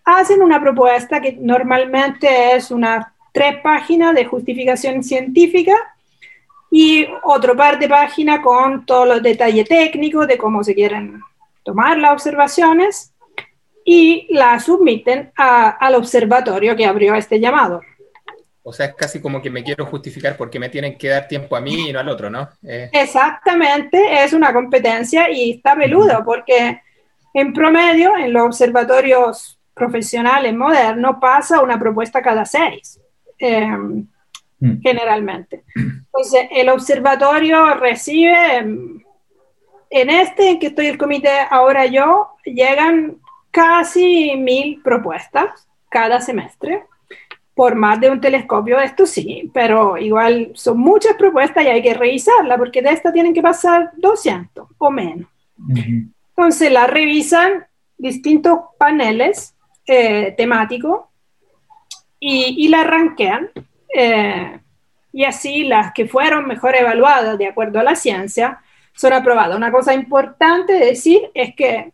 hacen 0.03 0.41
una 0.41 0.59
propuesta 0.59 1.21
que 1.21 1.33
normalmente 1.33 2.55
es 2.55 2.71
una 2.71 3.13
tres 3.31 3.61
páginas 3.61 4.13
de 4.15 4.25
justificación 4.25 5.03
científica 5.03 5.75
y 6.69 7.07
otro 7.23 7.55
par 7.55 7.79
de 7.79 7.89
páginas 7.89 8.39
con 8.39 8.85
todos 8.85 9.07
los 9.07 9.23
detalles 9.23 9.67
técnicos 9.67 10.27
de 10.27 10.37
cómo 10.37 10.63
se 10.63 10.73
quieren 10.73 11.21
tomar 11.63 11.97
las 11.97 12.13
observaciones 12.13 13.10
y 13.85 14.27
la 14.29 14.59
submiten 14.59 15.31
al 15.35 15.95
observatorio 15.95 16.75
que 16.75 16.85
abrió 16.85 17.15
este 17.15 17.39
llamado. 17.39 17.81
O 18.63 18.71
sea, 18.71 18.87
es 18.87 18.93
casi 18.93 19.19
como 19.19 19.41
que 19.41 19.49
me 19.49 19.63
quiero 19.63 19.85
justificar 19.85 20.37
porque 20.37 20.59
me 20.59 20.69
tienen 20.69 20.97
que 20.97 21.09
dar 21.09 21.27
tiempo 21.27 21.55
a 21.55 21.61
mí 21.61 21.89
y 21.89 21.93
no 21.93 21.99
al 21.99 22.09
otro, 22.09 22.29
¿no? 22.29 22.47
Eh. 22.63 22.89
Exactamente, 22.93 24.23
es 24.23 24.33
una 24.33 24.53
competencia 24.53 25.31
y 25.31 25.51
está 25.51 25.75
peludo 25.75 26.23
porque 26.23 26.79
en 27.33 27.53
promedio 27.53 28.15
en 28.17 28.31
los 28.33 28.43
observatorios 28.43 29.57
profesionales 29.73 30.53
modernos 30.53 31.15
pasa 31.19 31.61
una 31.61 31.79
propuesta 31.79 32.21
cada 32.21 32.45
seis. 32.45 32.99
Em, 33.41 34.07
mm. 34.59 34.81
generalmente. 34.83 35.63
Entonces, 35.75 36.47
el 36.51 36.69
observatorio 36.69 37.73
recibe, 37.73 38.57
en 38.59 40.09
este 40.09 40.49
en 40.51 40.59
que 40.59 40.67
estoy 40.67 40.85
el 40.85 40.99
comité 40.99 41.31
ahora 41.49 41.87
yo, 41.87 42.35
llegan 42.45 43.17
casi 43.51 44.35
mil 44.37 44.81
propuestas 44.81 45.67
cada 45.89 46.21
semestre 46.21 46.85
por 47.53 47.75
más 47.75 47.99
de 47.99 48.09
un 48.09 48.21
telescopio, 48.21 48.79
esto 48.79 49.05
sí, 49.05 49.51
pero 49.53 49.97
igual 49.97 50.51
son 50.55 50.79
muchas 50.79 51.15
propuestas 51.15 51.63
y 51.63 51.67
hay 51.67 51.81
que 51.81 51.93
revisarla 51.93 52.57
porque 52.57 52.81
de 52.81 52.91
esta 52.91 53.11
tienen 53.11 53.33
que 53.33 53.41
pasar 53.41 53.91
200 53.97 54.67
o 54.77 54.89
menos. 54.89 55.29
Entonces 55.67 56.71
la 56.71 56.87
revisan 56.87 57.65
distintos 57.97 58.59
paneles 58.79 59.53
eh, 59.85 60.33
temáticos 60.35 61.01
y, 62.19 62.67
la 62.69 62.83
ranquean. 62.83 63.49
Eh, 63.93 64.59
y 65.13 65.25
así 65.25 65.65
las 65.65 65.91
que 65.93 66.07
fueron 66.07 66.47
mejor 66.47 66.75
evaluadas 66.75 67.37
de 67.37 67.47
acuerdo 67.47 67.79
a 67.79 67.83
la 67.83 67.95
ciencia 67.95 68.59
son 68.93 69.13
aprobadas. 69.13 69.57
Una 69.57 69.71
cosa 69.71 69.93
importante 69.93 70.73
decir 70.73 71.29
es 71.33 71.53
que 71.53 71.91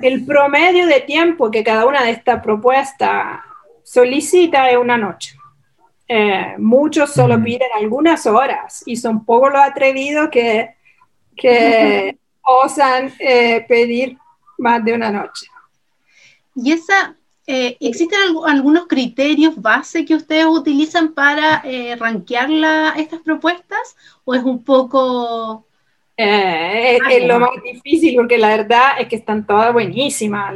el 0.00 0.24
promedio 0.24 0.86
de 0.86 1.00
tiempo 1.00 1.50
que 1.50 1.64
cada 1.64 1.86
una 1.86 2.04
de 2.04 2.10
estas 2.10 2.42
propuestas 2.42 3.40
solicita 3.82 4.70
es 4.70 4.76
una 4.76 4.96
noche. 4.96 5.36
Eh, 6.08 6.54
muchos 6.58 7.12
solo 7.12 7.42
piden 7.42 7.68
algunas 7.76 8.26
horas 8.26 8.82
y 8.86 8.96
son 8.96 9.24
pocos 9.24 9.52
los 9.52 9.60
atrevidos 9.60 10.28
que, 10.30 10.74
que 11.36 12.16
osan 12.42 13.12
eh, 13.18 13.64
pedir 13.68 14.16
más 14.58 14.84
de 14.84 14.92
una 14.92 15.10
noche. 15.10 15.46
Y 16.54 16.72
esa, 16.72 17.16
eh, 17.46 17.76
¿existen 17.80 18.18
algunos 18.46 18.86
criterios 18.86 19.60
base 19.60 20.04
que 20.04 20.14
ustedes 20.14 20.46
utilizan 20.46 21.12
para 21.12 21.62
rankear 21.98 22.50
estas 22.96 23.20
propuestas? 23.20 23.96
¿O 24.24 24.34
es 24.34 24.42
un 24.42 24.62
poco 24.62 25.65
eh, 26.16 26.98
es, 27.10 27.26
lo 27.26 27.40
más 27.40 27.50
difícil 27.62 28.16
porque 28.16 28.38
la 28.38 28.48
verdad 28.48 29.00
es 29.00 29.08
que 29.08 29.16
están 29.16 29.46
todas 29.46 29.72
buenísimas. 29.72 30.54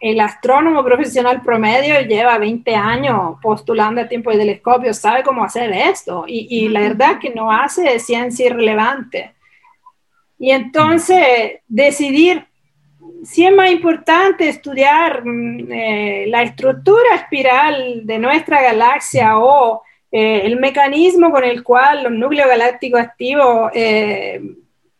el 0.00 0.20
astrónomo 0.20 0.84
profesional 0.84 1.42
promedio 1.42 2.00
lleva 2.02 2.38
20 2.38 2.74
años 2.74 3.36
postulando 3.40 4.00
a 4.00 4.08
tiempo 4.08 4.30
de 4.30 4.38
telescopio, 4.38 4.92
sabe 4.92 5.22
cómo 5.22 5.44
hacer 5.44 5.72
esto 5.72 6.24
y, 6.26 6.46
y 6.50 6.68
la 6.68 6.80
verdad 6.80 7.12
es 7.12 7.18
que 7.18 7.30
no 7.34 7.50
hace 7.50 7.98
ciencia 7.98 8.46
irrelevante. 8.46 9.34
Y 10.38 10.50
entonces 10.50 11.60
decidir 11.68 12.46
si 13.24 13.46
es 13.46 13.54
más 13.54 13.70
importante 13.70 14.48
estudiar 14.48 15.24
mm, 15.24 15.72
eh, 15.72 16.24
la 16.28 16.42
estructura 16.42 17.14
espiral 17.14 18.06
de 18.06 18.18
nuestra 18.18 18.62
galaxia 18.62 19.38
o 19.38 19.82
eh, 20.10 20.42
el 20.44 20.60
mecanismo 20.60 21.30
con 21.30 21.44
el 21.44 21.62
cual 21.62 22.04
los 22.04 22.12
núcleos 22.12 22.48
galácticos 22.48 23.00
activos 23.00 23.70
eh, 23.74 24.40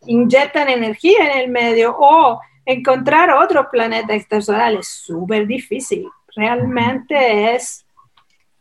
inyectan 0.06 0.68
energía 0.68 1.32
en 1.32 1.38
el 1.40 1.50
medio 1.50 1.96
o 1.98 2.40
encontrar 2.64 3.30
otros 3.30 3.66
planetas 3.70 4.16
extrasolares. 4.16 4.86
Súper 4.86 5.46
difícil, 5.46 6.08
realmente 6.34 7.54
es, 7.54 7.86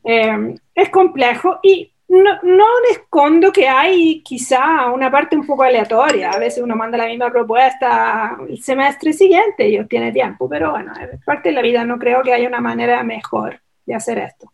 eh, 0.04 0.56
es 0.76 0.90
complejo 0.90 1.60
y 1.64 1.94
no, 2.08 2.40
no 2.44 2.66
escondo 2.92 3.52
que 3.52 3.68
hay 3.68 4.22
quizá 4.22 4.92
una 4.92 5.10
parte 5.10 5.36
un 5.36 5.46
poco 5.46 5.64
aleatoria. 5.64 6.32
A 6.32 6.38
veces 6.38 6.64
uno 6.64 6.76
manda 6.76 6.98
la 6.98 7.08
misma 7.08 7.32
propuesta 7.32 8.38
el 8.48 8.62
semestre 8.62 9.14
siguiente 9.14 9.68
y 9.68 9.80
obtiene 9.80 10.12
tiempo, 10.12 10.48
pero 10.48 10.72
bueno, 10.72 10.94
es 11.00 11.24
parte 11.26 11.50
de 11.50 11.56
la 11.56 11.62
vida. 11.62 11.84
No 11.86 11.98
creo 11.98 12.22
que 12.22 12.34
haya 12.34 12.48
una 12.48 12.62
manera 12.62 13.04
mejor 13.04 13.60
de 13.86 13.96
hacer 13.96 14.20
esto. 14.20 14.52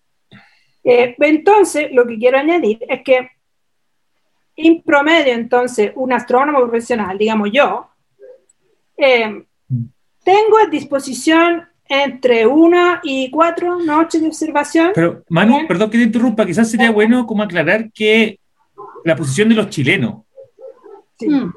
Eh, 0.83 1.15
entonces, 1.19 1.91
lo 1.91 2.07
que 2.07 2.17
quiero 2.17 2.37
añadir 2.37 2.79
es 2.87 3.01
que 3.03 3.29
en 4.67 4.81
promedio, 4.81 5.33
entonces, 5.33 5.91
un 5.95 6.13
astrónomo 6.13 6.59
profesional, 6.61 7.17
digamos 7.17 7.49
yo, 7.51 7.89
eh, 8.97 9.43
tengo 10.23 10.57
a 10.57 10.69
disposición 10.69 11.67
entre 11.87 12.45
una 12.45 12.99
y 13.03 13.31
cuatro 13.31 13.79
noches 13.79 14.21
de 14.21 14.27
observación. 14.27 14.91
Pero, 14.93 15.23
Manu, 15.29 15.67
perdón 15.67 15.89
que 15.89 15.97
te 15.97 16.03
interrumpa, 16.03 16.45
quizás 16.45 16.69
sería 16.69 16.91
bueno 16.91 17.25
como 17.25 17.43
aclarar 17.43 17.91
que 17.91 18.39
la 19.05 19.15
posición 19.15 19.49
de 19.49 19.55
los 19.55 19.69
chilenos. 19.69 20.23
Sí. 21.17 21.29
Mm. 21.29 21.53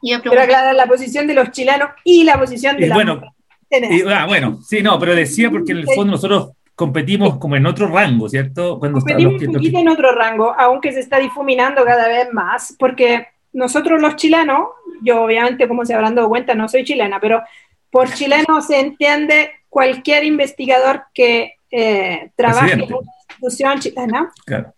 Quiero 0.00 0.40
aclarar 0.40 0.74
la 0.74 0.86
posición 0.86 1.26
de 1.26 1.34
los 1.34 1.50
chilenos 1.50 1.90
y 2.04 2.24
la 2.24 2.38
posición 2.38 2.76
de 2.76 2.88
la 2.88 2.94
bueno, 2.94 3.22
ah, 4.08 4.26
bueno, 4.26 4.60
sí, 4.62 4.82
no, 4.82 4.98
pero 4.98 5.14
decía 5.14 5.50
porque 5.50 5.72
en 5.72 5.78
el 5.78 5.86
fondo 5.86 6.12
nosotros 6.12 6.50
competimos 6.74 7.38
como 7.38 7.56
en 7.56 7.66
otro 7.66 7.88
rango, 7.88 8.28
¿cierto? 8.28 8.78
Cuando 8.78 9.00
competimos 9.00 9.42
un 9.42 9.52
poquito 9.52 9.78
en 9.78 9.88
otro 9.88 10.12
rango, 10.12 10.54
aunque 10.58 10.92
se 10.92 11.00
está 11.00 11.18
difuminando 11.18 11.84
cada 11.84 12.08
vez 12.08 12.32
más, 12.32 12.74
porque 12.78 13.28
nosotros 13.52 14.00
los 14.00 14.16
chilenos, 14.16 14.68
yo 15.02 15.22
obviamente 15.22 15.68
como 15.68 15.84
se 15.84 15.94
habrán 15.94 16.14
dado 16.14 16.28
cuenta 16.28 16.54
no 16.54 16.68
soy 16.68 16.84
chilena, 16.84 17.20
pero 17.20 17.42
por 17.90 18.12
chileno 18.12 18.60
se 18.60 18.80
entiende 18.80 19.52
cualquier 19.68 20.24
investigador 20.24 21.04
que 21.14 21.54
eh, 21.70 22.30
trabaje 22.34 22.72
en 22.72 22.82
una 22.82 22.98
institución 23.28 23.78
chilena. 23.78 24.32
Claro. 24.44 24.74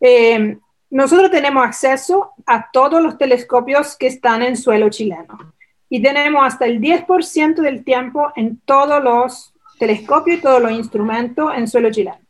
Eh, 0.00 0.56
nosotros 0.90 1.30
tenemos 1.30 1.64
acceso 1.64 2.32
a 2.44 2.70
todos 2.72 3.02
los 3.02 3.16
telescopios 3.16 3.96
que 3.96 4.08
están 4.08 4.42
en 4.42 4.56
suelo 4.56 4.90
chileno 4.90 5.54
y 5.88 6.02
tenemos 6.02 6.44
hasta 6.44 6.66
el 6.66 6.80
10% 6.80 7.54
del 7.56 7.84
tiempo 7.84 8.32
en 8.34 8.58
todos 8.64 9.02
los 9.02 9.54
telescopio 9.82 10.34
y 10.34 10.40
todos 10.40 10.62
los 10.62 10.70
instrumentos 10.70 11.52
en 11.56 11.66
suelo 11.66 11.90
chileno. 11.90 12.20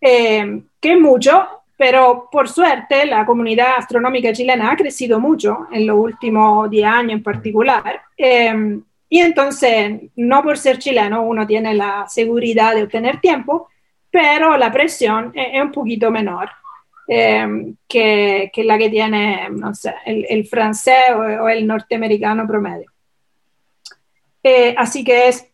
Eh, 0.00 0.62
que 0.80 0.96
mucho, 0.96 1.46
pero 1.76 2.28
por 2.30 2.48
suerte 2.48 3.06
la 3.06 3.24
comunidad 3.24 3.76
astronómica 3.78 4.32
chilena 4.32 4.72
ha 4.72 4.76
crecido 4.76 5.20
mucho 5.20 5.68
en 5.70 5.86
los 5.86 5.96
últimos 5.96 6.68
10 6.68 6.84
años 6.84 7.12
en 7.12 7.22
particular. 7.22 8.00
Eh, 8.16 8.80
y 9.08 9.20
entonces, 9.20 10.00
no 10.16 10.42
por 10.42 10.58
ser 10.58 10.78
chileno 10.78 11.22
uno 11.22 11.46
tiene 11.46 11.72
la 11.72 12.04
seguridad 12.08 12.74
de 12.74 12.82
obtener 12.82 13.20
tiempo, 13.20 13.68
pero 14.10 14.56
la 14.56 14.72
presión 14.72 15.30
es, 15.36 15.62
un 15.62 15.70
poquito 15.70 16.10
menor 16.10 16.50
eh, 17.06 17.74
que, 17.86 18.50
que, 18.52 18.64
la 18.64 18.76
que 18.76 18.90
tiene, 18.90 19.48
no 19.50 19.72
sé, 19.72 19.94
el, 20.04 20.44
francés 20.48 21.12
o, 21.14 21.20
o, 21.20 21.48
el 21.48 21.64
norteamericano 21.64 22.44
promedio. 22.44 22.90
así 24.76 25.04
que 25.04 25.28
es 25.28 25.48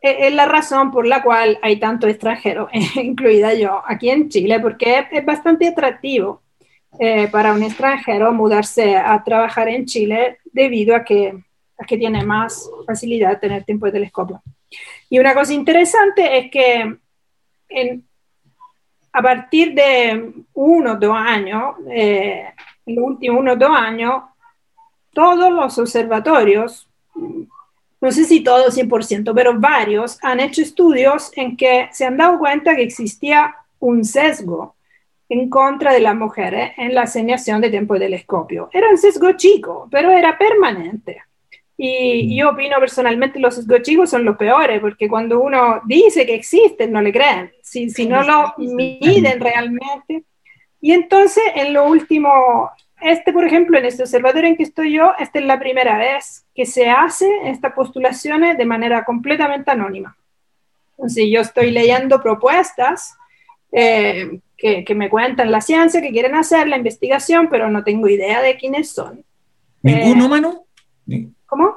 es 0.00 0.32
la 0.32 0.46
razón 0.46 0.90
por 0.90 1.06
la 1.06 1.22
cual 1.22 1.58
hay 1.62 1.78
tanto 1.78 2.06
extranjero, 2.06 2.68
incluida 2.94 3.54
yo, 3.54 3.82
aquí 3.86 4.10
en 4.10 4.28
Chile, 4.28 4.60
porque 4.60 5.06
es, 5.10 5.24
bastante 5.24 5.68
atractivo 5.68 6.42
eh, 6.98 7.28
para 7.28 7.52
un 7.52 7.62
extranjero 7.62 8.32
mudarse 8.32 8.96
a 8.96 9.22
trabajar 9.24 9.68
en 9.68 9.86
Chile 9.86 10.38
debido 10.52 10.94
a 10.94 11.04
que, 11.04 11.42
a 11.78 11.84
que 11.84 11.98
tiene 11.98 12.24
más 12.24 12.68
facilidad 12.86 13.30
de 13.30 13.36
tener 13.36 13.64
tiempo 13.64 13.86
de 13.86 13.92
telescopio. 13.92 14.42
Y 15.10 15.18
una 15.18 15.34
cosa 15.34 15.52
interesante 15.52 16.38
es 16.38 16.50
que 16.50 16.98
a 19.12 19.22
partir 19.22 19.74
de 19.74 20.32
uno 20.54 20.92
o 20.92 20.96
dos 20.96 21.16
años, 21.16 21.74
eh, 21.90 22.52
en 22.86 22.94
los 22.94 23.04
últimos 23.04 23.40
uno 23.40 23.52
o 23.52 23.56
dos 23.56 23.70
años, 23.70 24.22
todos 25.12 25.50
los 25.50 25.78
observatorios 25.78 26.88
no 28.00 28.12
sé 28.12 28.24
si 28.24 28.40
todos 28.40 28.76
100%, 28.76 29.32
pero 29.34 29.58
varios 29.58 30.18
han 30.22 30.40
hecho 30.40 30.62
estudios 30.62 31.30
en 31.34 31.56
que 31.56 31.88
se 31.92 32.04
han 32.04 32.16
dado 32.16 32.38
cuenta 32.38 32.76
que 32.76 32.82
existía 32.82 33.56
un 33.80 34.04
sesgo 34.04 34.76
en 35.28 35.50
contra 35.50 35.92
de 35.92 36.00
las 36.00 36.14
mujeres 36.14 36.72
en 36.76 36.94
la 36.94 37.02
asignación 37.02 37.60
de 37.60 37.70
tiempo 37.70 37.94
de 37.94 38.00
telescopio. 38.00 38.70
Era 38.72 38.88
un 38.88 38.98
sesgo 38.98 39.32
chico, 39.32 39.88
pero 39.90 40.10
era 40.10 40.38
permanente. 40.38 41.22
Y 41.80 42.36
yo 42.36 42.50
opino 42.50 42.76
personalmente 42.80 43.38
los 43.38 43.54
sesgos 43.54 43.82
chicos 43.82 44.10
son 44.10 44.24
los 44.24 44.36
peores, 44.36 44.80
porque 44.80 45.08
cuando 45.08 45.40
uno 45.40 45.80
dice 45.84 46.26
que 46.26 46.34
existen, 46.34 46.90
no 46.90 47.00
le 47.00 47.12
creen. 47.12 47.52
Si, 47.62 47.88
si 47.90 48.06
no 48.06 48.22
lo 48.24 48.54
miden 48.58 49.38
realmente. 49.38 50.24
Y 50.80 50.92
entonces, 50.92 51.44
en 51.54 51.72
lo 51.72 51.84
último, 51.84 52.68
este, 53.00 53.32
por 53.32 53.44
ejemplo, 53.44 53.78
en 53.78 53.84
este 53.84 54.02
observatorio 54.02 54.50
en 54.50 54.56
que 54.56 54.62
estoy 54.64 54.92
yo, 54.92 55.12
esta 55.18 55.38
es 55.38 55.44
la 55.44 55.58
primera 55.58 55.98
vez 55.98 56.44
que 56.54 56.66
se 56.66 56.88
hace 56.90 57.28
estas 57.44 57.72
postulaciones 57.72 58.58
de 58.58 58.64
manera 58.64 59.04
completamente 59.04 59.70
anónima. 59.70 60.16
Entonces, 60.96 61.26
yo 61.30 61.40
estoy 61.40 61.70
leyendo 61.70 62.20
propuestas 62.20 63.16
eh, 63.70 64.40
que, 64.56 64.84
que, 64.84 64.94
me 64.94 65.08
cuentan 65.08 65.50
la 65.50 65.60
ciencia, 65.60 66.00
que 66.00 66.10
quieren 66.10 66.34
hacer 66.34 66.66
la 66.68 66.76
investigación, 66.76 67.48
pero 67.48 67.70
no 67.70 67.84
tengo 67.84 68.08
idea 68.08 68.42
de 68.42 68.56
quiénes 68.56 68.90
son. 68.90 69.24
¿Ninguno, 69.82 70.24
eh, 70.24 70.28
Manu? 70.28 70.64
¿Cómo? 71.46 71.76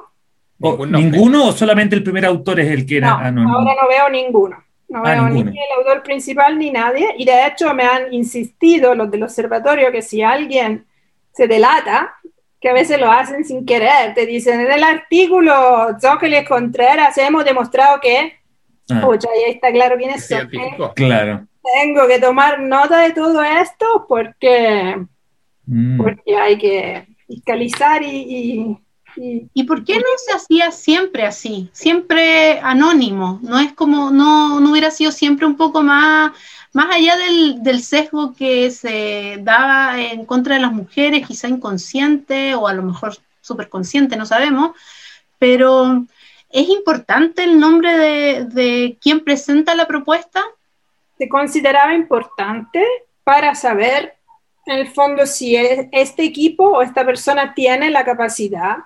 ¿Ninguno 0.86 1.48
o 1.48 1.52
solamente 1.52 1.96
el 1.96 2.02
primer 2.02 2.24
autor 2.24 2.60
es 2.60 2.70
el 2.70 2.86
que 2.86 2.98
era 2.98 3.18
anónimo? 3.18 3.58
Ahora 3.58 3.74
no 3.80 3.88
veo 3.88 4.08
ninguno. 4.10 4.64
No 4.88 5.02
ah, 5.04 5.14
veo 5.14 5.28
ni 5.28 5.40
el 5.40 5.78
autor 5.78 6.02
principal 6.02 6.58
ni 6.58 6.70
nadie. 6.70 7.14
Y 7.16 7.24
de 7.24 7.46
hecho 7.46 7.72
me 7.74 7.84
han 7.84 8.12
insistido 8.12 8.94
los 8.94 9.10
del 9.10 9.22
observatorio 9.22 9.90
que 9.90 10.02
si 10.02 10.22
alguien 10.22 10.84
se 11.32 11.46
delata, 11.46 12.14
que 12.60 12.68
a 12.68 12.72
veces 12.72 13.00
lo 13.00 13.10
hacen 13.10 13.44
sin 13.44 13.66
querer. 13.66 14.14
Te 14.14 14.24
dicen, 14.24 14.60
en 14.60 14.70
el 14.70 14.84
artículo 14.84 15.88
Zócales 16.00 16.48
Contreras 16.48 17.18
hemos 17.18 17.44
demostrado 17.44 18.00
que... 18.00 18.34
Ah. 18.90 19.00
Pucha, 19.00 19.28
ahí 19.30 19.52
está 19.52 19.72
claro 19.72 19.96
quiénes 19.96 20.26
son. 20.26 20.48
¿eh? 20.52 20.76
Claro. 20.94 21.46
Tengo 21.80 22.06
que 22.06 22.18
tomar 22.18 22.60
nota 22.60 22.98
de 22.98 23.12
todo 23.12 23.42
esto 23.42 24.06
porque, 24.08 24.96
mm. 25.66 25.96
porque 25.96 26.36
hay 26.36 26.58
que 26.58 27.06
fiscalizar 27.26 28.02
y, 28.02 28.76
y, 29.16 29.48
y, 29.54 29.64
por 29.64 29.84
qué 29.84 29.94
no 29.94 30.04
se 30.16 30.32
hacía 30.32 30.70
siempre 30.70 31.24
así? 31.24 31.70
Siempre 31.72 32.58
anónimo. 32.60 33.38
No 33.42 33.58
es 33.58 33.72
como, 33.72 34.10
no, 34.10 34.60
no 34.60 34.70
hubiera 34.70 34.90
sido 34.90 35.12
siempre 35.12 35.46
un 35.46 35.56
poco 35.56 35.82
más, 35.82 36.32
más 36.72 36.94
allá 36.94 37.16
del, 37.16 37.62
del, 37.62 37.82
sesgo 37.82 38.34
que 38.34 38.70
se 38.70 39.38
daba 39.40 40.00
en 40.00 40.24
contra 40.24 40.54
de 40.54 40.60
las 40.60 40.72
mujeres, 40.72 41.26
quizá 41.26 41.48
inconsciente 41.48 42.54
o 42.54 42.66
a 42.66 42.74
lo 42.74 42.82
mejor 42.82 43.16
superconsciente, 43.40 44.16
no 44.16 44.24
sabemos, 44.24 44.72
pero 45.38 46.04
¿es 46.50 46.68
importante 46.68 47.44
el 47.44 47.58
nombre 47.58 47.96
de, 47.98 48.44
de 48.46 48.98
quien 49.00 49.20
presenta 49.20 49.74
la 49.74 49.86
propuesta? 49.86 50.42
Se 51.18 51.28
consideraba 51.28 51.94
importante 51.94 52.82
para 53.24 53.54
saber 53.54 54.14
en 54.66 54.78
el 54.78 54.88
fondo 54.88 55.26
si 55.26 55.56
este 55.56 56.24
equipo 56.24 56.64
o 56.64 56.82
esta 56.82 57.04
persona 57.04 57.54
tiene 57.54 57.90
la 57.90 58.04
capacidad 58.04 58.76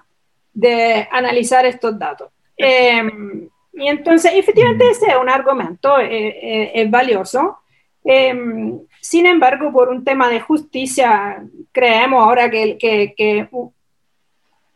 de 0.52 1.06
analizar 1.12 1.66
estos 1.66 1.98
datos. 1.98 2.30
Em, 2.56 3.48
y 3.74 3.88
entonces, 3.88 4.32
efectivamente, 4.34 4.88
ese 4.90 5.08
es 5.08 5.16
un 5.20 5.28
argumento, 5.28 5.98
eh, 5.98 6.28
eh, 6.28 6.72
es 6.74 6.90
valioso. 6.90 7.58
Em, 8.06 8.78
sin 9.00 9.26
embargo, 9.26 9.72
por 9.72 9.88
un 9.88 10.04
tema 10.04 10.28
de 10.28 10.40
justicia, 10.40 11.42
creemos 11.72 12.22
ahora 12.22 12.50
que, 12.50 12.78
que, 12.78 13.48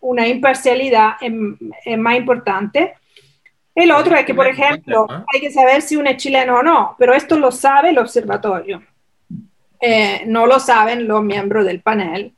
una 0.00 0.26
imparcialidad 0.26 1.12
es, 1.20 1.98
más 1.98 2.16
importante. 2.16 2.94
El 3.74 3.92
otro 3.92 4.16
es 4.16 4.24
que, 4.24 4.34
por 4.34 4.46
ejemplo, 4.46 5.06
hay 5.32 5.40
que 5.40 5.50
saber 5.50 5.80
si 5.82 5.96
uno 5.96 6.10
es 6.10 6.16
chileno 6.16 6.56
o 6.56 6.62
no, 6.62 6.96
pero 6.98 7.14
esto 7.14 7.38
lo 7.38 7.52
sabe 7.52 7.90
el 7.90 7.98
observatorio. 7.98 8.82
Eh, 9.80 10.24
no 10.26 10.46
lo 10.46 10.58
saben 10.58 11.06
los 11.06 11.22
miembros 11.22 11.64
del 11.64 11.80
panel. 11.80 12.32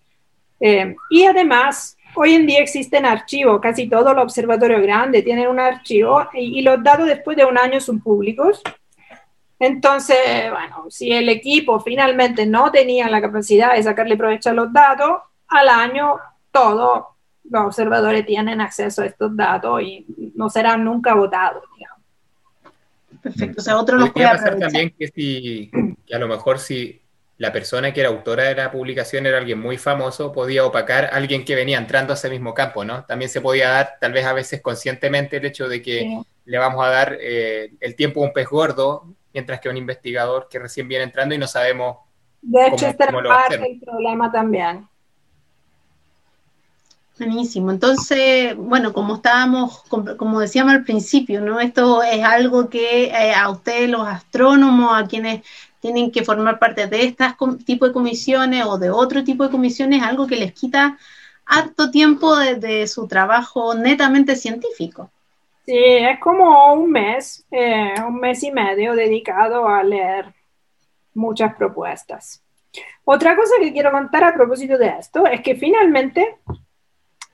Em, 0.61 0.95
y 1.11 1.25
además, 1.25 1.97
Hoy 2.15 2.35
en 2.35 2.47
día 2.47 2.61
existen 2.61 3.07
archivos, 3.07 3.61
casi 3.61 3.89
todo 3.89 4.13
el 4.13 4.19
observatorio 4.19 4.83
grande 4.83 5.23
tienen 5.23 5.49
un 5.49 5.59
archivo 5.59 6.29
y, 6.35 6.61
los 6.61 6.83
datos 6.83 7.07
después 7.07 7.37
de 7.37 7.45
un 7.45 7.57
año 7.57 7.81
son 7.81 8.01
públicos. 8.01 8.63
Entonces, 9.65 10.51
bueno, 10.51 10.87
si 10.91 11.13
el 11.13 11.29
equipo 11.29 11.79
finalmente 11.79 12.45
no 12.47 12.73
tenía 12.73 13.09
la 13.09 13.21
capacidad 13.21 13.77
de 13.77 13.83
sacarle 13.85 14.17
provecho 14.17 14.51
a 14.51 14.55
los 14.55 14.73
datos, 14.73 15.21
al 15.47 15.69
año 15.69 16.17
todos 16.51 17.05
los 17.49 17.67
observadores 17.67 18.27
tienen 18.27 18.61
acceso 18.61 19.03
a 19.03 19.07
estos 19.07 19.37
datos 19.37 19.81
y 19.81 20.05
no 20.35 20.51
serán 20.51 20.85
nunca 20.85 21.15
votados. 21.15 21.63
Perfecto. 23.23 23.61
O 23.61 23.63
sea, 23.63 23.79
otro 23.79 23.99
lo 23.99 24.13
puede 24.13 24.27
pasar 24.27 24.59
también 24.59 24.93
que 24.99 25.07
si, 25.07 25.71
que 26.09 26.17
a 26.17 26.19
lo 26.19 26.27
mejor 26.27 26.59
si 26.59 27.01
la 27.39 27.53
persona 27.53 27.93
que 27.93 28.01
era 28.01 28.09
autora 28.09 28.43
de 28.43 28.57
la 28.57 28.73
publicación 28.73 29.27
era 29.27 29.39
alguien 29.39 29.61
muy 29.61 29.79
famoso, 29.79 30.33
podía 30.33 30.67
opacar 30.67 31.05
a 31.05 31.09
alguien 31.11 31.45
que 31.45 31.55
venía 31.55 31.79
entrando 31.79 32.13
a 32.13 32.17
ese 32.17 32.31
mismo 32.31 32.53
campo, 32.53 32.85
¿no? 32.85 33.05
También 33.05 33.29
se 33.29 33.41
podía 33.41 33.69
dar, 33.69 33.95
tal 34.01 34.13
vez 34.13 34.27
a 34.27 34.33
veces 34.33 34.61
conscientemente, 34.61 35.37
el 35.37 35.45
hecho 35.45 35.69
de 35.69 35.81
que 35.81 36.21
le 36.47 36.59
vamos 36.59 36.85
a 36.85 36.89
dar 36.89 37.17
eh, 37.21 37.75
el 37.79 37.95
tiempo 37.95 38.25
a 38.25 38.27
un 38.27 38.33
pez 38.33 38.49
gordo, 38.49 39.15
mientras 39.33 39.61
que 39.61 39.69
un 39.69 39.77
investigador 39.77 40.49
que 40.51 40.59
recién 40.59 40.89
viene 40.89 41.05
entrando 41.05 41.35
y 41.35 41.39
no 41.39 41.47
sabemos. 41.47 41.99
De 42.41 42.67
hecho, 42.67 42.87
este 42.87 43.05
es 43.05 43.11
parte 43.11 43.59
del 43.59 43.81
problema 43.81 44.31
también. 44.31 44.89
Buenísimo. 47.19 47.71
Entonces, 47.71 48.57
bueno, 48.57 48.93
como 48.93 49.17
estábamos, 49.17 49.85
como 50.17 50.41
decíamos 50.41 50.73
al 50.73 50.83
principio, 50.83 51.41
¿no? 51.41 51.61
Esto 51.61 52.03
es 52.03 52.25
algo 52.25 52.69
que 52.69 53.05
eh, 53.05 53.35
a 53.35 53.51
ustedes, 53.51 53.89
los 53.89 54.07
astrónomos, 54.07 54.91
a 54.93 55.07
quienes 55.07 55.43
tienen 55.81 56.11
que 56.11 56.25
formar 56.25 56.59
parte 56.59 56.87
de 56.87 57.05
este 57.05 57.25
tipo 57.67 57.87
de 57.87 57.93
comisiones 57.93 58.65
o 58.65 58.79
de 58.79 58.91
otro 58.91 59.25
tipo 59.25 59.45
de 59.45 59.51
comisiones, 59.51 60.03
algo 60.03 60.27
que 60.27 60.37
les 60.37 60.53
quita 60.53 60.97
harto 61.45 61.91
tiempo 61.91 62.37
de, 62.37 62.87
su 62.87 63.07
trabajo 63.07 63.75
netamente 63.75 64.37
científico. 64.37 65.11
Sí, 65.65 65.77
es 65.77 66.19
como 66.19 66.75
un 66.75 66.91
mes, 66.91 67.47
eh, 67.51 67.95
un 68.07 68.17
mes 68.19 68.43
y 68.43 68.51
medio 68.51 68.95
dedicado 68.95 69.69
a 69.69 69.83
leer 69.83 70.35
muchas 71.15 71.55
propuestas. 71.55 72.43
Otra 73.05 73.37
cosa 73.37 73.55
que 73.61 73.73
quiero 73.73 73.93
contar 73.93 74.25
a 74.25 74.35
propósito 74.35 74.77
de 74.77 74.89
esto 74.99 75.27
es 75.27 75.41
que 75.41 75.55
finalmente 75.55 76.37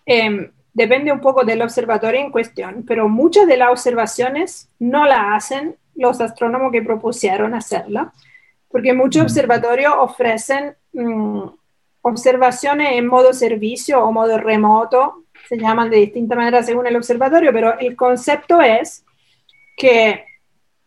em, 0.05 0.51
depende 0.73 1.13
un 1.13 1.21
poco 1.21 1.45
del 1.45 1.63
observatorio 1.63 2.21
en 2.21 2.31
cuestión, 2.31 2.85
pero 2.87 3.09
muchas 3.09 3.47
de 3.47 3.57
las 3.57 3.71
observaciones 3.71 4.71
no 4.79 5.07
la 5.07 5.35
hacen 5.35 5.77
los 5.95 6.21
astrónomos 6.21 6.71
que 6.71 6.83
propusieron 6.83 7.55
hacerla, 7.55 8.13
porque 8.69 8.93
muchos 8.93 9.23
observatorios 9.23 9.95
ofrecen 9.99 10.77
mm, 10.93 11.43
observaciones 12.03 12.93
en 12.93 13.07
modo 13.07 13.33
servicio 13.33 14.03
o 14.03 14.13
modo 14.13 14.39
remoto, 14.39 15.25
se 15.49 15.57
llaman 15.57 15.89
de 15.91 15.97
distinta 15.97 16.37
manera 16.37 16.63
según 16.63 16.87
el 16.87 16.97
observatorio, 16.97 17.53
pero 17.53 17.79
el 17.79 17.97
concepto 17.97 18.61
es 18.61 19.05
que 19.77 20.25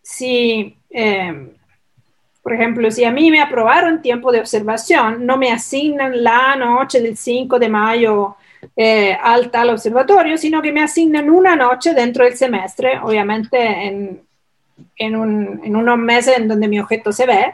si, 0.03 0.77
em, 0.89 1.49
por 2.43 2.53
ejemplo, 2.53 2.91
si 2.91 3.03
a 3.03 3.11
mí 3.11 3.31
me 3.31 3.41
aprobaron 3.41 4.01
tiempo 4.01 4.31
de 4.31 4.39
observación, 4.39 5.25
no 5.25 5.37
me 5.37 5.51
asignan 5.51 6.23
la 6.23 6.55
noche 6.55 7.01
del 7.01 7.17
5 7.17 7.57
de 7.57 7.69
mayo 7.69 8.35
eh, 8.75 9.17
al 9.19 9.49
tal 9.49 9.71
observatorio, 9.71 10.37
sino 10.37 10.61
que 10.61 10.71
me 10.71 10.83
asignan 10.83 11.29
una 11.29 11.55
noche 11.55 11.95
dentro 11.95 12.25
del 12.25 12.37
semestre, 12.37 12.99
obviamente 13.01 13.57
en, 13.57 14.21
en, 14.95 15.15
un, 15.15 15.61
en 15.63 15.75
unos 15.75 15.97
meses 15.97 16.37
en 16.37 16.47
donde 16.47 16.67
mi 16.67 16.79
objeto 16.79 17.11
se 17.11 17.25
ve, 17.25 17.53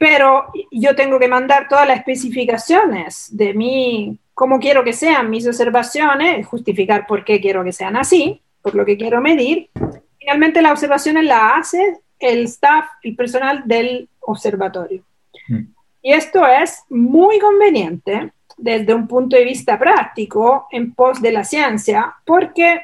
pero 0.00 0.46
yo 0.72 0.96
tengo 0.96 1.20
que 1.20 1.28
mandar 1.28 1.68
todas 1.68 1.86
las 1.86 1.98
especificaciones 1.98 3.28
de 3.30 3.54
mí, 3.54 4.18
cómo 4.42 4.58
quiero 4.58 4.82
que 4.82 4.92
sean 4.92 5.30
mis 5.30 5.46
observaciones, 5.46 6.44
justificar 6.48 7.06
por 7.06 7.24
qué 7.24 7.40
quiero 7.40 7.62
que 7.62 7.70
sean 7.70 7.96
así, 7.96 8.42
por 8.60 8.74
lo 8.74 8.84
que 8.84 8.96
quiero 8.96 9.20
medir. 9.20 9.70
Finalmente 10.18 10.60
las 10.60 10.72
observaciones 10.72 11.26
las 11.26 11.60
hace 11.60 12.00
el 12.18 12.46
staff, 12.46 12.86
el 13.04 13.14
personal 13.14 13.62
del 13.66 14.08
observatorio. 14.18 15.04
Mm. 15.46 15.60
Y 16.02 16.12
esto 16.12 16.44
es 16.44 16.82
muy 16.88 17.38
conveniente 17.38 18.32
desde 18.56 18.92
un 18.92 19.06
punto 19.06 19.36
de 19.36 19.44
vista 19.44 19.78
práctico 19.78 20.66
en 20.72 20.92
pos 20.92 21.22
de 21.22 21.30
la 21.30 21.44
ciencia, 21.44 22.12
porque 22.26 22.80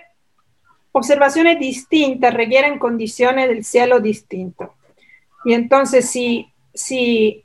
observaciones 0.92 1.58
distintas 1.58 2.34
requieren 2.34 2.78
condiciones 2.78 3.48
del 3.48 3.64
cielo 3.64 3.98
distintas. 3.98 4.70
Y 5.44 5.54
entonces 5.54 6.08
si 6.08 6.52
si 6.72 7.44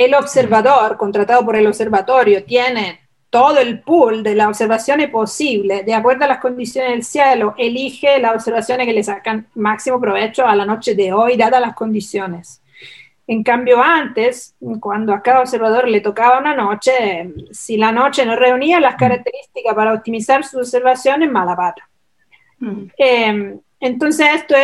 el 0.00 0.14
observador 0.14 0.96
contratado 0.96 1.44
por 1.44 1.56
el 1.56 1.66
observatorio 1.66 2.42
tiene 2.44 3.00
todo 3.28 3.58
el 3.58 3.80
pool 3.80 4.22
de 4.22 4.34
las 4.34 4.48
observaciones 4.48 5.10
posibles, 5.10 5.84
de 5.84 5.92
acuerdo 5.92 6.24
a 6.24 6.28
las 6.28 6.38
condiciones 6.38 6.92
del 6.92 7.04
cielo, 7.04 7.54
elige 7.58 8.18
las 8.18 8.34
observaciones 8.34 8.86
que 8.86 8.94
le 8.94 9.04
sacan 9.04 9.46
máximo 9.54 10.00
provecho 10.00 10.46
a 10.46 10.56
la 10.56 10.64
noche 10.64 10.94
de 10.94 11.12
hoy, 11.12 11.36
dadas 11.36 11.60
las 11.60 11.74
condiciones. 11.74 12.62
En 13.26 13.42
cambio, 13.42 13.82
antes, 13.82 14.56
cuando 14.80 15.12
a 15.12 15.20
cada 15.20 15.40
observador 15.40 15.86
le 15.86 16.00
tocaba 16.00 16.38
una 16.38 16.56
noche, 16.56 17.34
si 17.50 17.76
la 17.76 17.92
noche 17.92 18.24
no 18.24 18.36
reunía 18.36 18.80
las 18.80 18.96
características 18.96 19.74
para 19.74 19.92
optimizar 19.92 20.44
sus 20.44 20.60
observaciones, 20.62 21.30
mala 21.30 21.54
pata. 21.54 21.90
Mm. 22.58 22.84
Eh, 22.96 23.58
entonces, 23.80 24.26
esto 24.34 24.54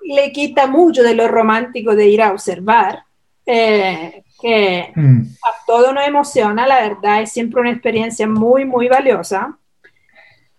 le 0.00 0.32
quita 0.32 0.66
mucho 0.66 1.02
de 1.02 1.14
lo 1.14 1.28
romántico 1.28 1.94
de 1.94 2.08
ir 2.08 2.22
a 2.22 2.32
observar 2.32 3.04
eh, 3.50 4.24
que 4.40 4.92
mm. 4.94 5.20
a 5.20 5.66
todos 5.66 5.92
nos 5.92 6.06
emociona, 6.06 6.66
la 6.66 6.80
verdad, 6.80 7.22
es 7.22 7.32
siempre 7.32 7.60
una 7.60 7.70
experiencia 7.70 8.26
muy, 8.28 8.64
muy 8.64 8.88
valiosa, 8.88 9.58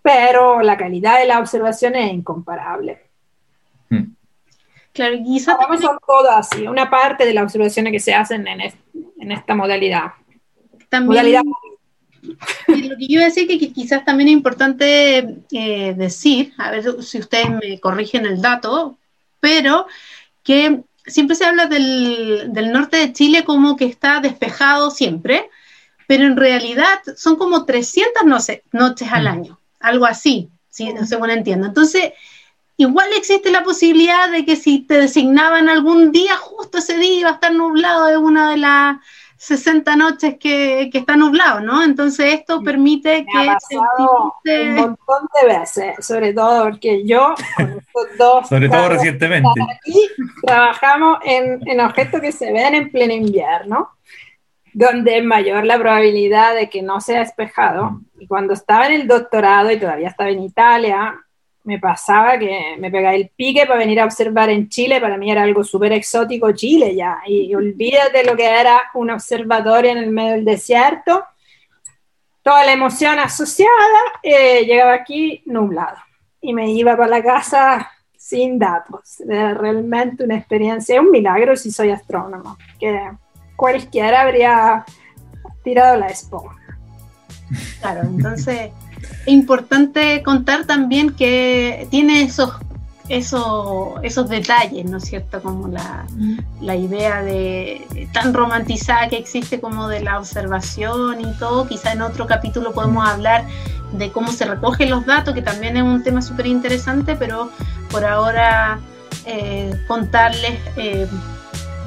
pero 0.02 0.62
la 0.62 0.76
calidad 0.76 1.18
de 1.18 1.26
la 1.26 1.38
observación 1.38 1.96
es 1.96 2.12
incomparable. 2.12 3.00
Mm. 3.88 4.04
Claro, 4.92 5.16
quizás 5.24 5.56
son 5.80 5.98
todas 6.06 6.52
así, 6.52 6.66
una 6.66 6.90
parte 6.90 7.24
de 7.24 7.34
las 7.34 7.44
observaciones 7.44 7.92
que 7.92 8.00
se 8.00 8.14
hacen 8.14 8.46
en, 8.46 8.60
en 8.60 9.32
esta 9.32 9.54
modalidad. 9.54 10.12
También, 10.88 11.42
lo 12.66 12.96
que 12.96 13.06
yo 13.06 13.14
iba 13.14 13.22
a 13.22 13.26
decir 13.26 13.46
que 13.46 13.72
quizás 13.72 14.04
también 14.04 14.28
es 14.28 14.34
importante 14.34 15.38
eh, 15.52 15.94
decir, 15.94 16.52
a 16.58 16.70
ver 16.70 17.02
si 17.02 17.18
ustedes 17.18 17.50
me 17.50 17.80
corrigen 17.80 18.26
el 18.26 18.42
dato, 18.42 18.98
pero 19.40 19.86
que 20.42 20.82
siempre 21.10 21.36
se 21.36 21.44
habla 21.44 21.66
del, 21.66 22.50
norte 22.72 22.96
de 22.96 23.12
Chile 23.12 23.44
como 23.44 23.76
que 23.76 23.84
está 23.84 24.20
despejado 24.20 24.90
siempre, 24.90 25.50
pero 26.06 26.24
en 26.24 26.36
realidad 26.36 27.00
son 27.16 27.36
como 27.36 27.64
300 27.64 28.24
noches 28.72 29.08
al 29.12 29.24
mm. 29.24 29.28
año, 29.28 29.60
algo 29.78 30.06
así, 30.06 30.48
si, 30.68 30.92
no 30.92 31.06
según 31.06 31.30
entiendo. 31.30 31.66
Entonces, 31.66 32.12
igual 32.76 33.08
existe 33.16 33.50
la 33.50 33.62
posibilidad 33.62 34.30
de 34.30 34.44
que 34.44 34.56
si 34.56 34.80
te 34.80 34.94
designaban 34.94 35.68
algún 35.68 36.12
día, 36.12 36.36
justo 36.36 36.78
ese 36.78 36.96
día 36.96 37.20
iba 37.20 37.30
a 37.30 37.34
estar 37.34 37.52
nublado 37.52 38.06
de 38.06 38.16
una 38.16 38.50
de 38.50 38.56
las 38.56 38.96
60 39.40 39.96
noches 39.96 40.36
que, 40.38 40.90
que 40.92 40.98
está 40.98 41.16
nublado, 41.16 41.60
¿no? 41.60 41.82
Entonces 41.82 42.34
esto 42.34 42.60
permite 42.62 43.24
Me 43.32 43.40
ha 43.40 43.42
que... 43.42 43.52
pasado 43.54 44.34
un 44.44 44.74
montón 44.74 45.28
de 45.40 45.58
veces, 45.58 46.06
sobre 46.06 46.34
todo 46.34 46.64
porque 46.64 47.06
yo, 47.06 47.34
con 47.56 48.08
dos 48.18 48.46
Sobre 48.46 48.68
todo 48.68 48.90
recientemente. 48.90 49.48
aquí, 49.62 49.98
trabajamos 50.42 51.20
en, 51.24 51.66
en 51.66 51.80
objetos 51.80 52.20
que 52.20 52.32
se 52.32 52.52
ven 52.52 52.74
en 52.74 52.90
pleno 52.92 53.14
invierno, 53.14 53.88
donde 54.74 55.16
es 55.16 55.24
mayor 55.24 55.64
la 55.64 55.78
probabilidad 55.78 56.54
de 56.54 56.68
que 56.68 56.82
no 56.82 57.00
sea 57.00 57.20
despejado. 57.20 58.02
Y 58.18 58.26
cuando 58.26 58.52
estaba 58.52 58.88
en 58.88 59.00
el 59.00 59.08
doctorado 59.08 59.70
y 59.70 59.80
todavía 59.80 60.08
estaba 60.08 60.28
en 60.28 60.42
Italia, 60.42 61.18
me 61.64 61.78
pasaba 61.78 62.38
que 62.38 62.76
me 62.78 62.90
pegaba 62.90 63.14
el 63.14 63.30
pique 63.36 63.66
para 63.66 63.78
venir 63.78 64.00
a 64.00 64.04
observar 64.04 64.48
en 64.50 64.68
Chile. 64.68 65.00
Para 65.00 65.16
mí 65.16 65.30
era 65.30 65.42
algo 65.42 65.62
súper 65.62 65.92
exótico 65.92 66.52
Chile 66.52 66.94
ya. 66.94 67.18
Y 67.26 67.54
olvídate 67.54 68.24
lo 68.24 68.36
que 68.36 68.46
era 68.46 68.80
un 68.94 69.10
observatorio 69.10 69.90
en 69.90 69.98
el 69.98 70.10
medio 70.10 70.32
del 70.32 70.44
desierto. 70.44 71.24
Toda 72.42 72.64
la 72.64 72.72
emoción 72.72 73.18
asociada, 73.18 74.00
eh, 74.22 74.64
llegaba 74.64 74.94
aquí 74.94 75.42
nublado. 75.44 75.98
Y 76.40 76.54
me 76.54 76.70
iba 76.70 76.96
para 76.96 77.10
la 77.10 77.22
casa 77.22 77.90
sin 78.16 78.58
datos. 78.58 79.20
Era 79.20 79.54
realmente 79.54 80.24
una 80.24 80.36
experiencia, 80.36 81.00
un 81.00 81.10
milagro 81.10 81.56
si 81.56 81.70
soy 81.70 81.90
astrónomo. 81.90 82.56
Que 82.78 83.10
cualquiera 83.56 84.22
habría 84.22 84.84
tirado 85.62 85.96
la 85.96 86.06
esponja. 86.06 86.56
Claro, 87.80 88.02
entonces 88.02 88.70
es 88.89 88.89
importante 89.30 90.22
contar 90.22 90.64
también 90.66 91.10
que 91.10 91.86
tiene 91.90 92.22
esos, 92.22 92.52
esos, 93.08 93.94
esos 94.02 94.28
detalles, 94.28 94.84
¿no 94.86 94.98
es 94.98 95.04
cierto? 95.04 95.42
Como 95.42 95.68
la, 95.68 96.06
la 96.60 96.76
idea 96.76 97.22
de 97.22 98.08
tan 98.12 98.32
romantizada 98.32 99.08
que 99.08 99.18
existe 99.18 99.60
como 99.60 99.88
de 99.88 100.00
la 100.00 100.18
observación 100.18 101.20
y 101.20 101.32
todo. 101.38 101.66
Quizá 101.66 101.92
en 101.92 102.02
otro 102.02 102.26
capítulo 102.26 102.72
podemos 102.72 103.08
hablar 103.08 103.44
de 103.92 104.12
cómo 104.12 104.30
se 104.32 104.44
recogen 104.44 104.90
los 104.90 105.04
datos, 105.06 105.34
que 105.34 105.42
también 105.42 105.76
es 105.76 105.82
un 105.82 106.02
tema 106.02 106.22
súper 106.22 106.46
interesante, 106.46 107.16
pero 107.16 107.50
por 107.90 108.04
ahora 108.04 108.78
eh, 109.26 109.74
contarles 109.88 110.58
eh, 110.76 111.08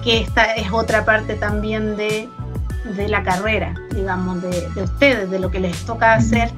que 0.04 0.20
esta 0.20 0.54
es 0.56 0.72
otra 0.72 1.06
parte 1.06 1.36
también 1.36 1.96
de, 1.96 2.28
de 2.96 3.08
la 3.08 3.24
carrera, 3.24 3.74
digamos, 3.96 4.42
de, 4.42 4.70
de, 4.72 4.84
ustedes, 4.84 5.32
de 5.32 5.40
lo 5.40 5.50
que 5.50 5.62
les 5.62 5.86
toca 5.86 6.14
hacer 6.14 6.52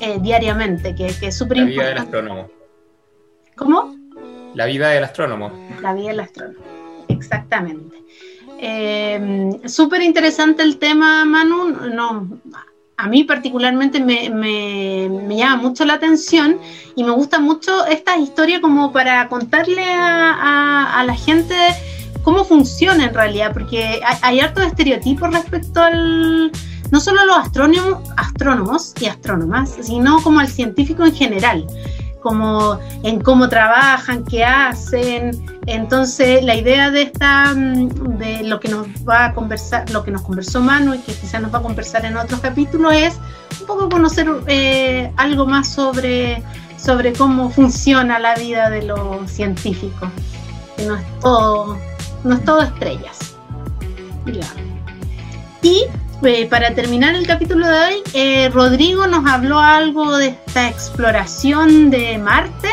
eh, 0.00 0.18
diariamente, 0.20 0.94
que, 0.94 1.06
que 1.18 1.28
es 1.28 1.36
súper 1.36 1.58
La 1.58 1.64
vida 1.64 1.82
del 1.84 1.96
importante. 1.98 2.16
astrónomo. 2.18 2.50
¿Cómo? 3.56 3.96
La 4.54 4.66
vida 4.66 4.88
del 4.90 5.04
astrónomo. 5.04 5.52
La 5.82 5.94
vida 5.94 6.08
del 6.08 6.20
astrónomo, 6.20 6.64
exactamente. 7.08 7.96
Eh, 8.58 9.50
súper 9.66 10.02
interesante 10.02 10.62
el 10.62 10.78
tema, 10.78 11.24
Manu. 11.24 11.68
No, 11.92 12.28
a 12.96 13.08
mí 13.08 13.24
particularmente 13.24 14.00
me, 14.00 14.30
me, 14.30 15.08
me, 15.10 15.36
llama 15.36 15.56
mucho 15.56 15.84
la 15.84 15.94
atención 15.94 16.58
y 16.94 17.04
me 17.04 17.10
gusta 17.10 17.38
mucho 17.38 17.84
esta 17.86 18.16
historia 18.16 18.60
como 18.62 18.92
para 18.92 19.28
contarle 19.28 19.84
a, 19.84 20.32
a, 20.32 21.00
a 21.00 21.04
la 21.04 21.14
gente 21.14 21.54
cómo 22.22 22.44
funciona 22.44 23.04
en 23.04 23.14
realidad, 23.14 23.52
porque 23.52 24.00
hay, 24.04 24.16
hay 24.22 24.40
hartos 24.40 24.64
estereotipos 24.64 25.30
respecto 25.32 25.82
al, 25.82 26.50
no 26.90 27.00
solo 27.00 27.24
los 27.24 27.38
astrónomos, 27.38 28.10
astrónomos 28.16 28.94
y 29.00 29.06
astrónomas, 29.06 29.76
sino 29.80 30.22
como 30.22 30.40
al 30.40 30.48
científico 30.48 31.04
en 31.04 31.14
general, 31.14 31.66
como 32.22 32.78
en 33.02 33.20
cómo 33.20 33.48
trabajan, 33.48 34.24
qué 34.24 34.44
hacen. 34.44 35.60
Entonces, 35.66 36.44
la 36.44 36.54
idea 36.54 36.90
de 36.90 37.02
esta, 37.02 37.54
de 37.54 38.42
lo 38.44 38.60
que 38.60 38.68
nos 38.68 38.86
va 39.08 39.26
a 39.26 39.34
conversar, 39.34 39.88
lo 39.90 40.04
que 40.04 40.10
nos 40.10 40.22
conversó 40.22 40.60
Manu 40.60 40.94
y 40.94 40.98
que 40.98 41.12
quizás 41.14 41.40
nos 41.40 41.52
va 41.52 41.58
a 41.58 41.62
conversar 41.62 42.04
en 42.04 42.16
otros 42.16 42.40
capítulos 42.40 42.92
es 42.94 43.18
un 43.60 43.66
poco 43.66 43.88
conocer 43.88 44.28
eh, 44.46 45.12
algo 45.16 45.46
más 45.46 45.68
sobre, 45.68 46.42
sobre 46.76 47.12
cómo 47.12 47.50
funciona 47.50 48.18
la 48.18 48.34
vida 48.34 48.70
de 48.70 48.82
los 48.82 49.30
científicos, 49.30 50.08
que 50.76 50.86
no 50.86 50.96
es 50.96 51.20
todo 51.20 51.76
no 52.26 52.34
es 52.34 52.44
todo 52.44 52.62
estrellas. 52.62 53.36
Y 55.62 55.84
eh, 56.22 56.46
para 56.46 56.74
terminar 56.74 57.14
el 57.14 57.26
capítulo 57.26 57.66
de 57.66 57.78
hoy, 57.78 58.02
eh, 58.14 58.48
Rodrigo 58.48 59.06
nos 59.06 59.26
habló 59.26 59.58
algo 59.58 60.16
de 60.16 60.28
esta 60.28 60.68
exploración 60.68 61.90
de 61.90 62.18
Marte, 62.18 62.68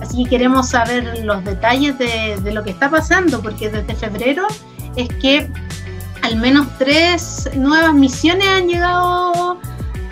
así 0.00 0.24
que 0.24 0.30
queremos 0.30 0.70
saber 0.70 1.24
los 1.24 1.44
detalles 1.44 1.98
de, 1.98 2.38
de, 2.42 2.52
lo 2.52 2.64
que 2.64 2.70
está 2.70 2.90
pasando, 2.90 3.40
porque 3.40 3.70
desde 3.70 3.94
febrero 3.94 4.46
es 4.96 5.08
que 5.20 5.50
al 6.22 6.36
menos 6.36 6.66
tres 6.78 7.48
nuevas 7.54 7.94
misiones 7.94 8.46
han 8.48 8.68
llegado 8.68 9.60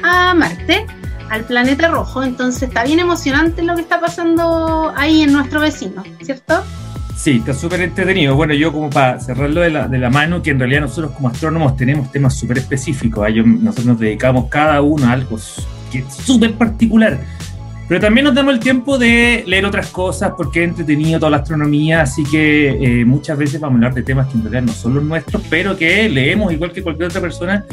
a 0.02 0.34
Marte, 0.34 0.86
al 1.30 1.44
planeta 1.44 1.88
rojo, 1.88 2.22
entonces 2.22 2.62
está 2.62 2.84
bien 2.84 3.00
emocionante 3.00 3.62
lo 3.62 3.74
que 3.74 3.82
está 3.82 4.00
pasando 4.00 4.92
ahí 4.96 5.22
en 5.22 5.32
nuestro 5.32 5.60
vecino, 5.60 6.02
¿cierto? 6.22 6.62
Sí, 7.18 7.38
está 7.38 7.52
súper 7.52 7.80
entretenido. 7.80 8.36
Bueno, 8.36 8.54
yo 8.54 8.72
como 8.72 8.88
para 8.90 9.18
cerrarlo 9.18 9.60
de 9.60 9.70
la, 9.70 9.88
de 9.88 9.98
la, 9.98 10.08
mano, 10.08 10.40
que 10.40 10.50
en 10.50 10.60
realidad 10.60 10.82
nosotros 10.82 11.10
como 11.10 11.26
astrónomos 11.26 11.76
tenemos 11.76 12.12
temas 12.12 12.38
súper 12.38 12.58
específicos. 12.58 13.28
¿eh? 13.28 13.34
Yo, 13.34 13.42
nosotros 13.42 13.86
nos 13.86 13.98
dedicamos 13.98 14.46
cada 14.48 14.80
uno 14.82 15.04
a 15.04 15.12
algo 15.12 15.36
que 15.90 15.98
es 15.98 16.14
súper 16.14 16.54
particular. 16.54 17.18
Pero 17.88 18.00
también 18.00 18.24
nos 18.24 18.36
damos 18.36 18.54
el 18.54 18.60
tiempo 18.60 18.98
de 18.98 19.42
leer 19.48 19.66
otras 19.66 19.88
cosas 19.88 20.32
porque 20.36 20.62
es 20.62 20.68
entretenido 20.68 21.18
toda 21.18 21.30
la 21.30 21.38
astronomía, 21.38 22.02
así 22.02 22.22
que 22.22 23.00
eh, 23.00 23.04
muchas 23.04 23.36
veces 23.36 23.60
vamos 23.60 23.74
a 23.74 23.78
hablar 23.78 23.94
de 23.94 24.02
temas 24.04 24.28
que 24.28 24.34
en 24.34 24.42
realidad 24.42 24.62
no 24.62 24.72
son 24.72 24.94
los 24.94 25.02
nuestros, 25.02 25.42
pero 25.50 25.76
que 25.76 26.08
leemos 26.08 26.52
igual 26.52 26.70
que 26.70 26.84
cualquier 26.84 27.08
otra 27.08 27.20
persona 27.20 27.64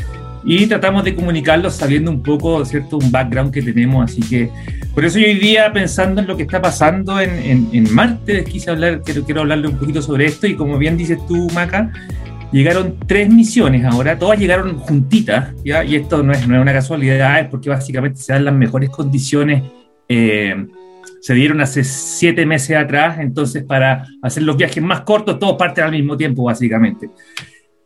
y 0.45 0.67
tratamos 0.67 1.03
de 1.03 1.15
comunicarlos 1.15 1.75
sabiendo 1.75 2.11
un 2.11 2.21
poco, 2.21 2.63
¿cierto?, 2.65 2.97
un 2.97 3.11
background 3.11 3.51
que 3.51 3.63
tenemos. 3.63 4.11
Así 4.11 4.21
que 4.21 4.49
por 4.93 5.03
eso 5.03 5.17
yo 5.17 5.25
hoy 5.25 5.35
día, 5.35 5.73
pensando 5.73 6.21
en 6.21 6.27
lo 6.27 6.37
que 6.37 6.43
está 6.43 6.61
pasando 6.61 7.19
en, 7.19 7.31
en, 7.31 7.69
en 7.73 7.93
Marte, 7.93 8.43
quise 8.43 8.69
hablar, 8.69 9.01
quiero, 9.03 9.25
quiero 9.25 9.41
hablarle 9.41 9.67
un 9.67 9.77
poquito 9.77 10.01
sobre 10.01 10.25
esto. 10.25 10.45
Y 10.45 10.55
como 10.55 10.77
bien 10.77 10.97
dices 10.97 11.17
tú, 11.27 11.49
Maca, 11.51 11.91
llegaron 12.51 12.95
tres 13.07 13.27
misiones 13.29 13.83
ahora, 13.85 14.19
todas 14.19 14.39
llegaron 14.39 14.77
juntitas, 14.77 15.53
¿ya? 15.65 15.83
y 15.83 15.95
esto 15.95 16.21
no 16.21 16.31
es, 16.31 16.47
no 16.47 16.55
es 16.55 16.61
una 16.61 16.73
casualidad, 16.73 17.39
es 17.39 17.47
porque 17.47 17.69
básicamente 17.69 18.21
se 18.21 18.33
dan 18.33 18.45
las 18.45 18.53
mejores 18.53 18.89
condiciones. 18.91 19.63
Eh, 20.07 20.67
se 21.21 21.33
dieron 21.33 21.59
hace 21.59 21.83
siete 21.83 22.45
meses 22.45 22.77
atrás, 22.77 23.17
entonces 23.19 23.63
para 23.63 24.05
hacer 24.21 24.43
los 24.43 24.55
viajes 24.57 24.83
más 24.83 25.01
cortos, 25.01 25.39
todos 25.39 25.55
parten 25.57 25.85
al 25.85 25.91
mismo 25.91 26.15
tiempo, 26.15 26.43
básicamente. 26.43 27.09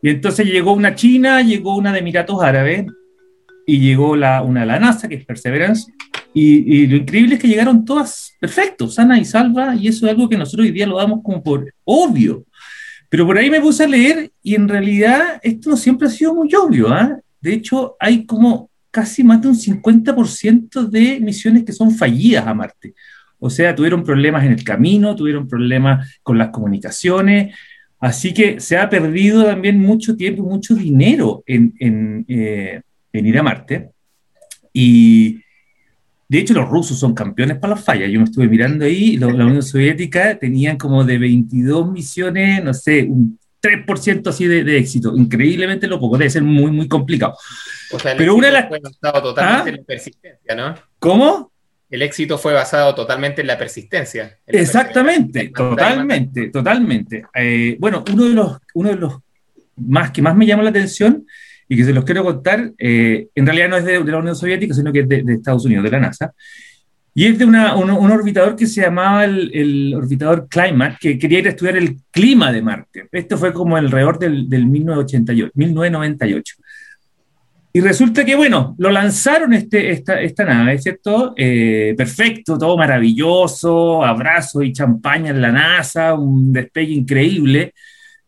Y 0.02 0.10
entonces 0.10 0.46
llegó 0.46 0.72
una 0.72 0.94
china, 0.94 1.42
llegó 1.42 1.76
una 1.76 1.92
de 1.92 1.98
Emiratos 1.98 2.42
Árabes 2.42 2.86
y 3.66 3.80
llegó 3.80 4.16
la, 4.16 4.42
una 4.42 4.60
de 4.60 4.66
la 4.66 4.80
NASA, 4.80 5.08
que 5.08 5.16
es 5.16 5.24
Perseverance. 5.24 5.92
Y, 6.32 6.82
y, 6.82 6.86
lo 6.86 6.96
increíble 6.96 7.34
es 7.34 7.40
que 7.40 7.48
llegaron 7.48 7.84
todas 7.84 8.36
perfecto, 8.40 8.88
sana 8.88 9.18
y 9.18 9.24
salva, 9.24 9.74
y 9.74 9.88
eso 9.88 10.06
es 10.06 10.12
algo 10.12 10.28
que 10.28 10.38
nosotros 10.38 10.66
hoy 10.66 10.72
día 10.72 10.86
lo 10.86 10.98
damos 10.98 11.20
como 11.22 11.42
por 11.42 11.72
obvio. 11.84 12.44
Pero 13.10 13.26
por 13.26 13.36
ahí 13.36 13.50
me 13.50 13.60
puse 13.60 13.84
a 13.84 13.88
leer 13.88 14.30
y 14.42 14.54
en 14.54 14.68
realidad 14.68 15.40
esto 15.42 15.70
no 15.70 15.76
siempre 15.76 16.06
ha 16.06 16.10
sido 16.10 16.34
muy 16.34 16.48
obvio. 16.54 16.96
¿eh? 16.96 17.16
De 17.40 17.52
hecho, 17.52 17.96
hay 17.98 18.24
como 18.24 18.70
casi 18.90 19.24
más 19.24 19.42
de 19.42 19.48
un 19.48 19.56
50% 19.56 20.88
de 20.88 21.20
misiones 21.20 21.64
que 21.64 21.72
son 21.72 21.90
fallidas 21.90 22.46
a 22.46 22.54
Marte. 22.54 22.94
O 23.40 23.50
sea, 23.50 23.74
tuvieron 23.74 24.04
problemas 24.04 24.44
en 24.44 24.52
el 24.52 24.62
camino, 24.62 25.16
tuvieron 25.16 25.48
problemas 25.48 26.18
con 26.22 26.38
las 26.38 26.50
comunicaciones, 26.50 27.56
Así 28.00 28.32
que 28.32 28.60
se 28.60 28.78
ha 28.78 28.88
perdido 28.88 29.44
también 29.44 29.78
mucho 29.78 30.16
tiempo, 30.16 30.42
mucho 30.42 30.74
dinero 30.74 31.44
en, 31.46 31.74
en, 31.78 32.24
eh, 32.28 32.80
en, 33.12 33.26
ir 33.26 33.38
a 33.38 33.42
Marte. 33.42 33.90
Y 34.72 35.40
de 36.26 36.38
hecho 36.38 36.54
los 36.54 36.68
rusos 36.68 36.98
son 36.98 37.14
campeones 37.14 37.58
para 37.58 37.74
las 37.74 37.84
fallas. 37.84 38.10
Yo 38.10 38.18
me 38.18 38.24
estuve 38.24 38.48
mirando 38.48 38.86
ahí, 38.86 39.18
lo, 39.18 39.30
la 39.30 39.44
Unión 39.44 39.62
Soviética 39.62 40.38
tenían 40.38 40.78
como 40.78 41.04
de 41.04 41.18
22 41.18 41.92
misiones, 41.92 42.64
no 42.64 42.72
sé, 42.72 43.02
un 43.02 43.38
3% 43.62 44.26
así 44.28 44.46
de, 44.46 44.64
de, 44.64 44.78
éxito. 44.78 45.14
Increíblemente 45.14 45.86
lo 45.86 46.00
poco, 46.00 46.16
debe 46.16 46.30
ser 46.30 46.42
muy, 46.42 46.70
muy 46.70 46.88
complicado. 46.88 47.36
O 47.92 47.98
sea, 47.98 48.16
Pero 48.16 48.34
una 48.34 48.46
de 48.46 48.52
las... 48.54 48.68
Totalmente 48.68 49.42
¿Ah? 49.42 49.64
en 49.66 49.76
la 49.76 49.82
persistencia, 49.82 50.54
¿no? 50.54 50.74
¿Cómo? 50.98 51.52
El 51.90 52.02
éxito 52.02 52.38
fue 52.38 52.52
basado 52.52 52.94
totalmente 52.94 53.40
en 53.40 53.48
la 53.48 53.58
persistencia. 53.58 54.38
En 54.46 54.56
la 54.56 54.62
Exactamente, 54.62 55.50
persistencia. 55.50 55.70
totalmente, 55.70 56.48
totalmente. 56.50 57.24
Eh, 57.34 57.76
bueno, 57.80 58.04
uno 58.12 58.24
de, 58.24 58.34
los, 58.34 58.58
uno 58.74 58.88
de 58.90 58.96
los 58.96 59.18
más 59.76 60.12
que 60.12 60.22
más 60.22 60.36
me 60.36 60.46
llama 60.46 60.62
la 60.62 60.70
atención 60.70 61.26
y 61.68 61.76
que 61.76 61.84
se 61.84 61.92
los 61.92 62.04
quiero 62.04 62.24
contar, 62.24 62.72
eh, 62.78 63.28
en 63.34 63.46
realidad 63.46 63.68
no 63.68 63.76
es 63.76 63.84
de, 63.84 64.02
de, 64.02 64.12
la 64.12 64.18
Unión 64.18 64.36
Soviética, 64.36 64.74
sino 64.74 64.92
que 64.92 65.00
es 65.00 65.08
de, 65.08 65.22
de, 65.22 65.34
Estados 65.34 65.64
Unidos, 65.64 65.84
de 65.84 65.90
la 65.90 66.00
NASA. 66.00 66.32
Y 67.12 67.26
es 67.26 67.38
de 67.38 67.44
una, 67.44 67.74
un, 67.76 67.90
un, 67.90 68.10
orbitador 68.10 68.54
que 68.54 68.66
se 68.66 68.82
llamaba 68.82 69.24
el, 69.24 69.50
el, 69.52 69.94
orbitador 69.94 70.48
Climate, 70.48 70.96
que 71.00 71.18
quería 71.18 71.40
ir 71.40 71.46
a 71.46 71.50
estudiar 71.50 71.76
el 71.76 71.96
clima 72.10 72.52
de 72.52 72.62
Marte. 72.62 73.08
Esto 73.10 73.36
fue 73.36 73.52
como 73.52 73.76
alrededor 73.76 74.18
del, 74.18 74.48
del 74.48 74.66
1988, 74.66 75.52
1998. 75.54 76.54
Y 77.72 77.80
resulta 77.80 78.24
que, 78.24 78.34
bueno, 78.34 78.74
lo 78.78 78.90
lanzaron 78.90 79.52
este, 79.52 79.92
esta, 79.92 80.20
esta 80.20 80.44
nave, 80.44 80.78
¿cierto? 80.78 81.34
Eh, 81.36 81.94
perfecto, 81.96 82.58
todo 82.58 82.76
maravilloso, 82.76 84.04
abrazo 84.04 84.60
y 84.62 84.72
champaña 84.72 85.30
en 85.30 85.40
la 85.40 85.52
NASA, 85.52 86.14
un 86.14 86.52
despegue 86.52 86.92
increíble. 86.92 87.72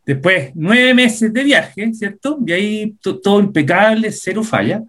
Después, 0.06 0.52
nueve 0.54 0.94
meses 0.94 1.32
de 1.32 1.42
viaje, 1.42 1.92
¿cierto? 1.92 2.38
Y 2.46 2.52
ahí 2.52 2.96
todo 3.00 3.40
impecable, 3.40 4.12
cero 4.12 4.44
falla. 4.44 4.82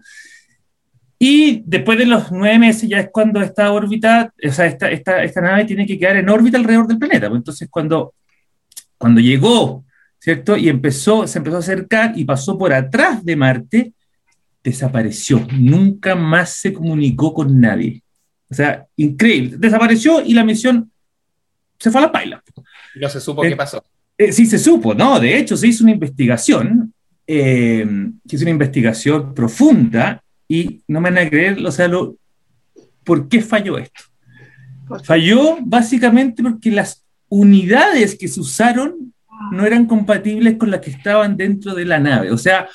Y 1.18 1.62
después 1.66 1.98
de 1.98 2.06
los 2.06 2.30
nueve 2.30 2.58
meses 2.58 2.88
ya 2.88 3.00
es 3.00 3.08
cuando 3.10 3.40
esta 3.40 3.72
órbita, 3.72 4.32
o 4.46 4.52
sea, 4.52 4.66
esta, 4.66 4.88
esta, 4.90 5.24
esta 5.24 5.40
nave 5.40 5.64
tiene 5.64 5.86
que 5.86 5.98
quedar 5.98 6.16
en 6.16 6.28
órbita 6.28 6.58
alrededor 6.58 6.86
del 6.86 6.98
planeta. 6.98 7.28
Pues 7.28 7.38
entonces, 7.38 7.68
cuando, 7.68 8.14
cuando 8.98 9.20
llegó, 9.20 9.84
¿cierto? 10.18 10.56
Y 10.56 10.68
empezó, 10.68 11.26
se 11.26 11.38
empezó 11.38 11.56
a 11.56 11.60
acercar 11.60 12.12
y 12.14 12.24
pasó 12.24 12.56
por 12.56 12.72
atrás 12.72 13.24
de 13.24 13.36
Marte, 13.36 13.92
desapareció. 14.64 15.46
Nunca 15.52 16.16
más 16.16 16.54
se 16.54 16.72
comunicó 16.72 17.34
con 17.34 17.60
nadie. 17.60 18.02
O 18.50 18.54
sea, 18.54 18.86
increíble. 18.96 19.56
Desapareció 19.58 20.22
y 20.22 20.32
la 20.32 20.42
misión 20.42 20.90
se 21.78 21.90
fue 21.90 22.00
a 22.00 22.04
la 22.06 22.12
paila. 22.12 22.42
No 22.96 23.08
se 23.08 23.20
supo 23.20 23.42
qué 23.42 23.48
eh, 23.48 23.56
pasó. 23.56 23.84
Eh, 24.16 24.32
sí, 24.32 24.46
se 24.46 24.58
supo, 24.58 24.94
¿no? 24.94 25.20
De 25.20 25.36
hecho, 25.36 25.56
se 25.56 25.68
hizo 25.68 25.84
una 25.84 25.92
investigación, 25.92 26.94
eh, 27.26 27.86
se 28.26 28.36
hizo 28.36 28.44
una 28.44 28.52
investigación 28.52 29.34
profunda 29.34 30.22
y 30.48 30.82
no 30.88 31.00
me 31.00 31.10
van 31.10 31.26
a 31.26 31.28
creer, 31.28 31.64
o 31.64 31.72
sea, 31.72 31.88
lo, 31.88 32.16
¿por 33.02 33.28
qué 33.28 33.42
falló 33.42 33.76
esto? 33.76 34.02
Falló 35.04 35.58
básicamente 35.62 36.42
porque 36.42 36.70
las 36.70 37.04
unidades 37.28 38.16
que 38.16 38.28
se 38.28 38.40
usaron 38.40 39.12
no 39.50 39.66
eran 39.66 39.86
compatibles 39.86 40.56
con 40.56 40.70
las 40.70 40.80
que 40.80 40.90
estaban 40.90 41.36
dentro 41.36 41.74
de 41.74 41.84
la 41.84 41.98
nave. 41.98 42.30
O 42.30 42.38
sea, 42.38 42.68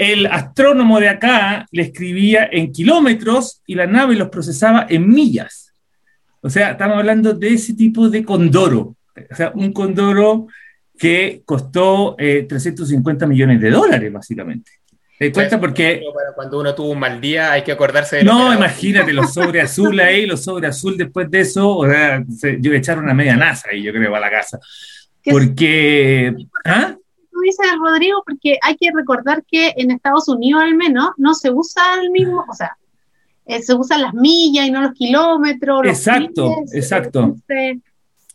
el 0.00 0.24
astrónomo 0.24 0.98
de 0.98 1.10
acá 1.10 1.66
le 1.72 1.82
escribía 1.82 2.48
en 2.50 2.72
kilómetros 2.72 3.60
y 3.66 3.74
la 3.74 3.86
nave 3.86 4.14
los 4.14 4.30
procesaba 4.30 4.86
en 4.88 5.06
millas. 5.06 5.74
O 6.40 6.48
sea, 6.48 6.70
estamos 6.70 6.96
hablando 6.96 7.34
de 7.34 7.52
ese 7.52 7.74
tipo 7.74 8.08
de 8.08 8.24
condoro. 8.24 8.96
O 9.30 9.34
sea, 9.34 9.52
un 9.54 9.74
condoro 9.74 10.46
que 10.98 11.42
costó 11.44 12.16
350 12.16 13.24
eh, 13.24 13.28
millones 13.28 13.60
de 13.60 13.70
dólares, 13.70 14.10
básicamente. 14.10 14.72
¿Te 15.18 15.30
cuenta? 15.32 15.60
Porque. 15.60 16.02
Cuando 16.34 16.60
uno 16.60 16.74
tuvo 16.74 16.92
un 16.92 16.98
mal 16.98 17.20
día, 17.20 17.52
hay 17.52 17.62
que 17.62 17.72
acordarse 17.72 18.16
de. 18.16 18.24
No, 18.24 18.54
imagínate, 18.54 19.12
los 19.12 19.34
sobre 19.34 19.60
azul 19.60 20.00
ahí, 20.00 20.24
los 20.24 20.42
sobre 20.42 20.66
azul 20.66 20.96
después 20.96 21.30
de 21.30 21.40
eso, 21.40 21.76
o 21.76 21.86
sea, 21.86 22.24
yo 22.58 22.72
echaron 22.72 23.04
una 23.04 23.12
media 23.12 23.36
NASA 23.36 23.68
ahí, 23.70 23.82
yo 23.82 23.92
creo, 23.92 24.16
a 24.16 24.20
la 24.20 24.30
casa. 24.30 24.58
Porque. 25.22 26.34
¿Ah? 26.64 26.96
Tú 27.40 27.44
dices, 27.44 27.66
Rodrigo, 27.78 28.22
porque 28.26 28.58
hay 28.60 28.76
que 28.76 28.90
recordar 28.94 29.42
que 29.50 29.72
en 29.74 29.90
Estados 29.90 30.28
Unidos, 30.28 30.62
al 30.62 30.74
menos, 30.74 31.08
no 31.16 31.32
se 31.32 31.50
usa 31.50 31.82
el 32.02 32.10
mismo, 32.10 32.44
o 32.46 32.52
sea, 32.52 32.76
eh, 33.46 33.62
se 33.62 33.72
usan 33.74 34.02
las 34.02 34.12
millas 34.12 34.66
y 34.66 34.70
no 34.70 34.82
los 34.82 34.92
kilómetros. 34.92 35.86
exacto, 35.86 36.56
exacto. 36.70 37.36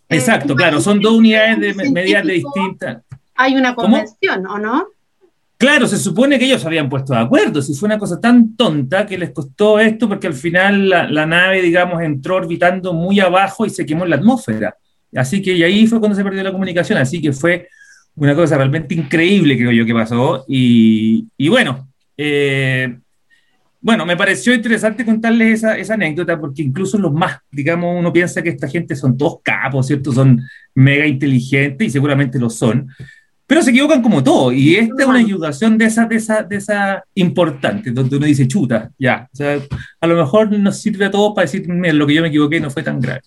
exacto, 0.09 0.55
claro, 0.55 0.81
son 0.81 0.99
dos 0.99 1.13
unidades 1.13 1.77
de 1.77 1.91
medidas 1.91 2.25
distintas. 2.25 3.03
Hay 3.35 3.55
una 3.55 3.75
convención, 3.75 4.47
¿o 4.47 4.57
no? 4.57 4.87
Claro, 5.57 5.85
se 5.85 5.97
supone 5.97 6.39
que 6.39 6.45
ellos 6.45 6.65
habían 6.65 6.89
puesto 6.89 7.13
de 7.13 7.19
acuerdo, 7.19 7.61
si 7.61 7.75
fue 7.75 7.85
una 7.85 7.99
cosa 7.99 8.19
tan 8.19 8.55
tonta 8.55 9.05
que 9.05 9.19
les 9.19 9.29
costó 9.29 9.79
esto 9.79 10.09
porque 10.09 10.25
al 10.25 10.33
final 10.33 10.89
la, 10.89 11.25
nave, 11.27 11.61
digamos, 11.61 12.01
entró 12.01 12.37
orbitando 12.37 12.91
muy 12.91 13.19
abajo 13.19 13.67
y 13.67 13.69
se 13.69 13.85
quemó 13.85 14.05
en 14.05 14.09
la 14.09 14.15
atmósfera. 14.15 14.75
Así 15.15 15.43
que 15.43 15.53
y 15.53 15.61
ahí 15.61 15.85
fue 15.85 15.99
cuando 15.99 16.15
se 16.15 16.23
perdió 16.23 16.41
la 16.41 16.51
comunicación, 16.51 16.97
así 16.97 17.21
que 17.21 17.31
fue 17.31 17.69
una 18.15 18.35
cosa 18.35 18.57
realmente 18.57 18.95
increíble, 18.95 19.57
creo 19.57 19.71
yo, 19.71 19.85
que 19.85 19.93
pasó. 19.93 20.45
Y, 20.47 21.27
bueno, 21.49 21.89
eh, 22.17 22.97
bueno, 23.81 24.05
me 24.05 24.17
pareció 24.17 24.53
interesante 24.53 25.05
contarles 25.05 25.59
esa, 25.59 25.77
esa, 25.77 25.93
anécdota 25.93 26.39
porque 26.39 26.63
incluso 26.63 26.97
los 26.97 27.13
más, 27.13 27.39
digamos, 27.51 27.99
uno 27.99 28.11
piensa 28.11 28.41
que 28.41 28.49
esta 28.49 28.67
gente 28.67 28.95
son 28.95 29.17
todos 29.17 29.39
capos, 29.43 29.87
¿cierto? 29.87 30.11
Son 30.11 30.41
mega 30.73 31.05
inteligentes 31.05 31.87
y 31.87 31.91
seguramente 31.91 32.39
lo 32.39 32.49
son 32.49 32.89
pero 33.47 33.61
se 33.61 33.69
equivocan 33.69 34.01
como 34.01 34.23
todo. 34.23 34.51
Y 34.51 34.75
esta 34.75 35.03
es 35.03 35.07
una 35.07 35.19
ayudación 35.19 35.77
de 35.77 35.85
esa, 35.85 36.05
de 36.05 36.15
esa, 36.15 36.43
de 36.43 36.55
esa 36.55 37.03
importante, 37.13 37.91
donde 37.91 38.17
uno 38.17 38.25
dice, 38.25 38.47
chuta, 38.47 38.91
ya. 38.97 39.29
O 39.31 39.35
sea, 39.35 39.59
a 40.01 40.07
lo 40.07 40.15
mejor 40.15 40.51
nos 40.51 40.81
sirve 40.81 41.05
a 41.05 41.11
todos 41.11 41.33
para 41.35 41.45
decir, 41.45 41.67
mira, 41.67 41.93
lo 41.93 42.07
que 42.07 42.15
yo 42.15 42.21
me 42.21 42.29
equivoqué 42.29 42.59
no 42.59 42.71
fue 42.71 42.83
tan 42.83 42.99
grave. 42.99 43.21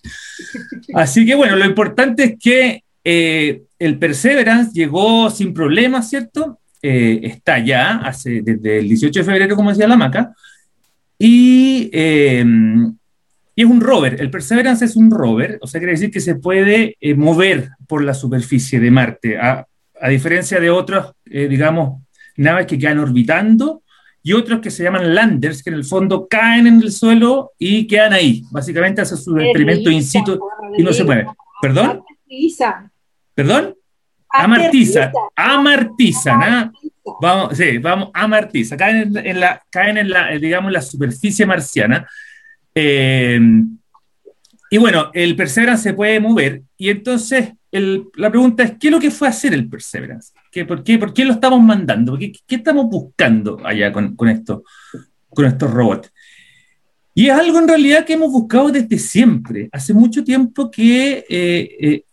Así 0.93 1.25
que 1.25 1.35
bueno, 1.35 1.55
lo 1.55 1.65
importante 1.65 2.23
es 2.23 2.35
que 2.39 2.83
eh, 3.03 3.63
el 3.77 3.97
Perseverance 3.97 4.71
llegó 4.73 5.29
sin 5.29 5.53
problemas, 5.53 6.09
¿cierto? 6.09 6.59
Eh, 6.81 7.19
está 7.23 7.59
ya 7.59 7.97
hace, 7.97 8.41
desde 8.41 8.79
el 8.79 8.87
18 8.87 9.19
de 9.19 9.25
febrero, 9.25 9.55
como 9.55 9.69
decía 9.69 9.87
la 9.87 9.97
maca, 9.97 10.33
y, 11.17 11.89
eh, 11.91 12.45
y, 13.55 13.61
es 13.61 13.69
un 13.69 13.81
rover. 13.81 14.21
El 14.21 14.31
Perseverance 14.31 14.85
es 14.85 14.95
un 14.95 15.11
rover, 15.11 15.57
o 15.61 15.67
sea, 15.67 15.79
quiere 15.79 15.93
decir 15.93 16.11
que 16.11 16.21
se 16.21 16.35
puede 16.35 16.95
mover 17.15 17.69
por 17.87 18.03
la 18.03 18.13
superficie 18.13 18.79
de 18.79 18.91
Marte 18.91 19.37
a, 19.37 19.65
a 20.01 20.09
diferencia 20.09 20.59
de 20.59 20.69
otras, 20.69 21.11
eh, 21.25 21.47
digamos, 21.47 22.01
naves 22.37 22.65
que 22.67 22.77
quedan 22.77 22.99
orbitando 22.99 23.83
y 24.23 24.33
otros 24.33 24.59
que 24.59 24.71
se 24.71 24.83
llaman 24.83 25.13
landers, 25.13 25.63
que 25.63 25.69
en 25.69 25.75
el 25.75 25.85
fondo 25.85 26.27
caen 26.27 26.67
en 26.67 26.81
el 26.81 26.91
suelo 26.91 27.51
y 27.57 27.87
quedan 27.87 28.13
ahí. 28.13 28.43
Básicamente 28.51 29.01
hacen 29.01 29.17
su 29.17 29.37
experimento 29.37 29.89
in 29.89 30.03
situ 30.03 30.39
y 30.77 30.83
no 30.83 30.93
se 30.93 31.03
mueven. 31.03 31.27
¿Perdón? 31.61 32.01
¿Perdón? 33.33 33.75
Amartiza. 34.29 35.11
Amartizan. 35.35 36.43
¿ah? 36.43 36.71
Vamos, 37.21 37.57
sí, 37.57 37.79
vamos, 37.79 38.11
amartiza. 38.13 38.77
Caen 38.77 39.17
en, 39.17 39.39
la, 39.39 39.61
caen 39.69 39.97
en 39.97 40.09
la, 40.09 40.29
digamos, 40.37 40.71
la 40.71 40.81
superficie 40.81 41.45
marciana. 41.45 42.07
Eh, 42.75 43.39
y 44.71 44.77
bueno, 44.77 45.09
el 45.13 45.35
Perseverance 45.35 45.83
se 45.83 45.93
puede 45.93 46.19
mover 46.19 46.61
y 46.77 46.89
entonces 46.89 47.53
la 47.71 48.29
pregunta 48.29 48.63
es, 48.63 48.73
¿qué 48.79 48.87
es 48.87 48.91
lo 48.91 48.99
que 48.99 49.11
fue 49.11 49.27
a 49.27 49.31
hacer 49.31 49.53
el 49.53 49.67
Perseverance? 49.67 50.31
¿Qué, 50.51 50.65
por, 50.65 50.83
qué, 50.83 50.97
¿Por 50.97 51.13
qué 51.13 51.25
lo 51.25 51.33
estamos 51.33 51.61
mandando? 51.61 52.17
¿Qué, 52.17 52.31
qué 52.45 52.55
estamos 52.55 52.87
buscando 52.87 53.59
allá 53.63 53.91
con, 53.91 54.15
con, 54.15 54.29
esto, 54.29 54.63
con 55.29 55.45
estos 55.45 55.71
robots? 55.71 56.11
Y 57.13 57.27
es 57.27 57.33
algo 57.33 57.59
en 57.59 57.67
realidad 57.67 58.05
que 58.05 58.13
hemos 58.13 58.31
buscado 58.31 58.69
desde 58.69 58.97
siempre. 58.97 59.69
Hace 59.71 59.93
mucho 59.93 60.23
tiempo 60.23 60.69
que 60.71 61.25
eh, 61.29 61.77
eh, 61.79 62.03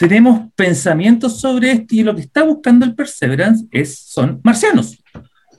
tenemos 0.00 0.50
pensamientos 0.56 1.38
sobre 1.38 1.72
esto 1.72 1.94
y 1.94 2.02
lo 2.02 2.14
que 2.14 2.22
está 2.22 2.42
buscando 2.42 2.86
el 2.86 2.94
Perseverance 2.94 3.66
es, 3.70 3.98
son 3.98 4.40
marcianos. 4.42 4.98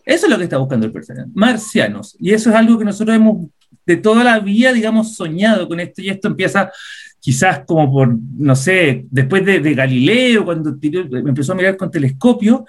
Eso 0.03 0.25
es 0.25 0.31
lo 0.31 0.37
que 0.39 0.45
está 0.45 0.57
buscando 0.57 0.87
el 0.87 0.91
Perseverance, 0.91 1.31
marcianos. 1.35 2.17
Y 2.19 2.31
eso 2.31 2.49
es 2.49 2.55
algo 2.55 2.75
que 2.79 2.85
nosotros 2.85 3.15
hemos 3.15 3.49
de 3.85 3.97
toda 3.97 4.23
la 4.23 4.39
vida, 4.39 4.73
digamos, 4.73 5.15
soñado 5.15 5.67
con 5.67 5.79
esto 5.79 6.01
y 6.01 6.09
esto 6.09 6.27
empieza 6.27 6.71
quizás 7.19 7.59
como 7.67 7.91
por, 7.91 8.17
no 8.35 8.55
sé, 8.55 9.05
después 9.11 9.45
de, 9.45 9.75
Galileo, 9.75 10.43
cuando 10.43 10.75
me 10.81 11.19
empezó 11.19 11.51
a 11.51 11.55
mirar 11.55 11.77
con 11.77 11.91
telescopio, 11.91 12.65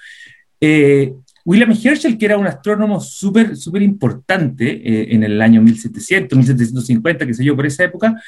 eh, 0.60 1.14
William 1.42 1.72
Herschel, 1.72 2.18
que 2.18 2.26
era 2.26 2.36
un 2.36 2.46
astrónomo 2.46 3.00
súper 3.00 3.56
súper 3.56 3.80
importante 3.80 4.70
eh, 4.70 5.14
en 5.14 5.24
el 5.24 5.40
año 5.40 5.62
1700, 5.62 6.36
1750, 6.36 7.26
que 7.26 7.32
sé 7.32 7.42
yo, 7.42 7.56
por 7.56 7.64
esa 7.64 7.84
época, 7.84 8.22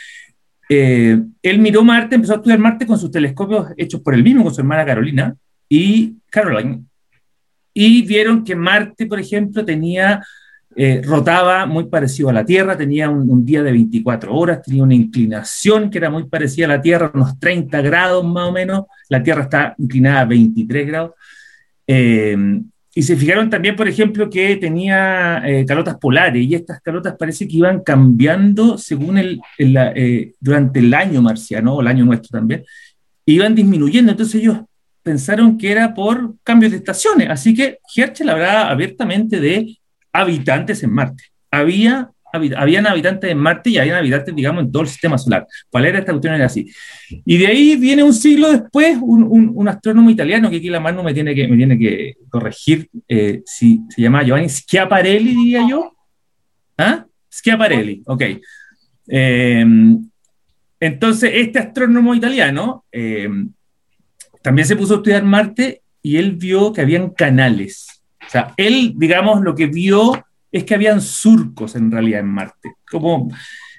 eh, 0.69 1.21
él 1.43 1.59
miró 1.59 1.85
Marte, 1.85 2.15
empezó 2.15 2.35
a 2.35 2.37
estudiar 2.37 2.59
Marte 2.59 2.87
con 2.87 2.99
sus 2.99 3.11
telescopios 3.11 3.69
hechos 3.77 4.01
por 4.01 4.15
él 4.15 4.23
mismo, 4.23 4.45
con 4.45 4.55
su 4.55 4.61
hermana 4.61 4.85
Carolina 4.85 5.35
y 5.69 6.17
Caroline, 6.31 6.85
y 7.73 8.03
vieron 8.03 8.45
que 8.45 8.55
Marte, 8.55 9.07
por 9.07 9.19
ejemplo, 9.19 9.65
tenía 9.65 10.23
eh, 10.77 11.03
rotaba 11.05 11.67
muy 11.67 11.85
parecido 11.85 12.31
a 12.31 12.33
la 12.33 12.45
Tierra, 12.45 12.77
tenía 12.77 13.09
un, 13.09 13.45
día 13.45 13.63
de 13.63 13.71
24 13.71 14.35
horas, 14.35 14.63
tenía 14.63 14.83
una 14.83 14.95
inclinación 14.95 15.89
que 15.89 15.99
era 15.99 16.11
muy 16.11 16.25
parecida 16.25 16.67
a 16.67 16.71
la 16.71 16.83
Tierra, 16.83 17.13
unos 17.15 17.39
30 17.39 17.81
grados 17.81 18.25
más 18.25 18.49
o 18.49 18.53
menos, 18.53 18.85
la 19.09 19.23
Tierra 19.23 19.43
está 19.43 19.75
inclinada 19.79 20.21
a 20.21 20.25
23 20.25 20.87
grados. 20.87 21.11
Eh, 21.87 22.37
y 22.95 23.03
se 23.03 23.17
fijaron 23.17 23.51
también, 23.51 23.75
por 23.75 23.89
ejemplo, 23.89 24.31
que 24.31 24.57
tenía 24.57 25.43
eh, 25.45 25.67
calotas 25.67 25.97
polares 25.99 26.45
y 26.45 26.55
estas 26.55 26.81
calotas 26.81 27.17
parece 27.19 27.49
que 27.49 27.57
iban 27.57 27.81
cambiando 27.81 28.79
según 28.79 29.19
el, 29.19 29.41
durante 30.39 30.79
el 30.79 30.95
año 30.95 31.21
marciano, 31.21 31.75
o 31.75 31.81
el 31.81 31.89
año 31.89 32.05
nuestro 32.05 32.39
también, 32.39 32.65
iban 33.27 33.55
disminuyendo. 33.55 34.13
Entonces 34.13 34.41
ellos 34.41 34.59
pensaron 35.03 35.59
que 35.59 35.73
era 35.73 35.93
por 35.93 36.37
cambios 36.45 36.71
de 36.71 36.79
estaciones. 36.79 37.29
Así 37.31 37.53
que 37.53 37.79
Herschel 37.95 38.31
hablaba 38.31 38.71
abiertamente 38.71 39.41
de 39.41 39.77
habitantes 40.13 40.83
en 40.85 40.93
Marte. 40.93 41.25
Había, 41.51 42.11
habían 42.57 42.87
habitantes 42.87 43.31
en 43.31 43.39
Marte 43.39 43.71
y 43.71 43.79
habían 43.79 43.97
habitantes, 43.97 44.35
digamos, 44.35 44.65
en 44.65 44.73
todo 44.73 44.83
el 44.83 44.89
sistema 44.89 45.19
solar. 45.19 45.47
¿Cuál 45.71 45.87
era 45.87 45.99
esta 45.99 46.13
cuestión? 46.13 46.35
Era 46.35 46.47
así. 46.47 46.71
Y 47.25 47.39
de 47.39 47.47
ahí 47.47 47.77
viene 47.77 48.03
un 48.03 48.15
siglo 48.15 48.51
después 48.51 48.99
un, 49.01 49.53
un, 49.55 49.69
astrónomo 49.69 50.11
italiano, 50.11 50.51
que 50.51 50.57
aquí 50.57 50.69
la 50.69 50.81
mano 50.81 51.03
me 51.03 51.15
tiene 51.15 51.35
que, 51.35 51.49
me 51.49 51.57
tiene 51.57 51.79
que 51.79 52.17
corregir, 52.29 52.89
eh, 53.09 53.43
si 53.45 53.81
se 53.89 54.03
llama 54.03 54.23
Giovanni 54.23 54.49
Schiaparelli, 54.49 55.35
diría 55.35 55.67
yo. 55.69 55.93
¿Ah? 56.77 57.07
Schiaparelli, 57.33 58.03
ok. 58.07 58.23
Em, 59.07 60.11
entonces, 60.81 61.31
este 61.35 61.59
astrónomo 61.59 62.15
italiano 62.15 62.85
em, 62.91 63.51
también 64.43 64.67
se 64.67 64.77
puso 64.77 64.95
a 64.95 64.97
estudiar 64.99 65.25
Marte 65.25 65.83
y 66.03 66.17
él 66.17 66.33
vio 66.33 66.73
que 66.73 66.81
habían 66.81 67.11
canales 67.11 67.95
o 68.27 68.31
sea, 68.31 68.55
él, 68.57 68.95
digamos, 68.97 69.43
lo 69.43 69.55
que 69.55 69.67
vio 69.67 70.25
es 70.55 70.63
que 70.63 70.75
habían 70.77 71.01
surcos 71.01 71.75
en 71.75 71.91
realidad 71.91 72.21
en 72.21 72.29
Marte. 72.29 72.77
Como 72.89 73.29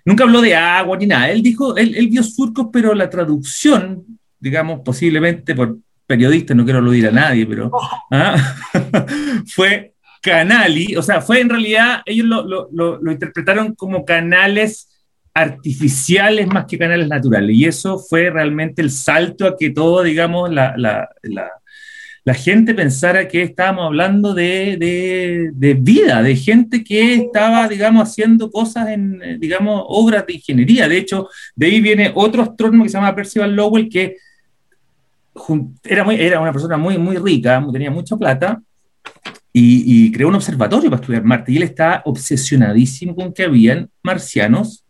nunca 0.04 0.26
habló 0.26 0.42
de 0.42 0.56
agua 0.56 0.98
ni 0.98 1.08
nada. 1.08 1.32
Él 1.32 1.42
dijo, 1.42 1.78
él, 1.78 2.10
vio 2.10 2.22
surcos, 2.22 2.68
pero 2.72 2.94
la 2.94 3.10
traducción, 3.10 4.04
digamos, 4.38 4.82
posiblemente 4.84 5.56
por 5.56 5.78
periodista, 6.06 6.54
no 6.54 6.66
quiero 6.66 6.80
aludir 6.80 7.08
a 7.08 7.12
nadie, 7.12 7.46
pero 7.46 7.72
¿ah? 8.12 8.36
fue 9.48 9.94
Canali, 10.22 10.98
o 10.98 11.02
sea, 11.02 11.22
fue 11.22 11.40
en 11.40 11.50
realidad, 11.50 12.02
ellos 12.06 12.26
lo, 12.26 12.68
lo, 12.70 13.12
interpretaron 13.12 13.74
como 13.74 14.04
canales 14.04 14.90
artificiales 15.34 16.48
más 16.48 16.66
que 16.66 16.78
canales 16.78 17.08
naturales, 17.08 17.56
y 17.56 17.66
eso 17.66 18.00
fue 18.00 18.30
realmente 18.30 18.82
el 18.82 18.92
salto 18.92 19.48
a 19.48 19.56
que 19.56 19.70
todo, 19.70 20.04
digamos, 20.04 20.52
la, 20.52 20.74
la, 20.78 21.08
la, 21.22 21.50
gente 22.34 22.74
pensara 22.74 23.28
que 23.28 23.44
estábamos 23.44 23.86
hablando 23.86 24.34
de, 24.34 24.78
de, 24.78 25.52
de, 25.54 25.74
vida, 25.76 26.24
de 26.24 26.36
gente 26.36 26.84
que 26.84 27.14
estaba, 27.14 27.68
digamos, 27.68 28.10
haciendo 28.10 28.50
cosas 28.50 28.90
en, 28.90 29.40
digamos, 29.40 29.84
obras 29.88 30.26
de 30.26 30.34
ingeniería. 30.34 30.88
De 30.88 30.98
hecho, 30.98 31.30
de 31.56 31.68
ahí 31.68 31.82
viene 31.82 32.12
otro 32.16 32.42
astrónomo 32.42 32.84
que 32.84 32.90
se 32.90 32.98
llama 32.98 33.16
Percival 33.16 33.56
Lowell, 33.56 33.90
que 33.90 34.18
era, 35.84 36.04
muy, 36.04 36.16
era 36.16 36.40
una 36.40 36.52
persona 36.52 36.78
muy, 36.78 36.98
muy 36.98 37.18
rica, 37.18 37.64
tenía 37.72 37.92
mucha 37.92 38.18
plata, 38.18 38.60
y, 39.58 40.12
creó 40.12 40.28
un 40.28 40.36
observatorio 40.36 40.90
para 40.90 41.02
estudiar 41.02 41.24
Marte. 41.24 41.52
Y 41.52 41.58
él 41.58 41.64
está 41.64 42.02
obsesionadísimo 42.06 43.16
con 43.16 43.34
que 43.34 43.44
habían 43.44 43.90
marcianos 44.04 44.86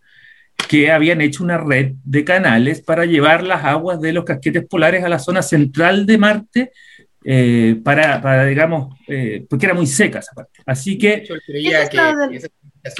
que 0.70 0.92
habían 0.92 1.22
hecho 1.22 1.44
una 1.44 1.58
red 1.58 1.94
de 2.04 2.24
canales 2.24 2.82
para 2.82 3.06
llevar 3.06 3.44
las 3.44 3.64
aguas 3.64 4.02
de 4.02 4.14
los 4.14 4.24
casquetes 4.24 4.66
polares 4.66 5.04
a 5.04 5.10
la 5.10 5.20
zona 5.20 5.42
central 5.42 6.06
de 6.06 6.18
Marte, 6.18 6.72
eh, 7.28 7.82
para, 7.84 8.22
para, 8.22 8.46
digamos, 8.46 8.96
eh, 9.08 9.44
porque 9.50 9.66
era 9.66 9.74
muy 9.74 9.88
seca 9.88 10.20
esa 10.20 10.32
parte. 10.34 10.60
Así 10.64 10.96
que... 10.96 11.24
Yo 11.28 11.34
creía 11.44 11.90
que, 11.90 11.98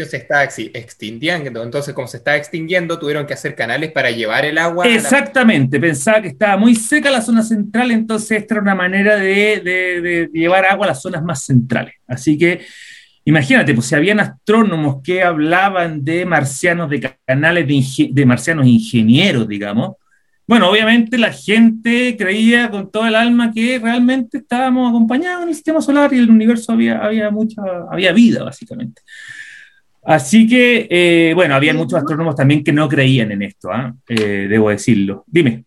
se 0.04 0.18
está 0.18 0.44
extinguiendo. 0.44 1.62
Entonces, 1.62 1.94
como 1.94 2.08
se 2.08 2.18
está 2.18 2.36
extinguiendo, 2.36 2.98
tuvieron 2.98 3.28
que 3.28 3.36
hacer 3.36 3.54
canales 3.54 3.92
para 3.92 4.10
llevar 4.10 4.44
el 4.44 4.58
agua. 4.58 4.88
Exactamente, 4.88 5.80
pensaba 5.80 6.24
que 6.24 6.30
estaba 6.30 6.58
muy 6.58 6.74
seca 6.74 7.12
la 7.12 7.22
zona 7.22 7.44
central, 7.44 7.92
entonces 7.92 8.40
esta 8.40 8.56
era 8.56 8.64
una 8.64 8.74
manera 8.74 9.16
de, 9.16 10.28
llevar 10.34 10.66
agua 10.66 10.88
a 10.88 10.90
las 10.90 11.04
zonas 11.04 11.24
más 11.24 11.46
centrales. 11.46 11.94
Así 12.08 12.36
que 12.36 12.62
imagínate, 13.26 13.76
pues 13.76 13.86
si 13.86 13.94
habían 13.94 14.20
astrónomos 14.20 15.04
que 15.04 15.22
hablaban 15.22 16.04
de 16.04 16.26
marcianos, 16.26 16.90
de 16.90 17.16
canales 17.28 17.68
de, 17.68 18.10
de 18.12 18.26
marcianos 18.26 18.66
ingenieros, 18.66 19.48
digamos. 19.48 19.98
Bueno, 20.48 20.70
obviamente 20.70 21.18
la 21.18 21.32
gente 21.32 22.16
creía 22.18 22.70
con 22.70 22.92
todo 22.92 23.08
el 23.08 23.16
alma 23.16 23.52
que 23.52 23.80
realmente 23.80 24.38
estábamos 24.38 24.90
acompañados 24.90 25.44
en 25.44 25.50
el 25.50 25.56
sistema 25.56 25.82
solar 25.82 26.14
y 26.14 26.18
en 26.18 26.24
el 26.24 26.30
universo 26.30 26.72
había, 26.72 27.00
había 27.00 27.32
mucha, 27.32 27.62
había 27.90 28.12
vida, 28.12 28.44
básicamente. 28.44 29.02
Así 30.04 30.48
que, 30.48 30.88
eh, 30.90 31.34
bueno, 31.34 31.56
había 31.56 31.74
muchos 31.74 31.98
astrónomos 31.98 32.36
también 32.36 32.64
que 32.64 32.72
no 32.72 32.88
creían 32.88 33.32
en 33.32 33.42
esto, 33.42 33.72
¿ah? 33.72 33.92
eh, 34.08 34.48
debo 34.48 34.70
decirlo. 34.70 35.24
Dime. 35.26 35.66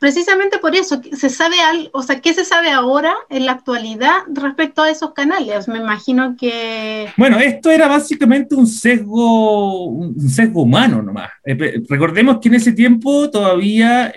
Precisamente 0.00 0.58
por 0.58 0.74
eso, 0.74 1.00
se 1.12 1.28
sabe 1.28 1.60
algo, 1.60 1.90
o 1.92 2.02
sea, 2.02 2.20
¿qué 2.20 2.32
se 2.32 2.44
sabe 2.44 2.70
ahora 2.70 3.14
en 3.28 3.44
la 3.46 3.52
actualidad 3.52 4.22
respecto 4.34 4.82
a 4.82 4.90
esos 4.90 5.12
canales? 5.12 5.68
Me 5.68 5.78
imagino 5.78 6.36
que... 6.38 7.08
Bueno, 7.16 7.38
esto 7.38 7.70
era 7.70 7.86
básicamente 7.86 8.54
un 8.54 8.66
sesgo, 8.66 9.84
un 9.84 10.28
sesgo 10.28 10.62
humano 10.62 11.02
nomás. 11.02 11.30
Eh, 11.44 11.82
recordemos 11.88 12.38
que 12.40 12.48
en 12.48 12.54
ese 12.54 12.72
tiempo 12.72 13.30
todavía 13.30 14.12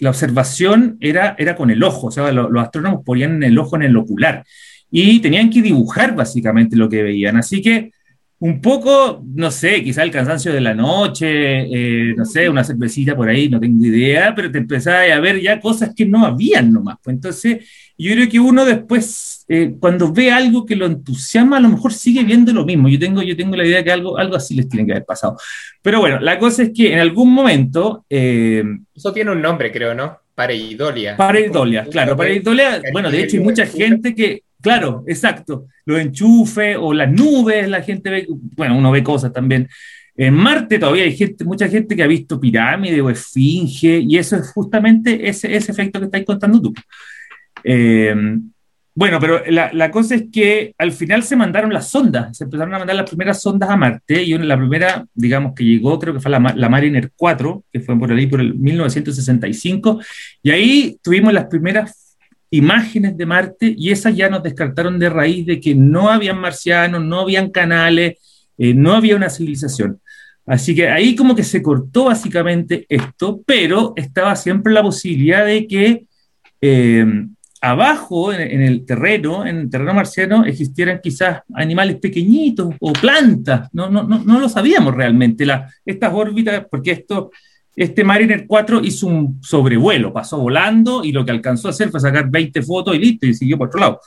la 0.00 0.10
observación 0.10 0.98
era, 1.00 1.34
era 1.38 1.56
con 1.56 1.70
el 1.70 1.82
ojo, 1.82 2.08
o 2.08 2.10
sea, 2.10 2.30
los 2.30 2.62
astrónomos 2.62 3.02
ponían 3.04 3.42
el 3.42 3.58
ojo 3.58 3.76
en 3.76 3.82
el 3.82 3.96
ocular 3.96 4.44
y 4.90 5.20
tenían 5.20 5.50
que 5.50 5.62
dibujar 5.62 6.14
básicamente 6.14 6.76
lo 6.76 6.88
que 6.88 7.02
veían. 7.02 7.36
Así 7.36 7.62
que 7.62 7.92
un 8.40 8.62
poco, 8.62 9.22
no 9.34 9.50
sé, 9.50 9.84
quizá 9.84 10.02
el 10.02 10.10
cansancio 10.10 10.50
de 10.50 10.62
la 10.62 10.72
noche, 10.72 11.28
eh, 11.28 12.14
no 12.16 12.24
sé, 12.24 12.48
una 12.48 12.64
cervecita 12.64 13.14
por 13.14 13.28
ahí, 13.28 13.50
no 13.50 13.60
tengo 13.60 13.84
idea, 13.84 14.34
pero 14.34 14.50
te 14.50 14.56
empezaba 14.56 15.02
a 15.02 15.20
ver 15.20 15.40
ya 15.42 15.60
cosas 15.60 15.92
que 15.94 16.06
no 16.06 16.24
habían 16.24 16.72
nomás. 16.72 16.96
Pues 17.02 17.16
entonces, 17.16 17.68
yo 17.98 18.12
creo 18.14 18.28
que 18.30 18.40
uno 18.40 18.64
después, 18.64 19.44
eh, 19.46 19.74
cuando 19.78 20.10
ve 20.10 20.32
algo 20.32 20.64
que 20.64 20.74
lo 20.74 20.86
entusiasma, 20.86 21.58
a 21.58 21.60
lo 21.60 21.68
mejor 21.68 21.92
sigue 21.92 22.24
viendo 22.24 22.50
lo 22.54 22.64
mismo. 22.64 22.88
Yo 22.88 22.98
tengo, 22.98 23.22
yo 23.22 23.36
tengo 23.36 23.56
la 23.56 23.66
idea 23.66 23.84
que 23.84 23.92
algo, 23.92 24.16
algo 24.16 24.36
así 24.36 24.54
les 24.54 24.70
tiene 24.70 24.86
que 24.86 24.92
haber 24.92 25.04
pasado. 25.04 25.36
Pero 25.82 26.00
bueno, 26.00 26.18
la 26.18 26.38
cosa 26.38 26.62
es 26.62 26.70
que 26.74 26.94
en 26.94 27.00
algún 27.00 27.34
momento... 27.34 28.06
Eh, 28.08 28.64
Eso 28.94 29.12
tiene 29.12 29.32
un 29.32 29.42
nombre, 29.42 29.70
creo, 29.70 29.94
¿no? 29.94 30.16
Pareidolia. 30.34 31.14
Pareidolia, 31.18 31.84
claro. 31.84 32.16
Pareidolia, 32.16 32.80
bueno, 32.90 33.10
de 33.10 33.22
hecho 33.22 33.36
hay 33.36 33.42
mucha 33.42 33.66
gente 33.66 34.14
que, 34.14 34.44
Claro, 34.60 35.04
exacto. 35.06 35.66
Los 35.84 36.00
enchufes 36.00 36.76
o 36.78 36.92
las 36.92 37.10
nubes, 37.10 37.68
la 37.68 37.82
gente 37.82 38.10
ve, 38.10 38.26
bueno, 38.28 38.76
uno 38.76 38.90
ve 38.90 39.02
cosas 39.02 39.32
también. 39.32 39.68
En 40.16 40.34
Marte 40.34 40.78
todavía 40.78 41.04
hay 41.04 41.16
gente, 41.16 41.44
mucha 41.44 41.68
gente 41.68 41.96
que 41.96 42.02
ha 42.02 42.06
visto 42.06 42.38
pirámide 42.38 43.00
o 43.00 43.08
esfinge, 43.08 44.00
y 44.00 44.18
eso 44.18 44.36
es 44.36 44.50
justamente 44.52 45.28
ese, 45.28 45.54
ese 45.54 45.72
efecto 45.72 45.98
que 45.98 46.06
estáis 46.06 46.26
contando 46.26 46.60
tú. 46.60 46.74
Eh, 47.64 48.14
bueno, 48.94 49.18
pero 49.20 49.42
la, 49.46 49.70
la, 49.72 49.90
cosa 49.90 50.16
es 50.16 50.24
que 50.30 50.74
al 50.76 50.92
final 50.92 51.22
se 51.22 51.36
mandaron 51.36 51.72
las 51.72 51.88
sondas, 51.88 52.36
se 52.36 52.44
empezaron 52.44 52.74
a 52.74 52.78
mandar 52.80 52.96
las 52.96 53.08
primeras 53.08 53.40
sondas 53.40 53.70
a 53.70 53.76
Marte, 53.76 54.22
y 54.22 54.34
una, 54.34 54.44
la 54.44 54.58
primera, 54.58 55.06
digamos, 55.14 55.54
que 55.54 55.64
llegó, 55.64 55.98
creo 55.98 56.12
que 56.12 56.20
fue 56.20 56.30
la, 56.30 56.38
la 56.54 56.68
Mariner 56.68 57.10
4, 57.16 57.64
que 57.72 57.80
fue 57.80 57.98
por 57.98 58.12
ahí 58.12 58.26
por 58.26 58.40
el 58.40 58.56
1965, 58.56 60.00
y 60.42 60.50
ahí 60.50 60.98
tuvimos 61.02 61.32
las 61.32 61.46
primeras 61.46 61.99
imágenes 62.50 63.16
de 63.16 63.26
Marte 63.26 63.74
y 63.76 63.90
esas 63.90 64.16
ya 64.16 64.28
nos 64.28 64.42
descartaron 64.42 64.98
de 64.98 65.08
raíz 65.08 65.46
de 65.46 65.60
que 65.60 65.74
no 65.74 66.08
habían 66.08 66.38
marcianos, 66.38 67.02
no 67.04 67.20
habían 67.20 67.50
canales, 67.50 68.18
eh, 68.58 68.74
no 68.74 68.92
había 68.92 69.16
una 69.16 69.30
civilización. 69.30 70.00
Así 70.46 70.74
que 70.74 70.88
ahí 70.88 71.14
como 71.14 71.36
que 71.36 71.44
se 71.44 71.62
cortó 71.62 72.06
básicamente 72.06 72.84
esto, 72.88 73.40
pero 73.46 73.92
estaba 73.94 74.34
siempre 74.34 74.72
la 74.72 74.82
posibilidad 74.82 75.46
de 75.46 75.66
que 75.66 76.06
eh, 76.60 77.06
abajo, 77.60 78.32
en, 78.32 78.62
el 78.62 78.84
terreno, 78.84 79.46
en 79.46 79.58
el 79.58 79.70
terreno 79.70 79.94
marciano, 79.94 80.44
existieran 80.44 81.00
quizás 81.02 81.42
animales 81.54 81.96
pequeñitos 81.96 82.74
o 82.80 82.92
plantas. 82.92 83.68
No, 83.72 83.88
no, 83.90 84.02
no, 84.02 84.24
no 84.24 84.40
lo 84.40 84.48
sabíamos 84.48 84.94
realmente. 84.94 85.46
La, 85.46 85.72
estas 85.84 86.12
órbitas, 86.12 86.66
porque 86.70 86.92
esto 86.92 87.30
este 87.76 88.04
Mariner 88.04 88.46
4 88.46 88.80
hizo 88.82 89.06
un 89.06 89.38
sobrevuelo, 89.42 90.12
pasó 90.12 90.38
volando 90.38 91.04
y 91.04 91.12
lo 91.12 91.24
que 91.24 91.30
alcanzó 91.30 91.68
a 91.68 91.70
hacer 91.70 91.90
fue 91.90 92.00
sacar 92.00 92.30
20 92.30 92.62
fotos 92.62 92.94
y 92.94 92.98
listo, 92.98 93.26
y 93.26 93.34
siguió 93.34 93.56
por 93.58 93.68
otro 93.68 93.80
lado. 93.80 94.00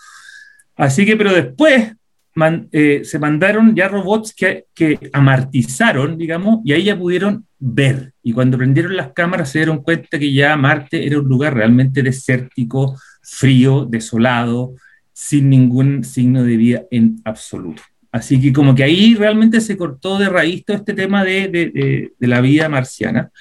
Así 0.75 1.05
que, 1.05 1.15
pero 1.15 1.33
después 1.33 1.93
eh, 2.71 3.01
se 3.03 3.19
mandaron 3.19 3.75
ya 3.75 3.87
robots 3.87 4.33
que, 4.33 4.65
que, 4.73 4.99
amartizaron, 5.13 6.17
digamos, 6.17 6.59
y 6.65 6.73
ahí 6.73 6.85
ya 6.85 6.97
pudieron 6.97 7.45
ver. 7.59 8.13
Y 8.23 8.33
cuando 8.33 8.57
prendieron 8.57 8.97
las 8.97 9.13
cámaras 9.13 9.51
se 9.51 9.59
dieron 9.59 9.83
cuenta 9.83 10.19
que 10.19 10.33
ya 10.33 10.57
Marte 10.57 11.05
era 11.05 11.19
un 11.19 11.27
lugar 11.27 11.53
realmente 11.53 12.01
desértico, 12.01 12.97
frío, 13.21 13.85
desolado, 13.85 14.73
sin 15.13 15.49
ningún 15.49 16.03
signo 16.03 16.43
de 16.43 16.57
vida 16.57 16.83
en 16.89 17.21
absoluto. 17.23 17.83
Así 18.13 18.39
que 18.39 18.53
como 18.53 18.75
que 18.75 18.83
ahí 18.83 19.15
realmente 19.15 19.59
se 19.59 19.75
cortó 19.75 20.19
de 20.19 20.29
raíz 20.29 20.63
todo 20.63 20.77
este 20.77 20.93
tema 20.93 21.23
de, 21.23 21.47
de, 21.47 22.27
la 22.27 22.41
vida 22.41 22.69
marciana. 22.69 23.31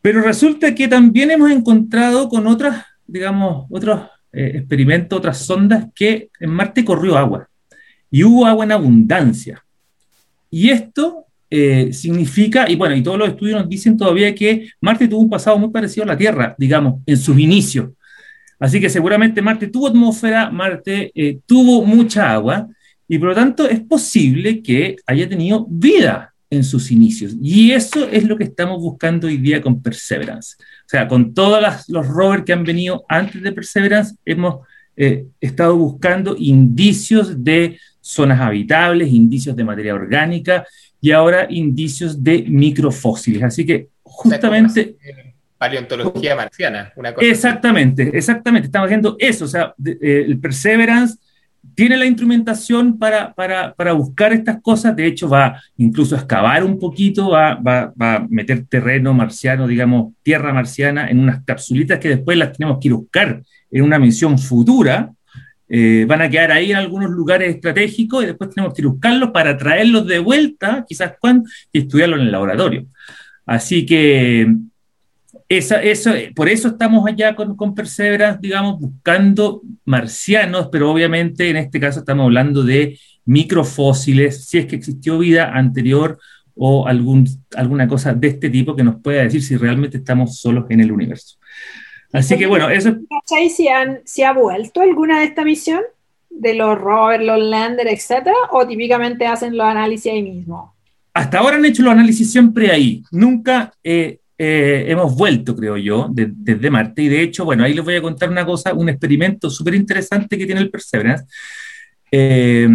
Pero 0.00 0.22
resulta 0.22 0.72
que 0.72 0.86
también 0.86 1.32
hemos 1.32 1.50
encontrado 1.50 2.28
con 2.28 2.46
otras, 2.46 2.84
digamos, 3.08 3.66
otros 3.68 4.02
eh, 4.32 4.52
experimentos, 4.54 5.18
otras 5.18 5.38
sondas, 5.38 5.86
que 5.96 6.30
en 6.38 6.50
Marte 6.50 6.84
corrió 6.84 7.18
agua 7.18 7.48
y 8.08 8.22
hubo 8.22 8.46
agua 8.46 8.64
en 8.64 8.70
abundancia. 8.70 9.64
Y 10.48 10.70
esto 10.70 11.24
eh, 11.50 11.92
significa, 11.92 12.70
y 12.70 12.76
bueno, 12.76 12.94
y 12.94 13.02
todos 13.02 13.18
los 13.18 13.30
estudios 13.30 13.62
nos 13.62 13.68
dicen 13.68 13.96
todavía 13.96 14.32
que 14.32 14.68
Marte 14.80 15.08
tuvo 15.08 15.22
un 15.22 15.30
pasado 15.30 15.58
muy 15.58 15.70
parecido 15.70 16.04
a 16.04 16.06
la 16.06 16.16
Tierra, 16.16 16.54
digamos, 16.56 17.00
en 17.04 17.16
sus 17.16 17.36
inicios. 17.36 17.90
Así 18.60 18.80
que 18.80 18.88
seguramente 18.88 19.42
Marte 19.42 19.66
tuvo 19.66 19.88
atmósfera, 19.88 20.52
Marte 20.52 21.10
eh, 21.16 21.40
tuvo 21.46 21.84
mucha 21.84 22.32
agua, 22.32 22.68
y 23.08 23.18
por 23.18 23.28
lo 23.28 23.34
tanto 23.34 23.68
es 23.68 23.80
posible 23.80 24.62
que 24.62 24.96
haya 25.06 25.28
tenido 25.28 25.66
vida 25.68 26.34
en 26.50 26.64
sus 26.64 26.90
inicios. 26.90 27.34
Y 27.40 27.72
eso 27.72 28.08
es 28.08 28.24
lo 28.24 28.36
que 28.36 28.44
estamos 28.44 28.80
buscando 28.80 29.26
hoy 29.26 29.36
día 29.36 29.60
con 29.60 29.82
Perseverance. 29.82 30.56
O 30.60 30.88
sea, 30.88 31.08
con 31.08 31.34
todos 31.34 31.62
los 31.88 32.06
rovers 32.06 32.44
que 32.44 32.52
han 32.52 32.64
venido 32.64 33.04
antes 33.08 33.42
de 33.42 33.52
Perseverance, 33.52 34.14
hemos 34.24 34.60
eh, 34.96 35.26
estado 35.40 35.76
buscando 35.76 36.36
indicios 36.38 37.42
de 37.42 37.78
zonas 38.00 38.40
habitables, 38.40 39.12
indicios 39.12 39.56
de 39.56 39.64
materia 39.64 39.94
orgánica 39.94 40.64
y 41.00 41.10
ahora 41.10 41.46
indicios 41.50 42.22
de 42.22 42.44
microfósiles. 42.48 43.42
Así 43.42 43.66
que 43.66 43.88
justamente... 44.02 44.96
Paleontología 45.58 46.36
marciana, 46.36 46.92
una 46.96 47.14
cosa 47.14 47.26
Exactamente, 47.26 48.10
exactamente. 48.12 48.66
Estamos 48.66 48.86
haciendo 48.86 49.16
eso. 49.18 49.46
O 49.46 49.48
sea, 49.48 49.74
eh, 49.84 50.24
el 50.26 50.38
Perseverance 50.38 51.16
tiene 51.74 51.96
la 51.96 52.06
instrumentación 52.06 52.98
para, 52.98 53.34
para, 53.34 53.74
para, 53.74 53.92
buscar 53.92 54.32
estas 54.32 54.60
cosas, 54.62 54.94
de 54.96 55.06
hecho 55.06 55.28
va 55.28 55.60
incluso 55.76 56.14
a 56.14 56.18
excavar 56.18 56.64
un 56.64 56.78
poquito, 56.78 57.30
va, 57.30 57.54
va, 57.54 57.92
va, 58.00 58.14
a 58.16 58.26
meter 58.28 58.66
terreno 58.66 59.12
marciano, 59.12 59.66
digamos, 59.66 60.12
tierra 60.22 60.52
marciana, 60.52 61.08
en 61.08 61.18
unas 61.18 61.44
capsulitas 61.44 61.98
que 61.98 62.08
después 62.08 62.36
las 62.38 62.52
tenemos 62.56 62.78
que 62.80 62.88
ir 62.88 62.94
buscar 62.94 63.42
en 63.70 63.82
una 63.82 63.98
misión 63.98 64.38
futura. 64.38 65.12
Eh, 65.68 66.04
van 66.06 66.22
a 66.22 66.30
quedar 66.30 66.52
ahí 66.52 66.70
en 66.70 66.76
algunos 66.76 67.10
lugares 67.10 67.54
estratégicos 67.54 68.22
y 68.22 68.26
después 68.26 68.50
tenemos 68.50 68.72
que 68.72 68.82
ir 68.82 68.88
buscarlos 68.88 69.30
para 69.30 69.56
traerlos 69.56 70.06
de 70.06 70.20
vuelta, 70.20 70.84
quizás 70.88 71.14
cuando, 71.20 71.48
y 71.72 71.80
estudiarlos 71.80 72.20
en 72.20 72.26
el 72.26 72.32
laboratorio. 72.32 72.86
Así 73.44 73.84
que 73.84 74.52
esa, 75.48 75.82
eso, 75.82 76.10
por 76.34 76.48
eso 76.48 76.68
estamos 76.68 77.06
allá 77.06 77.36
con, 77.36 77.56
con 77.56 77.74
Perseverance, 77.74 78.40
digamos, 78.42 78.80
buscando 78.80 79.62
marcianos, 79.84 80.68
pero 80.72 80.90
obviamente 80.90 81.48
en 81.48 81.56
este 81.56 81.78
caso 81.78 82.00
estamos 82.00 82.24
hablando 82.24 82.62
de 82.62 82.98
microfósiles, 83.24 84.44
si 84.46 84.58
es 84.58 84.66
que 84.66 84.76
existió 84.76 85.18
vida 85.18 85.52
anterior 85.52 86.18
o 86.54 86.86
algún, 86.88 87.28
alguna 87.54 87.86
cosa 87.86 88.14
de 88.14 88.28
este 88.28 88.50
tipo 88.50 88.74
que 88.74 88.82
nos 88.82 89.00
pueda 89.00 89.22
decir 89.22 89.42
si 89.42 89.56
realmente 89.56 89.98
estamos 89.98 90.38
solos 90.38 90.64
en 90.70 90.80
el 90.80 90.90
universo. 90.90 91.36
Así 92.12 92.38
que 92.38 92.46
bueno, 92.46 92.70
eso... 92.70 92.96
si, 93.50 93.68
han, 93.68 94.00
si 94.04 94.22
ha 94.22 94.32
vuelto 94.32 94.80
alguna 94.80 95.18
de 95.20 95.26
esta 95.26 95.44
misión? 95.44 95.82
De 96.30 96.54
los 96.54 96.78
rovers, 96.78 97.24
los 97.24 97.38
lander, 97.38 97.88
etcétera, 97.88 98.36
o 98.50 98.66
típicamente 98.66 99.26
hacen 99.26 99.56
los 99.56 99.66
análisis 99.66 100.12
ahí 100.12 100.22
mismo? 100.22 100.74
Hasta 101.14 101.38
ahora 101.38 101.56
han 101.56 101.64
hecho 101.64 101.82
los 101.82 101.92
análisis 101.92 102.30
siempre 102.30 102.70
ahí. 102.70 103.02
Nunca 103.10 103.72
eh, 103.82 104.18
eh, 104.38 104.84
hemos 104.88 105.14
vuelto, 105.14 105.54
creo 105.56 105.76
yo, 105.76 106.08
desde 106.10 106.70
Marte. 106.70 107.02
Y 107.02 107.08
de 107.08 107.22
hecho, 107.22 107.44
bueno, 107.44 107.64
ahí 107.64 107.74
les 107.74 107.84
voy 107.84 107.96
a 107.96 108.02
contar 108.02 108.30
una 108.30 108.44
cosa, 108.44 108.74
un 108.74 108.88
experimento 108.88 109.50
súper 109.50 109.74
interesante 109.74 110.36
que 110.36 110.46
tiene 110.46 110.60
el 110.60 110.70
Perseverance. 110.70 111.24
Eh, 112.10 112.68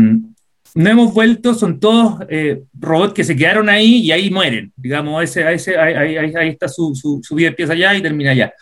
no 0.74 0.90
hemos 0.90 1.14
vuelto, 1.14 1.54
son 1.54 1.80
todos 1.80 2.20
eh, 2.30 2.64
robots 2.80 3.14
que 3.14 3.24
se 3.24 3.36
quedaron 3.36 3.70
ahí 3.70 3.98
y 3.98 4.12
ahí 4.12 4.30
mueren. 4.30 4.72
Digamos, 4.76 5.24
ese, 5.24 5.52
ese, 5.54 5.78
ahí, 5.78 6.16
ahí, 6.18 6.34
ahí 6.36 6.50
está 6.50 6.68
su, 6.68 6.96
su, 6.96 7.20
su, 7.22 7.36
vida, 7.36 7.50
empieza 7.50 7.74
allá 7.74 7.96
y 7.96 8.02
termina 8.02 8.32
allá. 8.32 8.54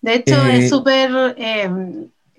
De 0.00 0.16
hecho, 0.16 0.46
eh, 0.46 0.58
es 0.58 0.68
súper 0.68 1.34
eh, 1.38 1.70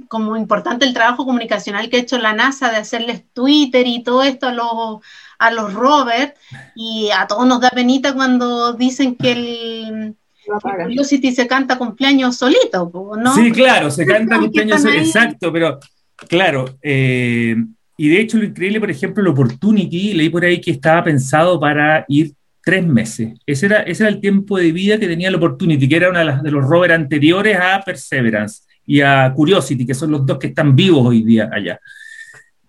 como 0.08 0.38
importante 0.38 0.86
el 0.86 0.94
trabajo 0.94 1.26
comunicacional 1.26 1.90
que 1.90 1.98
ha 1.98 2.02
hecho 2.02 2.18
la 2.18 2.34
NASA 2.34 2.70
de 2.72 2.78
hacerles 2.78 3.24
Twitter 3.34 3.86
y 3.88 4.04
todo 4.04 4.24
esto 4.24 4.48
a 4.48 4.54
los, 4.54 5.00
a 5.40 5.52
los 5.52 5.74
rovers 5.74 6.34
y 6.76 7.10
a 7.18 7.26
todos 7.26 7.48
nos 7.48 7.62
da 7.62 7.70
penita 7.72 8.14
cuando 8.14 8.74
dicen 8.74 9.16
que 9.16 9.32
el... 9.32 10.16
Curiosity 10.62 11.32
se 11.32 11.46
canta 11.46 11.78
cumpleaños 11.78 12.38
solito, 12.38 12.92
¿no? 13.22 13.36
Sí, 13.36 13.52
claro, 13.52 13.92
se 13.92 14.04
canta 14.04 14.40
cumpleaños 14.40 14.82
solito, 14.82 15.00
exacto, 15.04 15.54
pero 15.54 15.80
claro, 16.28 16.66
eh, 16.82 17.56
y 18.02 18.08
de 18.08 18.22
hecho, 18.22 18.38
lo 18.38 18.46
increíble, 18.46 18.80
por 18.80 18.90
ejemplo, 18.90 19.22
el 19.22 19.28
Opportunity, 19.28 20.14
leí 20.14 20.30
por 20.30 20.46
ahí 20.46 20.62
que 20.62 20.72
estaba 20.72 21.04
pensado 21.04 21.60
para 21.60 22.06
ir 22.08 22.32
tres 22.64 22.88
meses. 22.88 23.38
Ese 23.46 23.66
era, 23.66 23.82
ese 23.82 24.04
era 24.04 24.10
el 24.10 24.22
tiempo 24.22 24.58
de 24.58 24.72
vida 24.72 24.98
que 24.98 25.06
tenía 25.06 25.28
el 25.28 25.36
Opportunity, 25.36 25.90
que 25.90 25.98
era 25.98 26.10
uno 26.10 26.20
de, 26.20 26.42
de 26.42 26.50
los 26.50 26.66
rovers 26.66 26.94
anteriores 26.94 27.58
a 27.60 27.82
Perseverance 27.86 28.62
y 28.86 29.02
a 29.02 29.34
Curiosity, 29.36 29.86
que 29.86 29.94
son 29.94 30.12
los 30.12 30.26
dos 30.26 30.40
que 30.40 30.48
están 30.48 30.78
vivos 30.78 31.06
hoy 31.08 31.24
día 31.24 31.50
allá. 31.52 31.78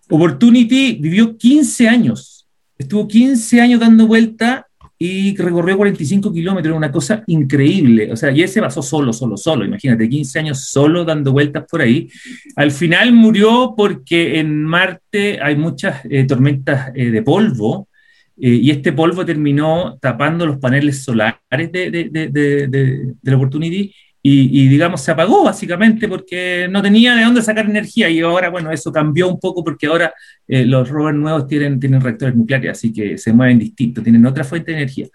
Opportunity 0.08 0.98
vivió 1.00 1.36
15 1.36 1.88
años, 1.88 2.29
estuvo 2.80 3.06
15 3.06 3.60
años 3.60 3.80
dando 3.80 4.06
vuelta 4.06 4.66
y 4.98 5.36
recorrió 5.36 5.76
45 5.76 6.32
kilómetros, 6.32 6.76
una 6.76 6.90
cosa 6.92 7.22
increíble. 7.26 8.12
O 8.12 8.16
sea, 8.16 8.30
y 8.30 8.42
ese 8.42 8.60
pasó 8.60 8.82
solo, 8.82 9.12
solo, 9.12 9.36
solo. 9.36 9.64
Imagínate, 9.64 10.08
15 10.08 10.38
años 10.38 10.64
solo 10.64 11.04
dando 11.04 11.32
vueltas 11.32 11.64
por 11.70 11.80
ahí. 11.80 12.08
Al 12.56 12.70
final 12.70 13.12
murió 13.12 13.74
porque 13.76 14.38
en 14.38 14.64
Marte 14.64 15.40
hay 15.42 15.56
muchas 15.56 16.04
eh, 16.04 16.24
tormentas 16.24 16.90
eh, 16.94 17.10
de 17.10 17.22
polvo 17.22 17.88
eh, 18.38 18.48
y 18.48 18.70
este 18.70 18.92
polvo 18.92 19.24
terminó 19.24 19.98
tapando 20.00 20.46
los 20.46 20.58
paneles 20.58 21.02
solares 21.02 21.38
de, 21.50 21.90
de, 21.90 22.08
de, 22.10 22.68
de 22.68 23.14
la 23.22 23.36
Opportunity 23.36 23.92
y, 24.22 24.68
digamos, 24.68 25.00
se 25.00 25.12
apagó 25.12 25.44
básicamente 25.44 26.06
porque 26.06 26.68
no 26.70 26.82
tenía 26.82 27.14
de 27.14 27.24
dónde 27.24 27.40
sacar 27.40 27.64
energía 27.64 28.10
y 28.10 28.20
ahora, 28.20 28.50
bueno, 28.50 28.70
eso 28.70 28.92
cambió 28.92 29.28
un 29.28 29.40
poco 29.40 29.64
porque 29.64 29.86
ahora 29.86 30.12
eh, 30.46 30.66
los 30.66 30.90
rovers 30.90 31.16
nuevos 31.16 31.46
tienen, 31.46 31.80
tienen 31.80 32.02
reactores 32.02 32.36
nucleares, 32.36 32.72
así 32.72 32.92
que 32.92 33.16
se 33.16 33.32
mueven 33.32 33.58
distintos, 33.58 34.04
tienen 34.04 34.26
otra 34.26 34.44
fuente 34.44 34.72
de 34.72 34.76
energía. 34.78 35.08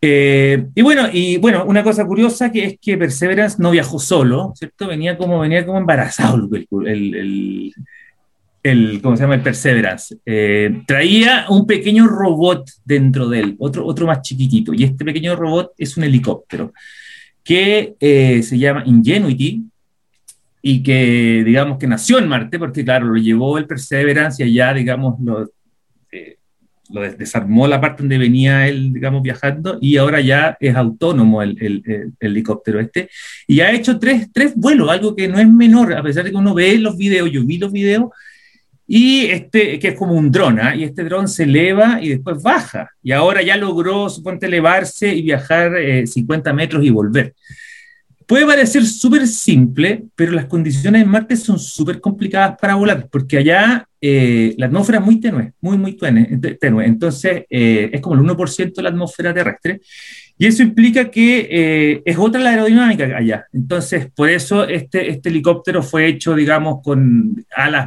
Eh, 0.00 0.66
y 0.74 0.82
bueno, 0.82 1.08
y 1.12 1.36
bueno, 1.36 1.64
una 1.66 1.84
cosa 1.84 2.06
curiosa 2.06 2.50
que 2.50 2.64
es 2.64 2.78
que 2.80 2.96
Perseverance 2.96 3.58
no 3.60 3.70
viajó 3.70 3.98
solo, 3.98 4.52
¿cierto? 4.56 4.88
Venía 4.88 5.18
como, 5.18 5.40
venía 5.40 5.64
como 5.66 5.78
embarazado 5.78 6.48
el, 6.86 7.72
el 8.62 9.02
¿cómo 9.02 9.16
se 9.16 9.22
llama? 9.24 9.34
El 9.34 9.42
Perseverance. 9.42 10.16
Eh, 10.24 10.82
traía 10.86 11.46
un 11.50 11.66
pequeño 11.66 12.06
robot 12.06 12.70
dentro 12.84 13.28
de 13.28 13.40
él, 13.40 13.56
otro, 13.58 13.84
otro 13.84 14.06
más 14.06 14.22
chiquitito, 14.22 14.72
y 14.72 14.84
este 14.84 15.04
pequeño 15.04 15.36
robot 15.36 15.72
es 15.76 15.96
un 15.96 16.04
helicóptero 16.04 16.72
que 17.44 17.94
eh, 18.00 18.42
se 18.42 18.58
llama 18.58 18.82
Ingenuity 18.86 19.64
y 20.62 20.82
que, 20.82 21.42
digamos, 21.44 21.78
que 21.78 21.88
nació 21.88 22.18
en 22.18 22.28
Marte, 22.28 22.58
porque, 22.58 22.84
claro, 22.84 23.06
lo 23.06 23.16
llevó 23.16 23.58
el 23.58 23.66
Perseverance 23.66 24.42
y 24.42 24.46
allá, 24.46 24.74
digamos, 24.74 25.20
lo, 25.20 25.50
eh, 26.12 26.36
desarmó 27.18 27.66
la 27.66 27.80
parte 27.80 28.02
donde 28.02 28.18
venía 28.18 28.68
él, 28.68 28.92
digamos, 28.92 29.22
viajando, 29.22 29.78
y 29.80 29.96
ahora 29.96 30.20
ya 30.20 30.56
es 30.60 30.76
autónomo 30.76 31.42
el, 31.42 31.56
el, 31.60 31.82
el, 31.86 32.12
helicóptero 32.20 32.78
este, 32.78 33.08
y 33.48 33.60
ha 33.60 33.72
hecho 33.72 33.98
tres, 33.98 34.28
tres 34.32 34.54
vuelos, 34.54 34.88
algo 34.88 35.16
que 35.16 35.26
no 35.26 35.38
es 35.38 35.48
menor, 35.48 35.94
a 35.94 36.02
pesar 36.02 36.24
de 36.24 36.30
que 36.30 36.36
uno 36.36 36.54
ve 36.54 36.78
los 36.78 36.96
videos, 36.96 37.30
yo 37.32 37.44
vi 37.44 37.58
los 37.58 37.72
videos, 37.72 38.10
y 38.94 39.24
este, 39.24 39.78
que 39.78 39.88
es 39.88 39.94
como 39.94 40.12
un 40.12 40.30
dron, 40.30 40.58
¿eh? 40.58 40.76
y 40.76 40.82
este 40.84 41.02
dron 41.04 41.26
se 41.26 41.44
eleva 41.44 41.98
y 42.02 42.10
después 42.10 42.42
baja, 42.42 42.90
y 43.02 43.12
ahora 43.12 43.40
ya 43.40 43.56
logró, 43.56 44.10
suponte, 44.10 44.44
elevarse 44.44 45.14
y 45.14 45.22
viajar 45.22 45.74
eh, 45.78 46.06
50 46.06 46.52
metros 46.52 46.84
y 46.84 46.90
volver. 46.90 47.32
Puede 48.26 48.44
parecer 48.44 48.84
súper 48.84 49.26
simple, 49.26 50.04
pero 50.14 50.32
las 50.32 50.44
condiciones 50.44 51.00
en 51.00 51.08
Marte 51.08 51.38
son 51.38 51.58
súper 51.58 52.02
complicadas 52.02 52.58
para 52.60 52.74
volar, 52.74 53.08
porque 53.10 53.38
allá 53.38 53.88
eh, 53.98 54.54
la 54.58 54.66
atmósfera 54.66 54.98
es 54.98 55.04
muy 55.06 55.20
tenue, 55.20 55.52
muy, 55.62 55.78
muy 55.78 55.96
tenue. 55.96 56.26
tenue. 56.60 56.84
Entonces, 56.84 57.44
eh, 57.48 57.88
es 57.94 58.00
como 58.02 58.16
el 58.16 58.20
1% 58.20 58.74
de 58.74 58.82
la 58.82 58.90
atmósfera 58.90 59.32
terrestre. 59.32 59.80
Y 60.42 60.46
eso 60.46 60.64
implica 60.64 61.08
que 61.08 61.46
eh, 61.48 62.02
es 62.04 62.18
otra 62.18 62.40
la 62.40 62.50
aerodinámica 62.50 63.04
allá. 63.16 63.46
Entonces, 63.52 64.10
por 64.10 64.28
eso 64.28 64.64
este, 64.66 65.08
este 65.08 65.28
helicóptero 65.28 65.84
fue 65.84 66.08
hecho, 66.08 66.34
digamos, 66.34 66.80
con 66.82 67.46
alas, 67.54 67.86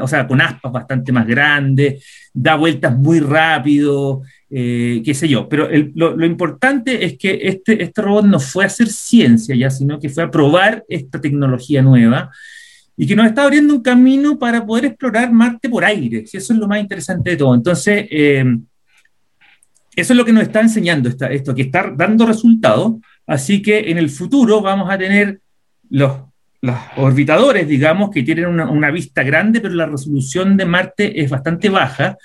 o 0.00 0.06
sea, 0.06 0.24
con 0.24 0.40
aspas 0.40 0.70
bastante 0.70 1.10
más 1.10 1.26
grandes, 1.26 2.04
da 2.32 2.54
vueltas 2.54 2.96
muy 2.96 3.18
rápido, 3.18 4.22
eh, 4.48 5.02
qué 5.04 5.14
sé 5.14 5.26
yo. 5.26 5.48
Pero 5.48 5.68
lo, 5.96 6.24
importante 6.24 7.04
es 7.04 7.18
que 7.18 7.40
este, 7.42 7.82
este 7.82 8.00
robot 8.00 8.26
no 8.26 8.38
fue 8.38 8.62
a 8.62 8.68
hacer 8.68 8.86
ciencia 8.86 9.56
ya, 9.56 9.68
sino 9.68 9.98
que 9.98 10.08
fue 10.08 10.22
a 10.22 10.30
probar 10.30 10.84
esta 10.88 11.20
tecnología 11.20 11.82
nueva 11.82 12.30
y 12.96 13.04
que 13.08 13.16
nos 13.16 13.26
está 13.26 13.42
abriendo 13.42 13.74
un 13.74 13.82
camino 13.82 14.38
para 14.38 14.64
poder 14.64 14.84
explorar 14.84 15.32
Marte 15.32 15.68
por 15.68 15.84
aire. 15.84 16.22
Eso 16.32 16.52
es 16.52 16.56
lo 16.56 16.68
más 16.68 16.78
interesante 16.78 17.30
de 17.30 17.36
todo. 17.36 17.52
Entonces, 17.52 18.06
eh, 18.12 18.44
eso 19.96 20.12
es 20.12 20.16
lo 20.16 20.26
que 20.26 20.32
nos 20.32 20.42
está 20.42 20.60
enseñando 20.60 21.08
esto, 21.08 21.54
que 21.54 21.62
está 21.62 21.90
dando 21.96 22.26
resultados. 22.26 22.96
Así 23.26 23.62
que 23.62 23.90
en 23.90 23.96
el 23.96 24.10
futuro 24.10 24.60
vamos 24.60 24.90
a 24.90 24.98
tener 24.98 25.40
los, 25.88 26.12
orbitadores, 26.96 27.66
digamos, 27.66 28.10
que 28.10 28.22
tienen 28.22 28.46
una, 28.46 28.68
una, 28.70 28.90
vista 28.90 29.22
grande, 29.22 29.60
pero 29.60 29.74
la 29.74 29.86
resolución 29.86 30.56
de 30.56 30.66
Marte 30.66 31.20
es 31.20 31.30
bastante 31.30 31.70
baja. 31.70 32.16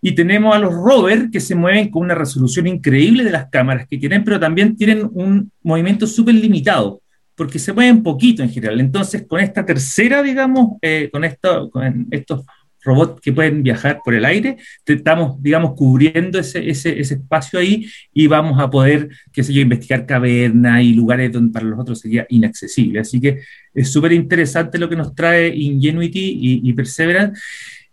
Y 0.00 0.12
tenemos 0.12 0.54
a 0.54 0.60
los 0.60 0.72
rovers 0.72 1.30
que 1.32 1.40
se 1.40 1.56
mueven 1.56 1.90
con 1.90 2.02
una 2.02 2.14
resolución 2.14 2.68
increíble 2.68 3.24
de 3.24 3.32
las 3.32 3.48
cámaras 3.50 3.88
que 3.88 3.98
tienen, 3.98 4.22
pero 4.22 4.38
también 4.38 4.76
tienen 4.76 5.08
un 5.12 5.50
movimiento 5.62 6.06
súper 6.06 6.36
limitado, 6.36 7.00
porque 7.34 7.58
se 7.58 7.72
mueven 7.72 8.04
poquito 8.04 8.42
en 8.42 8.50
general. 8.50 8.78
Entonces, 8.78 9.24
con 9.26 9.40
esta 9.40 9.66
tercera, 9.66 10.22
digamos, 10.22 10.76
eh, 10.80 11.08
con, 11.10 11.24
esto, 11.24 11.70
con 11.70 12.06
estos 12.12 12.44
robots 12.86 13.20
que 13.20 13.32
pueden 13.32 13.62
viajar 13.62 14.00
por 14.04 14.14
el 14.14 14.24
aire, 14.24 14.56
estamos, 14.86 15.42
digamos, 15.42 15.74
cubriendo 15.74 16.38
ese, 16.38 16.68
ese, 16.70 16.98
espacio 17.00 17.58
ahí 17.58 17.86
y 18.14 18.26
vamos 18.26 18.58
a 18.58 18.70
poder, 18.70 19.10
qué 19.32 19.42
sé 19.42 19.52
yo, 19.52 19.60
investigar 19.60 20.06
cavernas 20.06 20.82
y 20.82 20.94
lugares 20.94 21.32
donde 21.32 21.52
para 21.52 21.66
los 21.66 21.78
otros 21.78 22.00
sería 22.00 22.26
inaccesible. 22.30 23.00
Así 23.00 23.20
que 23.20 23.40
es 23.74 23.92
súper 23.92 24.12
interesante 24.12 24.78
lo 24.78 24.88
que 24.88 24.96
nos 24.96 25.14
trae 25.14 25.48
Ingenuity 25.54 26.38
y, 26.40 26.70
y, 26.70 26.72
Perseverance. 26.72 27.38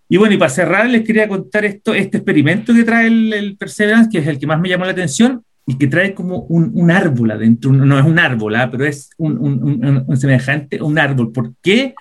Y 0.08 0.18
bueno, 0.18 0.36
y 0.36 0.38
para 0.38 0.50
cerrar, 0.50 0.90
les 0.90 1.04
quería 1.04 1.28
contar 1.28 1.66
esto, 1.66 1.94
este 1.94 2.18
experimento 2.18 2.74
que 2.74 2.84
trae 2.84 3.08
el, 3.08 3.34
el 3.34 3.58
Perseverance, 3.58 4.10
que 4.12 4.20
es 4.20 4.28
el 4.28 4.40
que 4.40 4.48
más 4.48 4.62
me 4.62 4.70
llamó 4.70 4.86
la 4.86 4.92
atención, 4.92 5.44
y 5.66 5.78
que 5.78 5.88
trae 5.88 6.14
como 6.14 6.40
un, 6.40 6.92
árbol 6.92 7.32
adentro, 7.32 7.72
no 7.72 7.98
es 7.98 8.06
un 8.06 8.20
árbol, 8.20 8.56
¿eh? 8.56 8.68
pero 8.70 8.86
es 8.86 9.12
un, 9.18 10.06
semejante 10.18 10.82
un 10.82 11.00
árbol. 11.00 11.32
¿Por 11.32 11.54
qué? 11.62 11.96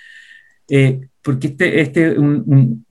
Eh, 0.68 1.00
porque 1.22 1.48
este 1.48 1.80
es 1.80 1.88
este, 1.88 2.18
un, 2.18 2.84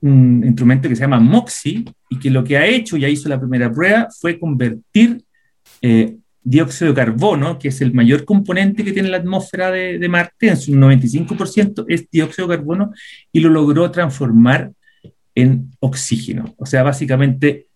instrumento 0.44 0.88
que 0.88 0.96
se 0.96 1.02
llama 1.02 1.20
MOXIE 1.20 1.84
y 2.10 2.18
que 2.18 2.30
lo 2.30 2.42
que 2.42 2.56
ha 2.56 2.66
hecho, 2.66 2.96
ya 2.96 3.08
hizo 3.08 3.28
la 3.28 3.38
primera 3.38 3.70
prueba, 3.70 4.08
fue 4.20 4.38
convertir 4.38 5.22
eh, 5.80 6.16
dióxido 6.42 6.90
de 6.90 6.96
carbono, 6.96 7.58
que 7.58 7.68
es 7.68 7.80
el 7.80 7.92
mayor 7.92 8.24
componente 8.24 8.84
que 8.84 8.92
tiene 8.92 9.10
la 9.10 9.18
atmósfera 9.18 9.70
de, 9.70 9.98
de 9.98 10.08
Marte, 10.08 10.48
en 10.48 10.56
su 10.56 10.72
95% 10.72 11.84
es 11.88 12.10
dióxido 12.10 12.48
de 12.48 12.56
carbono, 12.56 12.92
y 13.30 13.40
lo 13.40 13.48
logró 13.50 13.90
transformar 13.90 14.72
en 15.34 15.70
oxígeno. 15.80 16.54
O 16.56 16.66
sea, 16.66 16.82
básicamente 16.82 17.66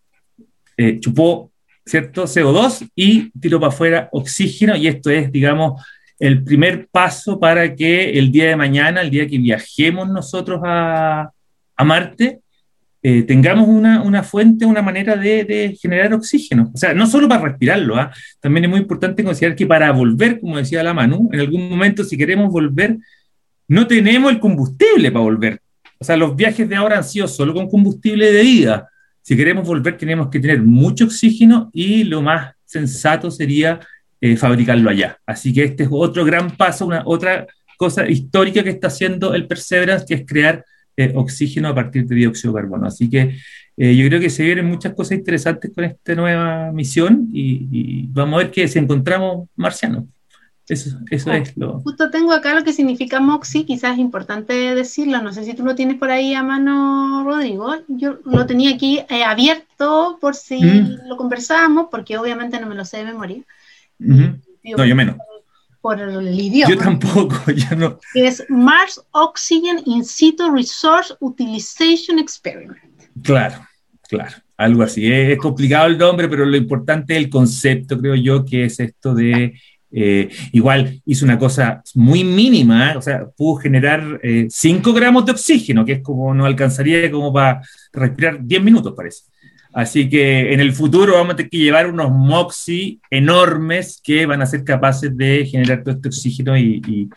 eh, 0.76 0.98
chupó 1.00 1.52
¿cierto? 1.86 2.24
CO2 2.24 2.90
y 2.96 3.30
tiró 3.38 3.60
para 3.60 3.72
afuera 3.72 4.08
oxígeno, 4.12 4.76
y 4.76 4.88
esto 4.88 5.10
es, 5.10 5.30
digamos, 5.30 5.80
el 6.18 6.42
primer 6.42 6.88
paso 6.88 7.38
para 7.38 7.74
que 7.74 8.10
el 8.10 8.32
día 8.32 8.48
de 8.48 8.56
mañana, 8.56 9.02
el 9.02 9.10
día 9.10 9.26
que 9.26 9.38
viajemos 9.38 10.08
nosotros 10.08 10.60
a, 10.64 11.30
Marte, 11.84 12.40
eh, 13.02 13.22
tengamos 13.22 13.68
una, 13.68 14.02
una, 14.02 14.22
fuente, 14.22 14.64
una 14.64 14.80
manera 14.80 15.14
de, 15.14 15.76
generar 15.80 16.14
oxígeno. 16.14 16.70
O 16.74 16.76
sea, 16.76 16.94
no 16.94 17.06
solo 17.06 17.28
para 17.28 17.42
respirarlo, 17.42 17.96
¿ah? 17.96 18.10
también 18.40 18.64
es 18.64 18.70
muy 18.70 18.80
importante 18.80 19.22
considerar 19.22 19.54
que 19.54 19.66
para 19.66 19.92
volver, 19.92 20.40
como 20.40 20.56
decía 20.56 20.82
la 20.82 20.94
Manu, 20.94 21.28
en 21.32 21.40
algún 21.40 21.68
momento 21.68 22.02
si 22.02 22.16
queremos 22.16 22.50
volver, 22.50 22.96
no 23.68 23.86
tenemos 23.86 24.32
el 24.32 24.40
combustible 24.40 25.12
para 25.12 25.24
volver. 25.24 25.60
O 25.98 26.04
sea, 26.04 26.16
los 26.16 26.34
viajes 26.34 26.68
de 26.68 26.76
ahora 26.76 26.98
han 26.98 27.04
sido 27.04 27.28
solo 27.28 27.54
con 27.54 27.68
combustible 27.68 28.32
de 28.32 28.42
ida. 28.42 28.88
Si 29.22 29.36
queremos 29.36 29.66
volver, 29.66 29.96
tenemos 29.96 30.28
que 30.28 30.40
tener 30.40 30.62
mucho 30.62 31.04
oxígeno 31.04 31.70
y 31.72 32.04
lo 32.04 32.22
más 32.22 32.54
sensato 32.64 33.30
sería 33.30 33.80
eh, 34.20 34.36
fabricarlo 34.36 34.90
allá. 34.90 35.18
Así 35.26 35.52
que 35.52 35.64
este 35.64 35.84
es 35.84 35.88
otro 35.92 36.24
gran 36.24 36.56
paso, 36.56 36.86
una 36.86 37.02
otra 37.04 37.46
cosa 37.76 38.08
histórica 38.08 38.62
que 38.62 38.70
está 38.70 38.86
haciendo 38.88 39.34
el 39.34 39.46
Perseverance, 39.46 40.06
que 40.06 40.14
es 40.14 40.26
crear 40.26 40.64
eh, 40.96 41.12
oxígeno 41.14 41.68
a 41.68 41.74
partir 41.74 42.06
de 42.06 42.14
dióxido 42.14 42.54
de 42.54 42.60
carbono. 42.62 42.86
Así 42.86 43.10
que 43.10 43.36
eh, 43.76 43.94
yo 43.94 44.06
creo 44.08 44.20
que 44.20 44.30
se 44.30 44.42
vienen 44.44 44.64
muchas 44.66 44.94
cosas 44.94 45.18
interesantes 45.18 45.70
con 45.74 45.84
esta 45.84 46.14
nueva 46.14 46.72
misión 46.72 47.28
y, 47.32 47.68
y 47.70 48.06
vamos 48.10 48.34
a 48.34 48.38
ver 48.44 48.50
que 48.50 48.66
si 48.68 48.78
encontramos 48.78 49.48
marcianos. 49.56 50.04
Eso, 50.68 50.98
eso 51.10 51.30
Ah, 51.30 51.36
es 51.36 51.56
lo... 51.56 51.78
Justo 51.80 52.10
tengo 52.10 52.32
acá 52.32 52.52
lo 52.54 52.64
que 52.64 52.72
significa 52.72 53.20
MOXIE, 53.20 53.64
quizás 53.66 53.92
es 53.92 53.98
importante 54.00 54.52
decirlo, 54.74 55.22
no 55.22 55.32
sé 55.32 55.44
si 55.44 55.54
tú 55.54 55.62
lo 55.64 55.76
tienes 55.76 55.96
por 55.96 56.10
ahí 56.10 56.34
a 56.34 56.42
mano, 56.42 57.22
Rodrigo. 57.24 57.72
Yo 57.86 58.18
lo 58.24 58.46
tenía 58.46 58.70
aquí 58.74 58.98
eh, 59.08 59.22
abierto 59.22 60.18
por 60.20 60.34
si 60.34 60.60
Mm. 60.60 61.08
lo 61.08 61.16
conversábamos, 61.16 61.86
porque 61.90 62.18
obviamente 62.18 62.58
no 62.58 62.66
me 62.66 62.74
lo 62.74 62.84
sé 62.84 62.96
de 62.96 63.04
memoria. 63.04 63.42
No, 63.98 64.84
yo 64.84 64.96
menos. 64.96 65.16
Por 65.80 66.00
el 66.00 66.40
idioma. 66.40 66.74
Yo 66.74 66.78
tampoco, 66.78 67.50
yo 67.52 67.76
no. 67.76 67.98
es 68.14 68.44
Mars 68.48 69.00
Oxygen 69.12 69.80
In 69.86 70.04
Situ 70.04 70.50
Resource 70.50 71.14
Utilization 71.20 72.18
Experiment. 72.18 72.78
Claro, 73.22 73.64
claro, 74.08 74.34
algo 74.56 74.82
así. 74.82 75.06
Es, 75.10 75.30
es 75.30 75.38
complicado 75.38 75.86
el 75.86 75.96
nombre, 75.96 76.28
pero 76.28 76.44
lo 76.44 76.56
importante 76.56 77.14
es 77.14 77.24
el 77.24 77.30
concepto, 77.30 77.98
creo 77.98 78.16
yo, 78.16 78.44
que 78.44 78.64
es 78.64 78.80
esto 78.80 79.14
de... 79.14 79.54
eh, 79.92 80.28
igual 80.52 81.00
hizo 81.06 81.24
una 81.24 81.38
cosa 81.38 81.82
muy 81.94 82.24
mínima, 82.24 82.92
¿eh? 82.92 82.96
o 82.96 83.02
sea, 83.02 83.24
pudo 83.36 83.56
generar 83.56 84.20
5 84.48 84.92
gramos 84.92 85.24
de 85.24 85.32
oxígeno, 85.32 85.84
que 85.84 85.92
es 85.92 86.02
como 86.02 86.34
no 86.34 86.44
alcanzaría 86.44 87.08
como 87.10 87.32
para 87.32 87.62
respirar 87.92 88.44
10 88.44 88.62
minutos, 88.62 88.92
parece. 88.94 89.22
Así 89.76 90.08
que 90.08 90.54
en 90.54 90.60
el 90.60 90.72
futuro 90.72 91.12
vamos 91.16 91.34
a 91.34 91.36
tener 91.36 91.50
que 91.50 91.58
llevar 91.58 91.86
unos 91.86 92.10
MOXI 92.10 92.98
enormes 93.10 94.00
que 94.02 94.24
van 94.24 94.40
a 94.40 94.46
ser 94.46 94.64
capaces 94.64 95.14
de 95.14 95.44
generar 95.44 95.82
todo 95.82 95.94
este 95.96 96.08
oxígeno 96.08 96.56
y, 96.56 96.80
y- 96.86 97.08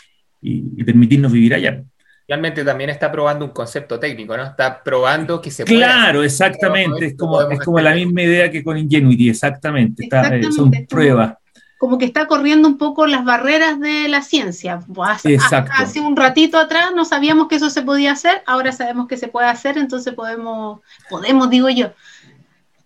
y- 0.41 0.63
y 0.75 0.83
permitirnos 0.83 1.31
vivir 1.31 1.53
allá. 1.53 1.81
Realmente 2.27 2.65
también 2.65 2.89
está 2.89 3.09
probando 3.09 3.45
un 3.45 3.51
concepto 3.51 3.97
técnico, 3.97 4.35
¿no? 4.35 4.43
Está 4.43 4.83
probando 4.83 5.39
que 5.41 5.51
se 5.51 5.63
puede. 5.63 5.77
Claro, 5.77 6.21
exactamente. 6.21 7.05
Es 7.05 7.15
como, 7.17 7.41
es 7.49 7.59
como 7.61 7.79
la 7.79 7.93
misma 7.95 8.23
idea 8.23 8.51
que 8.51 8.61
con 8.61 8.77
Ingenuity, 8.77 9.29
exactamente. 9.29 10.03
Está, 10.03 10.17
eh, 10.17 10.39
Exactamente, 10.39 10.51
son 10.51 10.71
pruebas. 10.89 11.35
Como 11.77 11.97
que 11.97 12.03
está 12.03 12.27
corriendo 12.27 12.67
un 12.67 12.77
poco 12.77 13.07
las 13.07 13.23
barreras 13.23 13.79
de 13.79 14.09
la 14.09 14.21
ciencia. 14.21 14.81
Hace, 15.01 15.35
Exacto. 15.35 15.71
hace 15.77 16.01
un 16.01 16.17
ratito 16.17 16.57
atrás 16.57 16.89
no 16.93 17.05
sabíamos 17.05 17.47
que 17.47 17.55
eso 17.55 17.69
se 17.69 17.83
podía 17.83 18.11
hacer, 18.11 18.41
ahora 18.45 18.73
sabemos 18.73 19.07
que 19.07 19.15
se 19.15 19.29
puede 19.29 19.47
hacer, 19.47 19.77
entonces 19.77 20.13
podemos, 20.13 20.81
podemos, 21.09 21.49
digo 21.49 21.69
yo. 21.69 21.93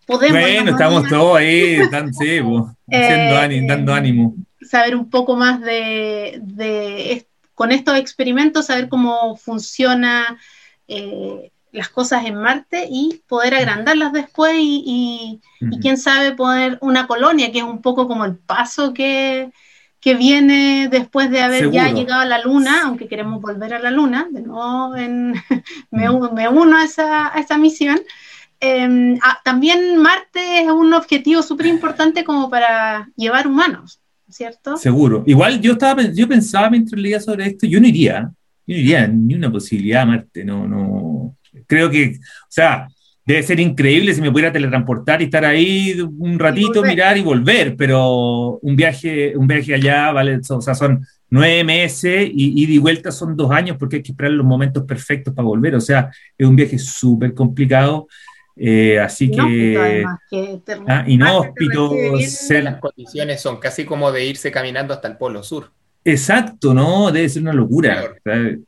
Podemos 0.06 0.42
Bueno, 0.42 0.64
¿no? 0.64 0.72
estamos 0.72 1.08
todos 1.08 1.38
ahí, 1.38 1.88
dan, 1.90 2.14
sí, 2.14 2.42
po, 2.42 2.70
haciendo 2.88 3.36
Eh, 3.36 3.40
ánimo, 3.40 3.68
dando 3.68 3.94
ánimo. 3.94 4.36
saber 4.62 4.96
un 4.96 5.10
poco 5.10 5.36
más 5.36 5.62
de, 5.62 6.40
de 6.44 7.28
con 7.56 7.72
estos 7.72 7.98
experimentos, 7.98 8.66
saber 8.68 8.90
cómo 8.90 9.36
funciona 9.38 10.38
eh, 10.88 11.52
las 11.72 11.90
cosas 11.90 12.26
en 12.26 12.36
Marte 12.36 12.88
y 12.90 13.22
poder 13.28 13.56
agrandarlas 13.56 14.12
después 14.14 14.56
y, 14.60 14.84
y- 14.86 15.42
y 15.70 15.72
Ujú. 15.72 15.82
quién 15.82 15.98
sabe 15.98 16.34
poner 16.34 16.78
una 16.82 17.08
colonia, 17.08 17.52
que 17.52 17.60
es 17.60 17.64
un 17.64 17.82
poco 17.82 18.08
como 18.08 18.26
el 18.26 18.36
paso 18.38 18.94
que, 18.94 19.52
que 20.00 20.14
viene 20.16 20.88
después 20.92 21.32
de 21.32 21.42
haber 21.42 21.72
ya 21.72 21.90
llegado 21.90 22.22
a 22.22 22.26
la 22.26 22.40
Luna, 22.42 22.84
aunque 22.86 23.08
queremos 23.08 23.42
volver 23.42 23.74
a 23.74 23.80
la 23.80 23.92
Luna, 23.92 24.28
de 24.32 24.42
nuevo 24.42 24.96
en- 24.96 25.34
me, 25.92 26.10
me 26.34 26.48
uno 26.50 26.78
a 26.78 26.84
esa, 26.84 27.34
a 27.36 27.40
esa 27.40 27.58
misión. 27.58 28.00
Eh, 28.66 29.20
también 29.44 29.98
Marte 29.98 30.62
es 30.62 30.70
un 30.70 30.94
objetivo 30.94 31.42
súper 31.42 31.66
importante 31.66 32.24
como 32.24 32.50
para 32.50 33.10
llevar 33.18 33.46
humanos, 33.46 34.00
¿cierto? 34.30 34.78
Seguro. 34.78 35.22
Igual 35.28 35.60
yo 35.60 35.74
estaba 35.74 36.02
yo 36.04 36.30
pensaba 36.30 36.70
mientras 36.70 37.00
leía 37.02 37.20
sobre 37.20 37.46
esto, 37.46 37.68
yo 37.68 37.82
no 37.82 37.88
iría, 37.88 38.32
yo 38.66 38.76
no 38.76 38.82
iría 38.82 39.06
ni 39.06 39.36
una 39.36 39.52
posibilidad 39.52 40.04
a 40.04 40.06
Marte, 40.06 40.46
no, 40.46 40.66
no. 40.66 41.36
Creo 41.68 41.90
que, 41.90 42.16
o 42.18 42.48
sea, 42.48 42.88
debe 43.26 43.44
ser 43.44 43.60
increíble 43.60 44.14
si 44.14 44.22
me 44.22 44.32
pudiera 44.32 44.54
teletransportar 44.54 45.22
y 45.22 45.26
estar 45.26 45.44
ahí 45.44 46.00
un 46.00 46.40
ratito, 46.40 46.76
volver. 46.76 46.90
mirar 46.90 47.18
y 47.18 47.22
volver, 47.22 47.76
pero 47.76 48.60
un 48.62 48.76
viaje, 48.78 49.36
un 49.36 49.46
viaje 49.46 49.74
allá, 49.74 50.14
vale, 50.14 50.40
o 50.50 50.62
sea, 50.62 50.74
son 50.74 51.06
nueve 51.30 51.66
meses 51.66 52.30
y 52.34 52.64
ida 52.64 52.72
y 52.72 52.78
vuelta 52.78 53.12
son 53.12 53.36
dos 53.36 53.52
años 53.52 53.76
porque 53.78 53.98
hay 53.98 54.04
que 54.04 54.14
esperar 54.14 54.32
los 54.32 54.46
momentos 54.46 54.84
perfectos 54.84 55.34
para 55.34 55.46
volver, 55.46 55.76
o 55.76 55.82
sea, 55.82 56.10
es 56.38 56.48
un 56.48 56.56
viaje 56.56 56.80
súper 56.80 57.34
complicado, 57.34 58.08
eh, 58.56 59.00
así 59.00 59.26
Inhóspito, 59.26 59.48
que... 59.48 59.78
además, 59.78 60.20
que 60.30 60.62
te- 60.66 60.78
Ah, 60.88 61.04
inhóspito, 61.08 61.92
ser- 62.20 62.64
Las 62.64 62.80
condiciones 62.80 63.42
son 63.42 63.60
casi 63.60 63.86
como 63.86 64.12
de 64.12 64.26
irse 64.26 64.52
caminando 64.52 64.94
hasta 64.94 65.08
el 65.08 65.18
Polo 65.18 65.42
Sur. 65.44 65.72
Exacto, 66.06 66.74
¿no? 66.74 67.12
Debe 67.12 67.30
ser 67.30 67.42
una 67.42 67.54
locura. 67.54 68.14
¿sabes? 68.24 68.60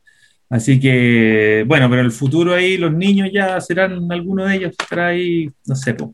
Así 0.49 0.79
que, 0.79 1.63
bueno, 1.67 1.89
pero 1.89 2.01
en 2.01 2.05
el 2.05 2.11
futuro 2.11 2.53
ahí 2.53 2.77
los 2.77 2.93
niños 2.93 3.29
ya 3.33 3.59
serán, 3.59 4.11
alguno 4.11 4.45
de 4.45 4.55
ellos 4.55 4.71
estará 4.77 5.07
ahí, 5.07 5.49
no 5.65 5.75
sé, 5.75 5.95
po, 5.95 6.13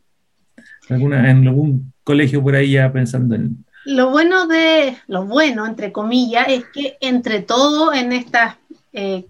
alguna, 0.88 1.30
en 1.30 1.46
algún 1.46 1.92
colegio 2.02 2.42
por 2.42 2.54
ahí 2.56 2.72
ya 2.72 2.90
pensando 2.92 3.34
en... 3.34 3.64
Lo 3.84 4.10
bueno 4.10 4.46
de, 4.46 4.96
lo 5.08 5.26
bueno, 5.26 5.66
entre 5.66 5.92
comillas, 5.92 6.46
es 6.48 6.64
que 6.72 6.96
entre 7.00 7.40
todo 7.42 7.92
en 7.92 8.12
estas, 8.12 8.56
eh, 8.92 9.26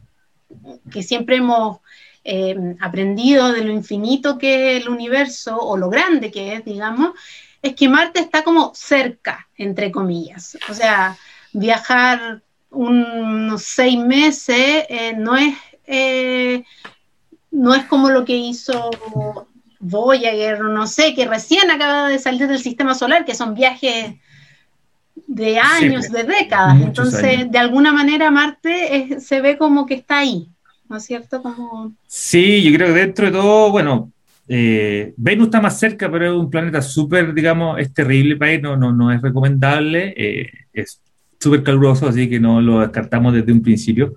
que 0.91 1.03
siempre 1.03 1.37
hemos 1.37 1.79
eh, 2.25 2.77
aprendido 2.81 3.53
de 3.53 3.65
lo 3.65 3.73
infinito 3.73 4.39
que 4.39 4.77
es 4.77 4.83
el 4.83 4.89
universo, 4.89 5.57
o 5.59 5.77
lo 5.77 5.89
grande 5.91 6.31
que 6.31 6.55
es, 6.55 6.65
digamos, 6.65 7.13
es 7.63 7.75
que 7.75 7.89
Marte 7.89 8.21
está 8.21 8.43
como 8.45 8.73
cerca, 8.75 9.49
entre 9.57 9.91
comillas. 9.91 10.59
O 10.69 10.75
sea, 10.75 11.17
viajar 11.53 12.43
unos 12.71 13.63
seis 13.63 13.99
meses 13.99 14.85
eh, 14.89 15.15
no 15.17 15.37
es... 15.37 15.55
eh, 15.87 16.65
no 17.51 17.75
es 17.75 17.85
como 17.85 18.09
lo 18.09 18.25
que 18.25 18.35
hizo 18.35 18.91
Voyager, 19.79 20.61
no 20.61 20.87
sé, 20.87 21.15
que 21.15 21.27
recién 21.27 21.71
acaba 21.71 22.09
de 22.09 22.19
salir 22.19 22.47
del 22.49 22.59
sistema 22.61 22.95
solar, 22.95 23.25
que 23.27 23.35
son 23.35 23.55
viajes 23.55 24.15
de 25.27 25.59
años, 25.59 26.07
Sí, 26.07 26.13
de 26.13 26.25
décadas. 26.25 26.81
Entonces, 26.81 27.23
años. 27.41 27.51
de 27.53 27.59
alguna 27.59 27.93
manera 27.93 28.31
Marte 28.31 28.97
es- 28.97 29.27
se 29.27 29.41
ve 29.41 29.59
como 29.59 29.85
que 29.87 29.95
está 29.95 30.19
ahí, 30.21 30.49
¿no 30.93 30.99
es 30.99 31.05
cierto? 31.07 31.43
Como, 31.43 31.95
Sí, 32.07 32.63
yo 32.63 32.77
creo 32.77 32.89
que 32.89 33.01
dentro 33.01 33.25
de 33.25 33.33
todo, 33.33 33.71
bueno, 33.71 34.13
eh, 34.47 35.15
Venus 35.17 35.47
está 35.47 35.59
más 35.59 35.79
cerca, 35.79 36.13
pero 36.13 36.27
es 36.27 36.33
un 36.39 36.51
planeta 36.51 36.83
súper, 36.83 37.33
digamos, 37.33 37.81
es 37.81 37.95
terrible 37.95 38.37
para 38.37 38.53
ir, 38.53 38.63
no, 38.63 38.77
no, 38.77 38.93
no 38.93 39.11
es 39.11 39.23
recomendable, 39.23 40.13
eh, 40.15 40.51
es 40.71 41.01
súper 41.41 41.63
caluroso, 41.63 42.07
así 42.07 42.29
que 42.29 42.39
no 42.39 42.61
lo 42.61 42.81
descartamos 42.81 43.33
desde 43.33 43.53
un 43.53 43.63
principio. 43.63 44.17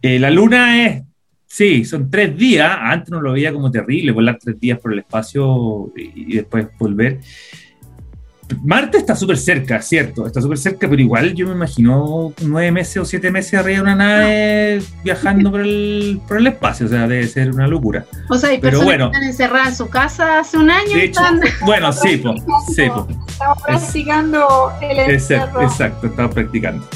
Eh, 0.00 0.20
la 0.20 0.30
Luna 0.30 0.86
es, 0.86 1.02
sí, 1.44 1.84
son 1.84 2.08
tres 2.08 2.36
días, 2.36 2.78
antes 2.80 3.10
no 3.10 3.20
lo 3.20 3.32
veía 3.32 3.52
como 3.52 3.68
terrible, 3.68 4.12
volar 4.12 4.38
tres 4.40 4.60
días 4.60 4.78
por 4.78 4.92
el 4.92 5.00
espacio 5.00 5.92
y 5.96 6.36
después 6.36 6.68
volver. 6.78 7.18
Marte 8.62 8.98
está 8.98 9.16
súper 9.16 9.38
cerca, 9.38 9.82
cierto, 9.82 10.26
está 10.26 10.40
súper 10.40 10.58
cerca, 10.58 10.88
pero 10.88 11.00
igual 11.02 11.34
yo 11.34 11.46
me 11.46 11.52
imagino 11.52 12.32
nueve 12.42 12.70
meses 12.72 12.96
o 12.98 13.04
siete 13.04 13.30
meses 13.30 13.54
arriba 13.54 13.76
de 13.76 13.82
una 13.82 13.94
nave 13.96 14.82
viajando 15.02 15.50
por 15.50 15.60
el, 15.60 16.20
por 16.28 16.38
el 16.38 16.46
espacio, 16.46 16.86
o 16.86 16.88
sea, 16.88 17.08
debe 17.08 17.26
ser 17.26 17.50
una 17.50 17.66
locura. 17.66 18.04
o 18.28 18.38
sea, 18.38 18.50
hay 18.50 18.58
Pero 18.58 18.78
personas 18.80 18.86
bueno. 18.86 19.10
que 19.10 19.16
están 19.16 19.28
encerradas 19.30 19.68
en 19.68 19.74
su 19.76 19.88
casa 19.88 20.38
hace 20.40 20.58
un 20.58 20.70
año 20.70 20.92
De 20.92 20.98
y 20.98 21.00
hecho, 21.02 21.20
están... 21.20 21.40
bueno, 21.64 21.92
sí, 21.92 22.16
po, 22.18 22.34
sí, 22.74 22.82
po, 22.88 23.06
Estamos 23.28 23.62
practicando 23.62 24.72
el 24.80 24.98
exacto, 24.98 25.12
encierro. 25.12 25.62
exacto, 25.62 26.06
estaba 26.06 26.30
practicando. 26.30 26.88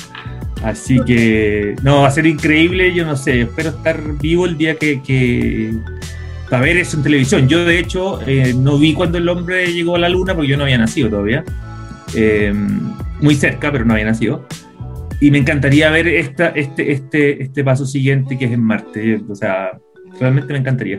Así 0.62 1.00
que, 1.06 1.74
no, 1.82 2.02
va 2.02 2.08
a 2.08 2.10
ser 2.10 2.26
increíble, 2.26 2.94
yo 2.94 3.04
no 3.06 3.16
sé, 3.16 3.40
espero 3.42 3.70
estar 3.70 3.98
vivo 4.18 4.44
el 4.46 4.56
día 4.58 4.76
que, 4.76 5.00
que 5.02 5.74
para 6.50 6.62
ver 6.62 6.76
eso 6.76 6.96
en 6.96 7.04
televisión. 7.04 7.48
Yo, 7.48 7.64
de 7.64 7.78
hecho, 7.78 8.20
eh, 8.26 8.52
no 8.54 8.76
vi 8.76 8.92
cuando 8.92 9.18
el 9.18 9.28
hombre 9.28 9.72
llegó 9.72 9.94
a 9.94 10.00
la 10.00 10.08
luna 10.08 10.34
porque 10.34 10.48
yo 10.48 10.56
no 10.56 10.64
había 10.64 10.78
nacido 10.78 11.08
todavía. 11.08 11.44
Eh, 12.14 12.52
muy 13.20 13.36
cerca, 13.36 13.70
pero 13.70 13.84
no 13.84 13.94
había 13.94 14.06
nacido. 14.06 14.44
Y 15.20 15.30
me 15.30 15.38
encantaría 15.38 15.90
ver 15.90 16.08
esta, 16.08 16.48
este, 16.48 16.92
este, 16.92 17.44
este 17.44 17.62
paso 17.62 17.86
siguiente 17.86 18.36
que 18.36 18.46
es 18.46 18.52
en 18.52 18.64
Marte. 18.64 19.22
O 19.28 19.34
sea, 19.34 19.78
realmente 20.18 20.52
me 20.52 20.58
encantaría. 20.58 20.98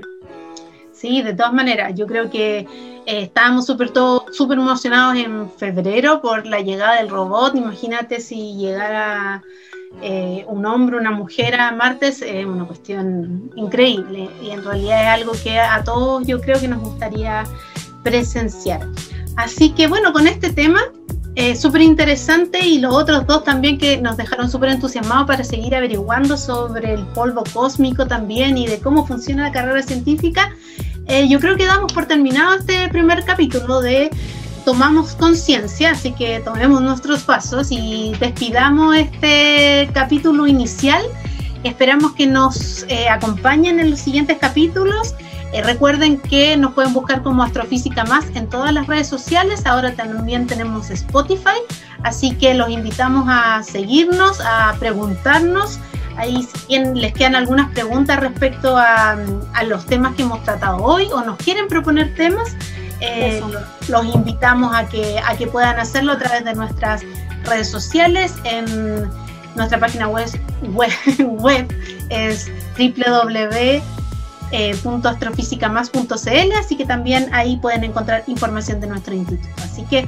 Sí, 0.94 1.22
de 1.22 1.34
todas 1.34 1.52
maneras, 1.52 1.94
yo 1.96 2.06
creo 2.06 2.30
que 2.30 2.60
eh, 2.60 2.68
estábamos 3.06 3.66
súper 3.66 3.90
súper 4.32 4.58
emocionados 4.58 5.18
en 5.18 5.50
febrero 5.50 6.22
por 6.22 6.46
la 6.46 6.62
llegada 6.62 6.98
del 6.98 7.10
robot. 7.10 7.56
Imagínate 7.56 8.22
si 8.22 8.56
llegara 8.56 9.44
eh, 10.02 10.46
un 10.48 10.66
hombre, 10.66 10.98
una 10.98 11.12
mujer 11.12 11.60
a 11.60 11.72
Marte 11.72 12.08
es 12.08 12.46
una 12.46 12.66
cuestión 12.66 13.52
increíble 13.56 14.30
y 14.42 14.50
en 14.50 14.64
realidad 14.64 15.04
es 15.04 15.10
algo 15.10 15.34
que 15.44 15.60
a 15.60 15.84
todos 15.84 16.26
yo 16.26 16.42
creo 16.42 16.60
que 16.60 16.68
nos 16.68 16.80
gustaría 16.80 17.44
presenciar. 18.04 18.88
Así 19.36 19.72
que 19.72 19.88
bueno, 19.88 20.12
con 20.12 20.28
este 20.28 20.52
tema 20.52 20.82
eh, 21.36 21.56
súper 21.56 21.82
interesante 21.82 22.60
y 22.60 22.80
los 22.80 22.94
otros 22.94 23.26
dos 23.26 23.44
también 23.44 23.78
que 23.78 24.02
nos 24.02 24.18
dejaron 24.18 24.50
súper 24.50 24.70
entusiasmados 24.70 25.28
para 25.28 25.44
seguir 25.44 25.74
averiguando 25.76 26.36
sobre 26.36 26.94
el 26.94 27.06
polvo 27.08 27.44
cósmico 27.54 28.06
también 28.06 28.58
y 28.58 28.68
de 28.68 28.80
cómo 28.80 29.08
funciona 29.08 29.44
la 29.44 29.52
carrera 29.52 29.82
científica. 29.82 30.54
Eh, 31.08 31.28
yo 31.30 31.40
creo 31.40 31.56
que 31.56 31.66
damos 31.66 31.94
por 31.94 32.06
terminado 32.06 32.56
este 32.56 32.88
primer 32.90 33.24
capítulo 33.24 33.82
de 33.82 34.10
Tomamos 34.66 35.16
conciencia, 35.16 35.92
así 35.92 36.12
que 36.12 36.40
tomemos 36.40 36.82
nuestros 36.82 37.24
pasos 37.24 37.68
y 37.72 38.14
despidamos 38.20 38.96
este 38.96 39.90
capítulo 39.94 40.48
inicial. 40.48 41.02
Esperamos 41.64 42.14
que 42.14 42.28
nos 42.28 42.84
eh, 42.88 43.10
acompañen 43.10 43.80
en 43.80 43.92
los 43.92 44.00
siguientes 44.00 44.38
capítulos 44.40 45.16
eh, 45.54 45.62
recuerden 45.62 46.18
que 46.18 46.56
nos 46.56 46.74
pueden 46.74 46.94
buscar 46.94 47.24
como 47.24 47.44
Astrofísica 47.44 48.06
Más 48.06 48.26
en 48.36 48.48
todas 48.48 48.74
las 48.74 48.88
redes 48.88 49.08
sociales. 49.08 49.66
Ahora 49.66 49.94
también 49.94 50.48
tenemos 50.48 50.90
Spotify. 50.90 51.60
Así 52.04 52.36
que 52.36 52.54
los 52.54 52.70
invitamos 52.70 53.26
a 53.28 53.62
seguirnos, 53.64 54.40
a 54.42 54.76
preguntarnos. 54.80 55.80
Ahí 56.16 56.48
si 56.68 56.78
les 56.78 57.14
quedan 57.14 57.36
algunas 57.36 57.72
preguntas 57.72 58.20
respecto 58.20 58.78
a, 58.78 59.18
los 59.66 59.86
temas 59.86 60.16
que 60.16 60.24
hemos 60.24 60.44
tratado 60.44 60.78
hoy 60.84 61.08
o 61.14 61.22
nos 61.22 61.38
quieren 61.38 61.68
proponer 61.68 62.16
temas, 62.16 62.56
eh, 63.02 63.42
los 63.88 64.06
invitamos 64.06 64.74
a 64.76 64.88
que, 64.88 65.20
a 65.20 65.36
que 65.36 65.48
puedan 65.48 65.80
hacerlo 65.80 66.14
a 66.14 66.18
través 66.18 66.46
de 66.46 66.54
nuestras 66.54 67.02
redes 67.44 67.70
sociales. 67.70 68.36
En 68.44 69.10
nuestra 69.56 69.80
página 69.80 70.08
web, 70.08 70.30
web, 70.74 70.92
web 71.20 71.68
es 72.10 72.50
www 72.78 73.82
eh, 74.52 74.76
así 76.60 76.76
que 76.76 76.86
también 76.86 77.30
ahí 77.34 77.58
pueden 77.58 77.84
encontrar 77.86 78.24
información 78.28 78.82
de 78.82 78.88
nuestro 78.88 79.14
instituto. 79.14 79.50
Así 79.64 79.84
que 79.84 80.08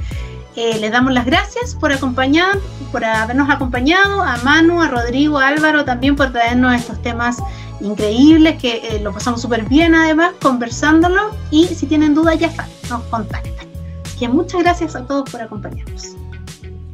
eh, 0.56 0.78
les 0.78 0.92
damos 0.92 1.12
las 1.12 1.26
gracias 1.26 1.74
por 1.74 1.92
acompañar, 1.92 2.58
por 2.92 3.04
habernos 3.04 3.50
acompañado, 3.50 4.22
a 4.22 4.36
Manu, 4.38 4.80
a 4.80 4.88
Rodrigo, 4.88 5.38
a 5.38 5.48
Álvaro 5.48 5.84
también 5.84 6.16
por 6.16 6.32
traernos 6.32 6.74
estos 6.74 7.00
temas 7.02 7.38
increíbles 7.80 8.60
que 8.60 8.76
eh, 8.76 9.00
lo 9.00 9.12
pasamos 9.12 9.42
súper 9.42 9.64
bien 9.64 9.94
además 9.94 10.32
conversándolo 10.40 11.36
y 11.50 11.66
si 11.66 11.86
tienen 11.86 12.14
dudas 12.14 12.38
ya 12.38 12.50
saben, 12.50 12.72
nos 12.88 13.02
contactan. 13.04 13.66
Que 14.18 14.28
muchas 14.28 14.62
gracias 14.62 14.94
a 14.94 15.04
todos 15.06 15.28
por 15.28 15.42
acompañarnos. 15.42 16.14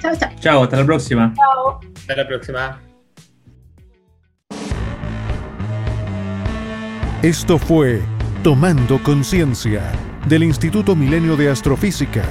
Chao, 0.00 0.16
chao. 0.16 0.30
Chao, 0.40 0.64
hasta 0.64 0.78
la 0.78 0.84
próxima. 0.86 1.34
Chao. 1.36 1.80
Hasta 1.96 2.16
la 2.16 2.26
próxima. 2.26 2.80
Esto 7.22 7.58
fue 7.58 8.00
Tomando 8.42 8.98
Conciencia 9.02 9.82
del 10.26 10.42
Instituto 10.44 10.96
Milenio 10.96 11.36
de 11.36 11.50
Astrofísica. 11.50 12.24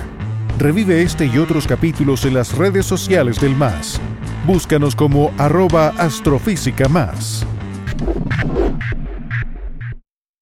Revive 0.59 1.01
este 1.03 1.25
y 1.25 1.37
otros 1.37 1.65
capítulos 1.65 2.25
en 2.25 2.33
las 2.33 2.53
redes 2.53 2.85
sociales 2.85 3.39
del 3.39 3.55
MAS. 3.55 4.01
Búscanos 4.45 4.93
como 4.93 5.31
arroba 5.37 5.93
astrofísica 5.97 6.89
más. 6.89 7.45